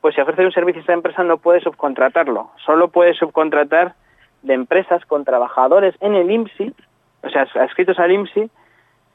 pues 0.00 0.14
si 0.14 0.20
ofrece 0.20 0.44
un 0.44 0.52
servicio 0.52 0.80
a 0.80 0.82
esta 0.82 0.92
empresa 0.92 1.24
no 1.24 1.38
puede 1.38 1.60
subcontratarlo, 1.60 2.50
solo 2.64 2.88
puede 2.88 3.14
subcontratar 3.14 3.94
de 4.42 4.54
empresas 4.54 5.04
con 5.06 5.24
trabajadores 5.24 5.94
en 6.00 6.14
el 6.14 6.30
IMSI, 6.30 6.74
o 7.22 7.30
sea, 7.30 7.46
adscritos 7.54 7.98
al 7.98 8.12
IMSI, 8.12 8.50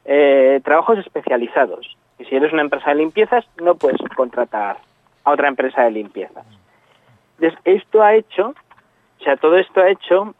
eh, 0.04 0.60
trabajos 0.62 0.98
especializados. 0.98 1.96
Y 2.18 2.24
si 2.26 2.36
eres 2.36 2.52
una 2.52 2.62
empresa 2.62 2.90
de 2.90 2.96
limpiezas, 2.96 3.44
no 3.60 3.74
puedes 3.74 3.98
subcontratar 3.98 4.76
a 5.24 5.30
otra 5.30 5.48
empresa 5.48 5.82
de 5.82 5.90
limpiezas. 5.90 6.46
Entonces, 7.38 7.58
esto 7.64 8.02
ha 8.02 8.14
hecho, 8.14 8.54
o 9.20 9.24
sea, 9.24 9.36
todo 9.36 9.56
esto 9.56 9.80
ha 9.80 9.88
hecho 9.88 10.34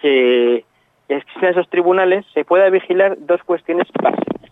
que 0.00 0.64
existen 1.08 1.50
esos 1.50 1.68
tribunales, 1.70 2.26
se 2.34 2.44
pueda 2.44 2.68
vigilar 2.68 3.16
dos 3.18 3.42
cuestiones 3.44 3.86
básicas. 4.02 4.50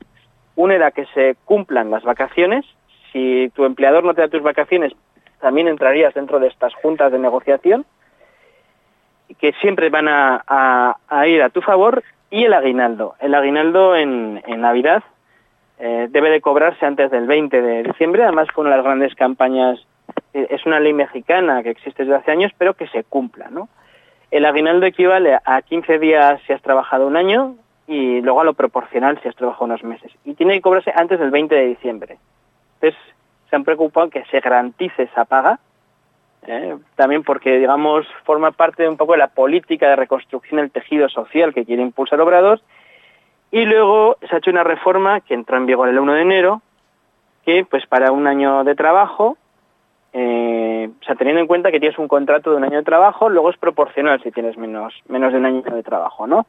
Una 0.57 0.77
era 0.77 0.91
que 0.93 1.07
se 1.07 1.37
cumplan 1.45 1.91
las 1.91 2.05
vacaciones. 2.05 2.65
Si 3.13 3.51
tu 3.55 3.65
empleador 3.65 4.05
no 4.05 4.15
te 4.15 4.21
da 4.21 4.29
tus 4.29 4.43
vacaciones, 4.43 4.93
también 5.45 5.69
entrarías 5.69 6.15
dentro 6.15 6.41
de 6.41 6.47
estas 6.47 6.73
juntas 6.73 7.13
de 7.13 7.19
negociación, 7.19 7.85
que 9.39 9.53
siempre 9.61 9.91
van 9.91 10.09
a, 10.09 10.97
ir 11.27 11.43
a 11.43 11.51
tu 11.51 11.61
favor. 11.61 12.03
Y 12.31 12.45
el 12.45 12.55
aguinaldo. 12.55 13.15
El 13.21 13.35
aguinaldo 13.35 13.95
en, 13.95 14.43
en 14.47 14.63
Navidad 14.63 15.03
eh, 15.79 16.09
debe 16.11 16.31
de 16.31 16.41
cobrarse 16.41 16.87
antes 16.87 17.11
del 17.11 17.27
20 17.27 17.61
de 17.61 17.83
diciembre. 17.83 18.23
Además, 18.23 18.49
fue 18.55 18.63
una 18.63 18.71
de 18.71 18.79
las 18.79 18.87
grandes 18.87 19.15
campañas. 19.15 19.87
eh, 20.33 20.47
es 20.49 20.65
una 20.65 20.81
ley 20.81 20.95
mexicana 20.95 21.63
que 21.63 21.71
existe 21.71 22.05
desde 22.05 22.17
hace 22.17 22.31
años, 22.31 22.51
pero 22.57 22.73
que 22.73 22.89
se 22.89 23.05
cumpla, 23.05 23.51
¿no? 23.51 23.69
El 24.31 24.47
aguinaldo 24.47 24.87
equivale 24.87 25.39
a 25.45 25.61
15 25.61 25.99
días 25.99 26.41
si 26.47 26.55
has 26.55 26.63
trabajado 26.63 27.07
un 27.07 27.19
año 27.19 27.55
y 27.87 28.23
luego 28.23 28.41
a 28.41 28.45
lo 28.45 28.55
proporcional 28.55 29.21
si 29.21 29.29
has 29.29 29.37
trabajado 29.37 29.67
unos 29.67 29.85
meses. 29.85 30.11
Y 30.25 30.33
tiene 30.33 30.55
que 30.55 30.63
cobrarse 30.63 30.91
antes 30.97 31.21
del 31.21 31.31
20 31.31 31.55
de 31.55 31.67
diciembre. 31.67 32.17
Entonces, 32.81 33.14
se 33.55 33.57
han 33.57 33.65
preocupado 33.65 34.11
que 34.11 34.25
se 34.33 34.41
garantice 34.41 35.05
esa 35.05 35.25
paga, 35.25 35.61
¿eh? 36.45 36.77
también 36.97 37.23
porque, 37.23 37.57
digamos, 37.57 38.05
forma 38.25 38.51
parte 38.51 38.83
de 38.83 38.89
un 38.89 38.97
poco 38.97 39.13
de 39.13 39.19
la 39.19 39.29
política 39.29 39.89
de 39.89 39.95
reconstrucción 39.95 40.61
del 40.61 40.73
tejido 40.73 41.09
social 41.09 41.55
que 41.55 41.65
quiere 41.65 41.83
impulsar 41.83 42.21
Obrador. 42.21 42.61
Y 43.53 43.65
luego 43.65 44.17
se 44.29 44.35
ha 44.35 44.39
hecho 44.39 44.51
una 44.51 44.65
reforma 44.65 45.21
que 45.21 45.35
entró 45.35 45.57
en 45.57 45.67
vigor 45.67 45.89
el 45.89 46.01
1 46.01 46.15
de 46.15 46.23
enero, 46.23 46.63
que 47.45 47.65
pues 47.65 47.87
para 47.87 48.11
un 48.11 48.27
año 48.27 48.65
de 48.65 48.75
trabajo 48.75 49.37
eh, 50.13 50.91
o 51.01 51.05
sea, 51.05 51.15
teniendo 51.15 51.41
en 51.41 51.47
cuenta 51.47 51.71
que 51.71 51.79
tienes 51.79 51.99
un 51.99 52.09
contrato 52.09 52.51
de 52.51 52.57
un 52.57 52.65
año 52.65 52.79
de 52.79 52.83
trabajo, 52.83 53.29
luego 53.29 53.51
es 53.51 53.57
proporcional 53.57 54.21
si 54.21 54.33
tienes 54.33 54.59
menos, 54.59 54.95
menos 55.07 55.33
de 55.33 55.39
un 55.39 55.47
año 55.47 55.63
de 55.63 55.83
trabajo, 55.85 56.27
¿no? 56.27 56.47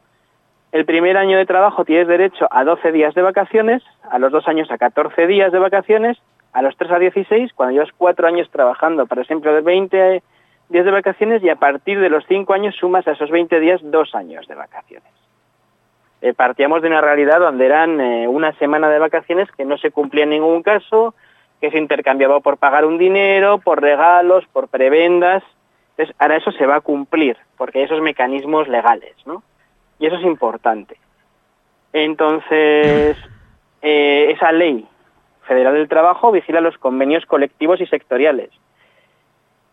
El 0.72 0.86
primer 0.86 1.18
año 1.18 1.38
de 1.38 1.46
trabajo 1.46 1.86
tienes 1.86 2.08
derecho 2.08 2.48
a 2.50 2.64
12 2.64 2.92
días 2.92 3.14
de 3.14 3.22
vacaciones, 3.22 3.84
a 4.10 4.18
los 4.18 4.32
dos 4.32 4.48
años 4.48 4.70
a 4.72 4.78
14 4.80 5.28
días 5.28 5.52
de 5.52 5.60
vacaciones, 5.60 6.18
a 6.56 6.62
los 6.62 6.78
tres 6.78 6.90
a 6.90 7.00
16, 7.00 7.52
cuando 7.54 7.74
llevas 7.74 7.92
cuatro 7.98 8.28
años 8.28 8.50
trabajando 8.50 9.06
para 9.08 9.24
ese 9.24 9.34
empleo 9.34 9.54
de 9.54 9.62
20 9.62 10.24
días 10.70 10.86
de 10.86 10.92
vacaciones 10.92 11.44
y 11.44 11.50
a 11.50 11.58
partir 11.58 12.00
de 12.00 12.10
los 12.10 12.26
cinco 12.28 12.54
años 12.54 12.74
sumas 12.80 13.06
a 13.10 13.12
esos 13.12 13.30
20 13.30 13.60
días 13.60 13.82
dos 13.84 14.16
años 14.16 14.48
de 14.48 14.56
vacaciones. 14.56 15.12
Eh, 16.22 16.34
partíamos 16.34 16.82
de 16.82 16.88
una 16.88 17.02
realidad 17.02 17.42
donde 17.42 17.66
eran 17.66 18.00
eh, 18.00 18.30
una 18.30 18.54
semana 18.54 18.90
de 18.90 19.00
vacaciones 19.00 19.52
que 19.52 19.66
no 19.66 19.78
se 19.78 19.92
cumplía 19.92 20.24
en 20.24 20.30
ningún 20.30 20.64
caso, 20.64 21.14
que 21.60 21.72
se 21.72 21.78
intercambiaba 21.78 22.40
por 22.40 22.56
pagar 22.56 22.86
un 22.86 22.98
dinero, 22.98 23.58
por 23.58 23.82
regalos, 23.82 24.46
por 24.54 24.70
prebendas. 24.70 25.44
Entonces, 25.90 26.16
ahora 26.20 26.38
eso 26.38 26.54
se 26.54 26.66
va 26.66 26.76
a 26.78 26.82
cumplir, 26.82 27.36
porque 27.58 27.80
hay 27.80 27.86
esos 27.86 28.00
mecanismos 28.00 28.70
legales, 28.70 29.14
¿no? 29.26 29.44
Y 30.00 30.08
eso 30.08 30.16
es 30.16 30.24
importante. 30.24 30.96
Entonces, 31.92 33.18
eh, 33.82 34.32
esa 34.32 34.54
ley 34.54 34.88
federal 35.48 35.74
del 35.74 35.88
trabajo 35.88 36.32
vigila 36.32 36.62
los 36.62 36.78
convenios 36.78 37.26
colectivos 37.26 37.82
y 37.82 37.86
sectoriales. 37.86 38.50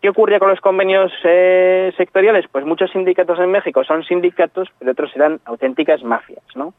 ¿Qué 0.01 0.09
ocurría 0.09 0.39
con 0.39 0.49
los 0.49 0.59
convenios 0.59 1.13
eh, 1.23 1.93
sectoriales? 1.95 2.45
Pues 2.51 2.65
muchos 2.65 2.91
sindicatos 2.91 3.39
en 3.39 3.51
México 3.51 3.83
son 3.85 4.03
sindicatos, 4.03 4.69
pero 4.77 4.91
otros 4.91 5.15
eran 5.15 5.39
auténticas 5.45 6.03
mafias, 6.03 6.43
¿no? 6.55 6.73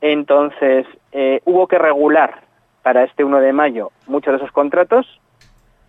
Entonces, 0.00 0.84
eh, 1.12 1.40
hubo 1.44 1.68
que 1.68 1.78
regular 1.78 2.40
para 2.82 3.04
este 3.04 3.22
1 3.22 3.38
de 3.40 3.52
mayo 3.52 3.92
muchos 4.08 4.32
de 4.32 4.38
esos 4.38 4.50
contratos, 4.50 5.20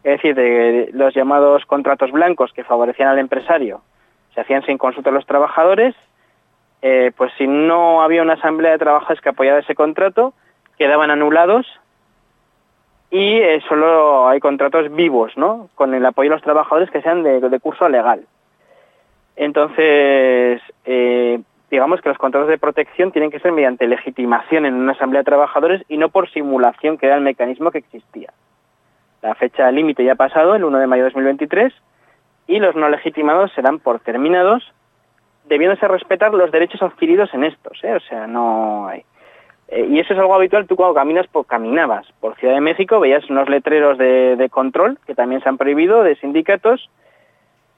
es 0.04 0.12
decir, 0.18 0.36
de 0.36 0.92
los 0.94 1.16
llamados 1.16 1.66
contratos 1.66 2.12
blancos 2.12 2.54
que 2.54 2.64
favorecían 2.64 3.10
al 3.10 3.18
empresario, 3.18 3.82
se 4.36 4.42
hacían 4.42 4.64
sin 4.64 4.78
consulta 4.78 5.10
a 5.10 5.14
los 5.14 5.26
trabajadores, 5.26 5.96
eh, 6.84 7.12
pues 7.18 7.32
si 7.38 7.48
no 7.48 8.04
había 8.04 8.22
una 8.22 8.34
asamblea 8.34 8.74
de 8.74 8.78
trabajadores 8.78 9.22
que 9.22 9.30
apoyara 9.30 9.60
ese 9.60 9.74
contrato, 9.74 10.34
quedaban 10.78 11.10
anulados 11.10 11.66
y 13.14 13.38
eh, 13.38 13.62
solo 13.70 14.28
hay 14.28 14.40
contratos 14.40 14.92
vivos, 14.92 15.38
¿no? 15.38 15.70
Con 15.76 15.94
el 15.94 16.04
apoyo 16.04 16.32
de 16.32 16.36
los 16.38 16.42
trabajadores 16.42 16.90
que 16.90 17.04
sean 17.04 17.22
de, 17.22 17.60
curso 17.60 17.88
legal. 17.88 18.26
Entonces, 19.36 20.60
eh, 20.86 21.40
digamos 21.70 22.02
que 22.02 22.10
los 22.10 22.18
contratos 22.18 22.50
de 22.50 22.58
protección 22.58 23.12
tienen 23.12 23.30
que 23.30 23.38
ser 23.38 23.52
mediante 23.52 23.88
legitimación 23.88 24.66
en 24.66 24.74
una 24.74 24.94
asamblea 24.94 25.22
de 25.22 25.26
trabajadores 25.26 25.84
y 25.90 25.98
no 25.98 26.10
por 26.10 26.28
simulación, 26.32 26.98
que 26.98 27.06
era 27.06 27.16
el 27.16 27.22
mecanismo 27.22 27.70
que 27.70 27.78
existía. 27.78 28.34
La 29.22 29.36
fecha 29.36 29.70
límite 29.70 30.04
ya 30.04 30.14
ha 30.14 30.16
pasado, 30.16 30.56
el 30.56 30.64
1 30.64 30.80
de 30.80 30.88
mayo 30.88 31.04
de 31.04 31.10
2023, 31.10 31.72
y 32.48 32.58
los 32.58 32.76
no 32.76 32.90
legitimados 32.90 33.52
serán 33.54 33.78
por 33.78 34.00
terminados, 34.00 34.74
debiéndose 35.46 35.88
respetar 35.88 36.34
los 36.34 36.52
derechos 36.52 36.82
adquiridos 36.82 37.32
en 37.36 37.44
estos, 37.44 37.78
¿eh? 37.84 37.94
O 37.94 38.00
sea, 38.00 38.26
no 38.26 38.88
hay... 38.88 39.06
Eh, 39.74 39.88
y 39.90 40.00
eso 40.00 40.14
es 40.14 40.20
algo 40.20 40.36
habitual, 40.36 40.68
tú 40.68 40.76
cuando 40.76 40.94
caminas, 40.94 41.26
por, 41.28 41.48
caminabas 41.48 42.06
por 42.20 42.36
Ciudad 42.36 42.54
de 42.54 42.62
México, 42.62 43.00
veías 43.00 43.28
unos 43.30 43.50
letreros 43.50 43.98
de, 43.98 44.36
de 44.36 44.50
control, 44.50 45.00
que 45.08 45.16
también 45.16 45.42
se 45.42 45.50
han 45.50 45.58
prohibido, 45.58 46.04
de 46.04 46.16
sindicatos, 46.18 46.90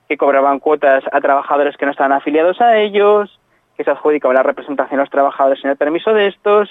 que 0.10 0.18
cobraban 0.18 0.60
cuotas 0.60 1.04
a 1.12 1.22
trabajadores 1.22 1.78
que 1.78 1.86
no 1.86 1.92
estaban 1.92 2.12
afiliados 2.12 2.60
a 2.60 2.78
ellos, 2.78 3.40
que 3.78 3.86
se 3.86 3.92
adjudicaba 3.92 4.34
la 4.34 4.44
representación 4.44 5.00
a 5.00 5.04
los 5.04 5.10
trabajadores 5.10 5.62
sin 5.62 5.70
el 5.70 5.78
permiso 5.78 6.14
de 6.14 6.28
estos, 6.28 6.70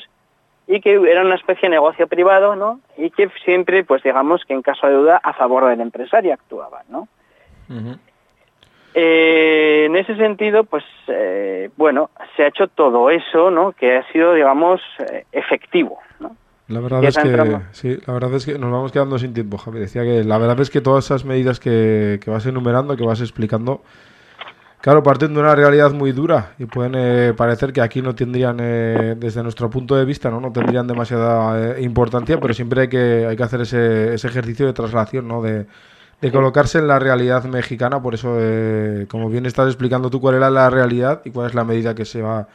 y 0.67 0.81
que 0.81 0.95
era 0.95 1.23
una 1.23 1.37
especie 1.37 1.69
de 1.69 1.77
negocio 1.77 2.07
privado, 2.07 2.55
¿no? 2.55 2.81
Y 2.99 3.11
que 3.11 3.31
siempre, 3.45 3.83
pues 3.83 4.03
digamos 4.03 4.45
que 4.45 4.53
en 4.53 4.63
caso 4.63 4.87
de 4.87 4.95
duda, 4.95 5.21
a 5.23 5.33
favor 5.33 5.67
del 5.67 5.81
empresario 5.81 6.35
actuaban, 6.35 6.85
¿no? 6.89 7.09
Eh, 8.95 9.87
en 9.87 9.97
ese 9.97 10.17
sentido, 10.17 10.65
pues 10.65 10.85
eh, 11.09 11.71
bueno, 11.77 12.11
se 12.37 12.45
ha 12.45 12.49
hecho 12.49 12.69
todo 12.69 13.11
eso, 13.11 13.51
¿no? 13.51 13.73
Que 13.73 13.97
ha 13.97 14.13
sido, 14.13 14.35
digamos, 14.35 14.81
eh, 15.11 15.25
efectivo, 15.33 15.99
¿no? 16.21 16.37
La 16.69 16.81
verdad 16.81 17.05
es 17.05 17.19
que 17.19 17.61
sí, 17.73 17.99
la 18.07 18.15
verdad 18.15 18.35
es 18.35 18.47
que 18.47 18.59
nos 18.59 18.71
vamos 18.71 18.93
quedando 18.93 19.19
sin 19.19 19.35
tiempo, 19.35 19.59
Javi. 19.59 19.81
Decía 19.81 20.03
que 20.03 20.25
la 20.25 20.39
verdad 20.39 20.59
es 20.61 20.71
que 20.71 20.81
todas 20.81 21.05
esas 21.05 21.25
medidas 21.25 21.61
que, 21.61 22.21
que 22.23 22.31
vas 22.31 22.47
enumerando, 22.47 22.97
que 22.97 23.05
vas 23.05 23.21
explicando, 23.21 23.83
claro, 24.81 25.03
parten 25.03 25.35
de 25.35 25.41
una 25.41 25.55
realidad 25.55 25.93
muy 25.93 26.13
dura 26.13 26.53
y 26.59 26.65
pueden 26.65 26.95
eh, 26.95 27.35
parecer 27.37 27.73
que 27.73 27.83
aquí 27.83 28.01
no 28.01 28.15
tendrían, 28.15 28.59
eh, 28.61 29.15
desde 29.19 29.43
nuestro 29.43 29.69
punto 29.69 29.95
de 29.97 30.07
vista, 30.07 30.31
no, 30.31 30.41
no 30.41 30.53
tendrían 30.53 30.87
demasiada 30.87 31.77
eh, 31.77 31.83
importancia, 31.83 32.39
pero 32.41 32.55
siempre 32.55 32.83
hay 32.83 32.89
que 32.89 33.27
hay 33.27 33.37
que 33.37 33.43
hacer 33.43 33.61
ese, 33.61 34.15
ese 34.15 34.29
ejercicio 34.29 34.67
de 34.67 34.73
traslación, 34.73 35.29
¿no? 35.29 35.43
De, 35.43 35.67
de 36.25 36.33
colocarse 36.33 36.79
en 36.79 36.89
la 36.89 36.99
realidad 36.99 37.45
mexicana. 37.45 38.01
Por 38.01 38.15
eso, 38.15 38.37
eh, 38.39 39.07
como 39.11 39.29
bien 39.29 39.45
estás 39.45 39.67
explicando 39.67 40.09
tú, 40.09 40.21
cuál 40.21 40.37
era 40.37 40.49
la 40.49 40.71
realidad 40.71 41.21
y 41.25 41.31
cuál 41.31 41.49
es 41.49 41.55
la 41.55 41.65
medida 41.65 41.95
que 41.95 42.07
se 42.07 42.23
va 42.23 42.47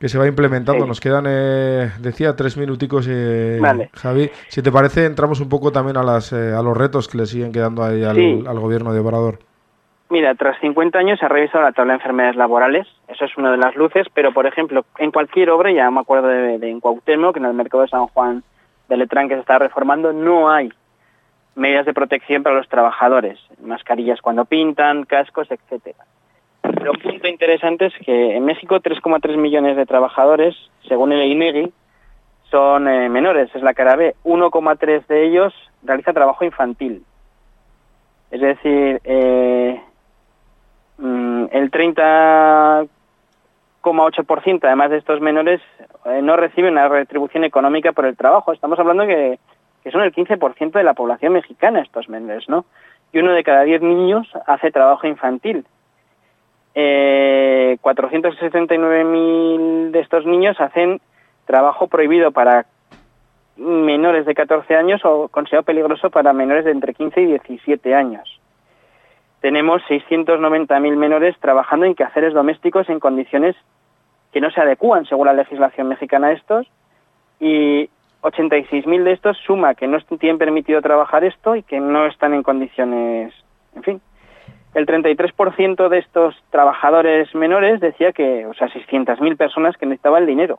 que 0.00 0.08
se 0.08 0.18
va 0.18 0.26
implementando. 0.26 0.82
Sí. 0.82 0.88
Nos 0.88 1.00
quedan, 1.00 1.24
eh, 1.28 1.90
decía, 2.00 2.34
tres 2.36 2.56
minuticos, 2.56 3.06
eh, 3.08 3.58
Vale. 3.62 3.88
Javi. 3.94 4.30
Si 4.48 4.60
te 4.62 4.70
parece, 4.70 5.06
entramos 5.06 5.40
un 5.40 5.48
poco 5.48 5.72
también 5.72 5.96
a, 5.96 6.02
las, 6.02 6.32
eh, 6.32 6.52
a 6.52 6.60
los 6.60 6.76
retos 6.76 7.08
que 7.08 7.16
le 7.18 7.24
siguen 7.26 7.52
quedando 7.52 7.82
ahí 7.82 8.04
al, 8.04 8.16
Sí. 8.16 8.44
al 8.46 8.58
gobierno 8.58 8.92
de 8.92 9.00
Obrador. 9.00 9.38
Mira, 10.10 10.34
tras 10.34 10.60
50 10.60 10.98
años 10.98 11.18
se 11.18 11.24
ha 11.24 11.28
revisado 11.28 11.64
la 11.64 11.72
tabla 11.72 11.92
de 11.94 11.98
enfermedades 11.98 12.36
laborales, 12.36 12.86
eso 13.08 13.24
es 13.24 13.36
una 13.38 13.50
de 13.52 13.56
las 13.56 13.74
luces, 13.74 14.06
pero 14.12 14.32
por 14.32 14.46
ejemplo, 14.46 14.84
en 14.98 15.10
cualquier 15.12 15.50
obra, 15.50 15.72
ya 15.72 15.90
me 15.90 16.00
acuerdo 16.00 16.28
de, 16.28 16.58
de 16.58 16.68
en 16.70 16.80
Cuauhtémoc, 16.80 17.32
que 17.34 17.38
en 17.40 17.46
el 17.46 17.54
mercado 17.54 17.82
de 17.82 17.88
San 17.88 18.06
Juan 18.08 18.42
de 18.88 18.96
Letrán 18.98 19.28
que 19.28 19.34
se 19.34 19.40
está 19.40 19.58
reformando, 19.58 20.12
no 20.12 20.50
hay 20.50 20.68
medidas 21.56 21.86
de 21.86 21.94
protección 21.94 22.42
para 22.42 22.56
los 22.56 22.68
trabajadores, 22.68 23.38
mascarillas 23.60 24.20
cuando 24.20 24.44
pintan, 24.44 25.04
cascos, 25.04 25.50
etcétera. 25.50 26.04
Pero 26.62 26.92
un 26.92 26.98
punto 26.98 27.28
interesante 27.28 27.86
es 27.86 27.94
que 28.04 28.36
en 28.36 28.44
México 28.44 28.76
3,3 28.76 29.36
millones 29.36 29.76
de 29.76 29.86
trabajadores, 29.86 30.54
según 30.86 31.12
el 31.12 31.30
INEGI, 31.30 31.72
son 32.50 32.88
eh, 32.88 33.08
menores, 33.08 33.48
es 33.54 33.62
la 33.62 33.74
cara 33.74 33.94
B. 33.96 34.14
1,3 34.24 35.06
de 35.06 35.26
ellos 35.26 35.54
realiza 35.82 36.12
trabajo 36.12 36.44
infantil. 36.44 37.04
Es 38.30 38.40
decir, 38.40 39.00
eh, 39.04 39.80
mm, 40.98 41.46
el 41.52 41.70
30,8% 41.70 44.64
además 44.64 44.90
de 44.90 44.98
estos 44.98 45.20
menores 45.20 45.60
eh, 46.04 46.20
no 46.22 46.36
reciben 46.36 46.72
una 46.72 46.88
retribución 46.88 47.44
económica 47.44 47.92
por 47.92 48.06
el 48.06 48.16
trabajo. 48.16 48.52
Estamos 48.52 48.76
hablando 48.78 49.06
que, 49.06 49.38
que 49.86 49.92
son 49.92 50.02
el 50.02 50.12
15% 50.12 50.72
de 50.72 50.82
la 50.82 50.94
población 50.94 51.34
mexicana 51.34 51.80
estos 51.80 52.08
menores, 52.08 52.48
¿no? 52.48 52.64
Y 53.12 53.20
uno 53.20 53.30
de 53.30 53.44
cada 53.44 53.62
10 53.62 53.82
niños 53.82 54.26
hace 54.44 54.72
trabajo 54.72 55.06
infantil. 55.06 55.64
Eh, 56.74 57.78
479.000 57.80 59.92
de 59.92 60.00
estos 60.00 60.26
niños 60.26 60.60
hacen 60.60 61.00
trabajo 61.44 61.86
prohibido 61.86 62.32
para 62.32 62.66
menores 63.54 64.26
de 64.26 64.34
14 64.34 64.74
años 64.74 65.02
o 65.04 65.28
considerado 65.28 65.62
peligroso 65.62 66.10
para 66.10 66.32
menores 66.32 66.64
de 66.64 66.72
entre 66.72 66.92
15 66.92 67.20
y 67.20 67.26
17 67.26 67.94
años. 67.94 68.40
Tenemos 69.40 69.82
690.000 69.82 70.96
menores 70.96 71.38
trabajando 71.38 71.86
en 71.86 71.94
quehaceres 71.94 72.34
domésticos 72.34 72.88
en 72.88 72.98
condiciones 72.98 73.54
que 74.32 74.40
no 74.40 74.50
se 74.50 74.60
adecúan 74.60 75.06
según 75.06 75.28
la 75.28 75.32
legislación 75.32 75.86
mexicana 75.86 76.26
a 76.26 76.32
estos 76.32 76.66
y 77.38 77.88
86.000 78.26 79.04
de 79.04 79.12
estos 79.12 79.36
suma 79.38 79.74
que 79.74 79.86
no 79.86 79.98
tienen 80.18 80.38
permitido 80.38 80.82
trabajar 80.82 81.24
esto 81.24 81.56
y 81.56 81.62
que 81.62 81.80
no 81.80 82.06
están 82.06 82.34
en 82.34 82.42
condiciones, 82.42 83.32
en 83.74 83.82
fin. 83.82 84.00
El 84.74 84.84
33% 84.86 85.88
de 85.88 85.98
estos 85.98 86.34
trabajadores 86.50 87.34
menores 87.34 87.80
decía 87.80 88.12
que, 88.12 88.44
o 88.46 88.54
sea, 88.54 88.68
600.000 88.68 89.36
personas 89.36 89.76
que 89.76 89.86
necesitaban 89.86 90.26
dinero. 90.26 90.58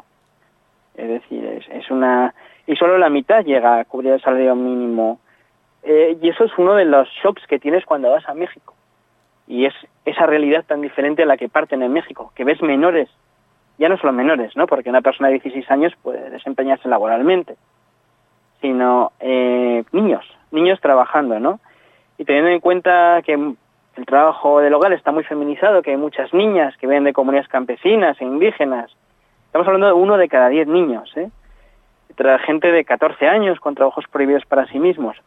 Es 0.96 1.08
decir, 1.08 1.64
es, 1.70 1.92
una... 1.92 2.34
Y 2.66 2.76
solo 2.76 2.98
la 2.98 3.10
mitad 3.10 3.46
llega 3.46 3.80
a 3.80 3.86
cubrir 3.86 4.14
el 4.14 4.22
salario 4.22 4.56
mínimo. 4.56 5.20
Eh, 5.84 6.18
y 6.20 6.30
eso 6.30 6.46
es 6.46 6.52
uno 6.58 6.74
de 6.74 6.86
los 6.86 7.08
shocks 7.24 7.46
que 7.48 7.60
tienes 7.60 7.86
cuando 7.86 8.10
vas 8.10 8.28
a 8.28 8.34
México. 8.34 8.74
Y 9.46 9.66
es 9.66 9.74
esa 10.06 10.26
realidad 10.26 10.66
tan 10.66 10.82
diferente 10.82 11.24
a 11.24 11.28
la 11.28 11.38
que 11.38 11.48
parten 11.48 11.84
en 11.84 11.94
México, 11.94 12.32
que 12.34 12.44
ves 12.44 12.62
menores, 12.62 13.10
ya 13.78 13.90
no 13.90 13.98
solo 13.98 14.14
menores, 14.14 14.56
¿no? 14.56 14.68
Porque 14.68 14.90
una 14.90 15.02
persona 15.02 15.30
de 15.30 15.40
16 15.40 15.70
años 15.72 15.94
puede 16.02 16.30
desempeñarse 16.30 16.90
laboralmente, 16.90 17.56
sino 18.62 19.12
eh, 19.20 19.84
niños, 19.92 20.26
niños 20.52 20.80
trabajando, 20.82 21.40
¿no? 21.40 21.60
Y 22.18 22.26
teniendo 22.26 22.50
en 22.50 22.60
cuenta 22.60 23.22
que 23.24 23.34
el 23.34 24.06
trabajo 24.06 24.60
del 24.60 24.74
hogar 24.74 24.94
está 24.94 25.12
muy 25.12 25.24
feminizado, 25.24 25.82
que 25.82 25.92
hay 25.92 25.98
muchas 25.98 26.34
niñas 26.34 26.76
que 26.78 26.88
vienen 26.88 27.04
de 27.04 27.14
comunidades 27.14 27.50
campesinas 27.50 28.20
e 28.20 28.26
indígenas. 28.26 28.96
Estamos 29.46 29.68
hablando 29.68 29.88
de 29.88 29.94
uno 29.94 30.18
de 30.18 30.28
cada 30.28 30.50
diez 30.50 30.68
niños, 30.68 31.12
¿eh? 31.16 31.30
Gente 32.46 32.72
de 32.72 32.84
14 32.84 33.28
años 33.28 33.60
con 33.60 33.76
trabajos 33.76 34.06
prohibidos 34.12 34.44
para 34.46 34.66
sí 34.68 34.80
mismos. 34.80 35.18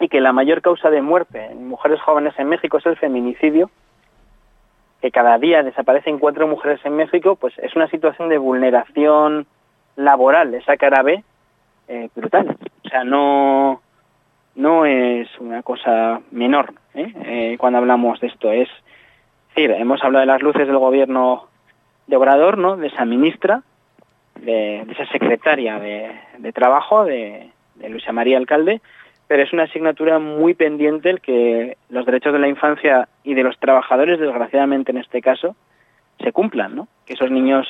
Y 0.00 0.08
que 0.08 0.20
la 0.20 0.32
mayor 0.32 0.62
causa 0.62 0.90
de 0.90 1.00
muerte 1.00 1.44
en 1.44 1.68
mujeres 1.68 2.00
jóvenes 2.00 2.34
en 2.38 2.48
México 2.48 2.78
es 2.78 2.86
el 2.86 2.96
feminicidio, 2.96 3.70
que 5.00 5.10
cada 5.10 5.38
día 5.38 5.62
desaparecen 5.62 6.18
cuatro 6.18 6.48
mujeres 6.48 6.80
en 6.84 6.96
México, 6.96 7.36
pues 7.36 7.56
es 7.58 7.74
una 7.76 7.88
situación 7.88 8.28
de 8.28 8.38
vulneración 8.38 9.46
laboral, 9.96 10.54
esa 10.54 10.76
cara 10.76 11.02
B, 11.02 11.22
eh, 11.88 12.08
brutal. 12.14 12.56
O 12.84 12.88
sea, 12.88 13.04
no, 13.04 13.80
no 14.54 14.86
es 14.86 15.28
una 15.38 15.62
cosa 15.62 16.20
menor 16.30 16.72
¿eh? 16.94 17.12
Eh, 17.24 17.56
cuando 17.58 17.78
hablamos 17.78 18.20
de 18.20 18.28
esto. 18.28 18.50
Es 18.50 18.68
decir, 19.48 19.70
hemos 19.70 20.02
hablado 20.02 20.20
de 20.20 20.32
las 20.32 20.42
luces 20.42 20.66
del 20.66 20.78
gobierno 20.78 21.46
de 22.06 22.16
Obrador, 22.16 22.58
¿no? 22.58 22.76
de 22.76 22.88
esa 22.88 23.04
ministra, 23.04 23.62
de, 24.40 24.80
esa 24.80 25.06
secretaria 25.06 25.78
de, 25.78 26.52
Trabajo, 26.52 27.04
de 27.04 27.50
Luisa 27.88 28.12
María 28.12 28.38
Alcalde, 28.38 28.80
pero 29.28 29.42
es 29.42 29.52
una 29.52 29.64
asignatura 29.64 30.18
muy 30.18 30.54
pendiente 30.54 31.10
el 31.10 31.20
que 31.20 31.76
los 31.90 32.06
derechos 32.06 32.32
de 32.32 32.38
la 32.38 32.48
infancia 32.48 33.08
y 33.30 33.34
de 33.34 33.42
los 33.42 33.58
trabajadores, 33.58 34.18
desgraciadamente 34.18 34.90
en 34.92 34.98
este 34.98 35.20
caso, 35.20 35.54
se 36.22 36.32
cumplan, 36.32 36.74
¿no? 36.74 36.88
Que 37.04 37.12
esos 37.14 37.30
niños, 37.30 37.66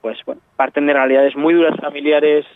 pues 0.00 0.18
bueno, 0.26 0.40
parten 0.56 0.86
de 0.86 0.94
realidades 0.94 1.36
muy 1.36 1.54
duras 1.54 1.76
familiares, 1.80 2.46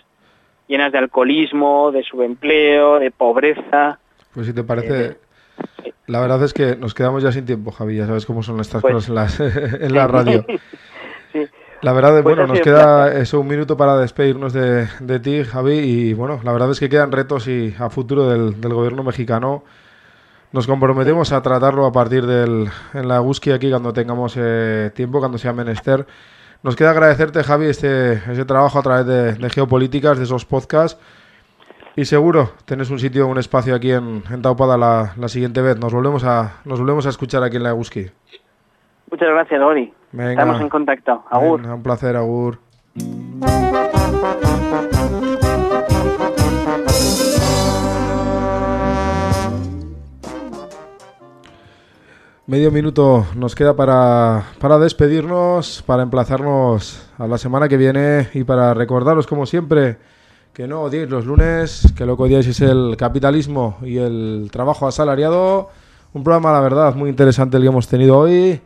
llenas 0.66 0.92
de 0.92 0.98
alcoholismo, 0.98 1.92
de 1.92 2.02
subempleo, 2.02 2.98
de 2.98 3.10
pobreza. 3.10 3.98
Pues 4.34 4.46
si 4.46 4.52
te 4.54 4.64
parece, 4.64 5.04
Eh, 5.04 5.16
sí. 5.84 5.92
la 6.06 6.20
verdad 6.20 6.42
es 6.42 6.52
que 6.54 6.74
nos 6.76 6.94
quedamos 6.94 7.22
ya 7.22 7.32
sin 7.32 7.44
tiempo, 7.46 7.70
Javi. 7.70 7.96
Ya 7.96 8.06
sabes 8.06 8.26
cómo 8.26 8.42
son 8.42 8.58
estas 8.60 8.82
Pues- 8.82 8.94
cosas 8.94 9.08
en, 9.10 9.14
las- 9.14 9.40
en 9.82 9.94
la 9.94 10.06
radio. 10.06 10.44
sí. 11.32 11.40
La 11.82 11.92
verdad, 11.92 12.22
Pues 12.22 12.24
bueno, 12.24 12.46
nos 12.46 12.60
queda 12.62 13.04
placer. 13.04 13.22
eso 13.22 13.38
un 13.38 13.48
minuto 13.48 13.76
para 13.76 13.98
despedirnos 13.98 14.54
de, 14.54 14.88
de 15.00 15.20
ti, 15.20 15.44
Javi. 15.44 15.74
Y 15.78 16.14
bueno, 16.14 16.40
la 16.42 16.52
verdad 16.52 16.70
es 16.70 16.80
que 16.80 16.88
quedan 16.88 17.12
retos 17.12 17.46
y 17.48 17.74
a 17.78 17.90
futuro 17.90 18.28
del, 18.30 18.58
del 18.62 18.72
gobierno 18.72 19.02
mexicano. 19.04 19.62
Nos 20.56 20.66
comprometemos 20.66 21.32
a 21.34 21.42
tratarlo 21.42 21.84
a 21.84 21.92
partir 21.92 22.24
del 22.24 22.70
en 22.94 23.08
la 23.08 23.18
Guski 23.18 23.50
aquí 23.50 23.68
cuando 23.68 23.92
tengamos 23.92 24.38
eh, 24.38 24.90
tiempo, 24.94 25.18
cuando 25.18 25.36
sea 25.36 25.52
menester. 25.52 26.06
Nos 26.62 26.74
queda 26.74 26.92
agradecerte, 26.92 27.42
Javi, 27.42 27.66
este, 27.66 28.14
ese 28.14 28.46
trabajo 28.46 28.78
a 28.78 28.82
través 28.82 29.04
de, 29.04 29.32
de 29.34 29.50
Geopolíticas, 29.50 30.16
de 30.16 30.24
esos 30.24 30.46
podcasts. 30.46 30.98
Y 31.94 32.06
seguro 32.06 32.52
tenés 32.64 32.88
un 32.88 32.98
sitio, 32.98 33.26
un 33.26 33.36
espacio 33.36 33.74
aquí 33.74 33.92
en, 33.92 34.22
en 34.30 34.40
Taupada 34.40 34.78
la, 34.78 35.12
la 35.18 35.28
siguiente 35.28 35.60
vez. 35.60 35.78
Nos 35.78 35.92
volvemos 35.92 36.24
a, 36.24 36.62
nos 36.64 36.80
volvemos 36.80 37.04
a 37.04 37.10
escuchar 37.10 37.42
aquí 37.42 37.58
en 37.58 37.62
la 37.62 37.72
Guski. 37.72 38.06
Muchas 39.10 39.28
gracias, 39.28 39.60
Ori. 39.60 39.92
Venga. 40.12 40.30
Estamos 40.30 40.62
en 40.62 40.70
contacto. 40.70 41.22
Agur. 41.30 41.60
Venga, 41.60 41.74
un 41.74 41.82
placer, 41.82 42.16
Agur. 42.16 42.60
Medio 52.46 52.70
minuto 52.70 53.26
nos 53.34 53.56
queda 53.56 53.74
para, 53.74 54.44
para 54.60 54.78
despedirnos, 54.78 55.82
para 55.84 56.04
emplazarnos 56.04 57.02
a 57.18 57.26
la 57.26 57.38
semana 57.38 57.68
que 57.68 57.76
viene 57.76 58.28
y 58.34 58.44
para 58.44 58.72
recordaros, 58.72 59.26
como 59.26 59.46
siempre, 59.46 59.98
que 60.52 60.68
no 60.68 60.82
odiéis 60.82 61.10
los 61.10 61.26
lunes, 61.26 61.92
que 61.96 62.06
lo 62.06 62.16
que 62.16 62.22
odiáis 62.22 62.46
es 62.46 62.60
el 62.60 62.94
capitalismo 62.96 63.78
y 63.82 63.98
el 63.98 64.48
trabajo 64.52 64.86
asalariado. 64.86 65.70
Un 66.12 66.22
programa, 66.22 66.52
la 66.52 66.60
verdad, 66.60 66.94
muy 66.94 67.10
interesante 67.10 67.56
el 67.56 67.64
que 67.64 67.68
hemos 67.68 67.88
tenido 67.88 68.16
hoy. 68.16 68.60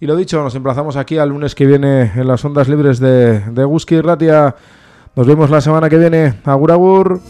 Y 0.00 0.06
lo 0.06 0.16
dicho, 0.16 0.42
nos 0.42 0.56
emplazamos 0.56 0.96
aquí 0.96 1.16
al 1.18 1.28
lunes 1.28 1.54
que 1.54 1.66
viene 1.66 2.10
en 2.16 2.26
las 2.26 2.44
ondas 2.44 2.68
libres 2.68 2.98
de, 2.98 3.38
de 3.38 3.64
Guski 3.64 3.94
y 3.94 4.00
Ratia. 4.00 4.56
Nos 5.14 5.26
vemos 5.28 5.50
la 5.50 5.60
semana 5.60 5.88
que 5.88 5.98
viene. 5.98 6.34
Agur, 6.44 6.72
agur. 6.72 7.20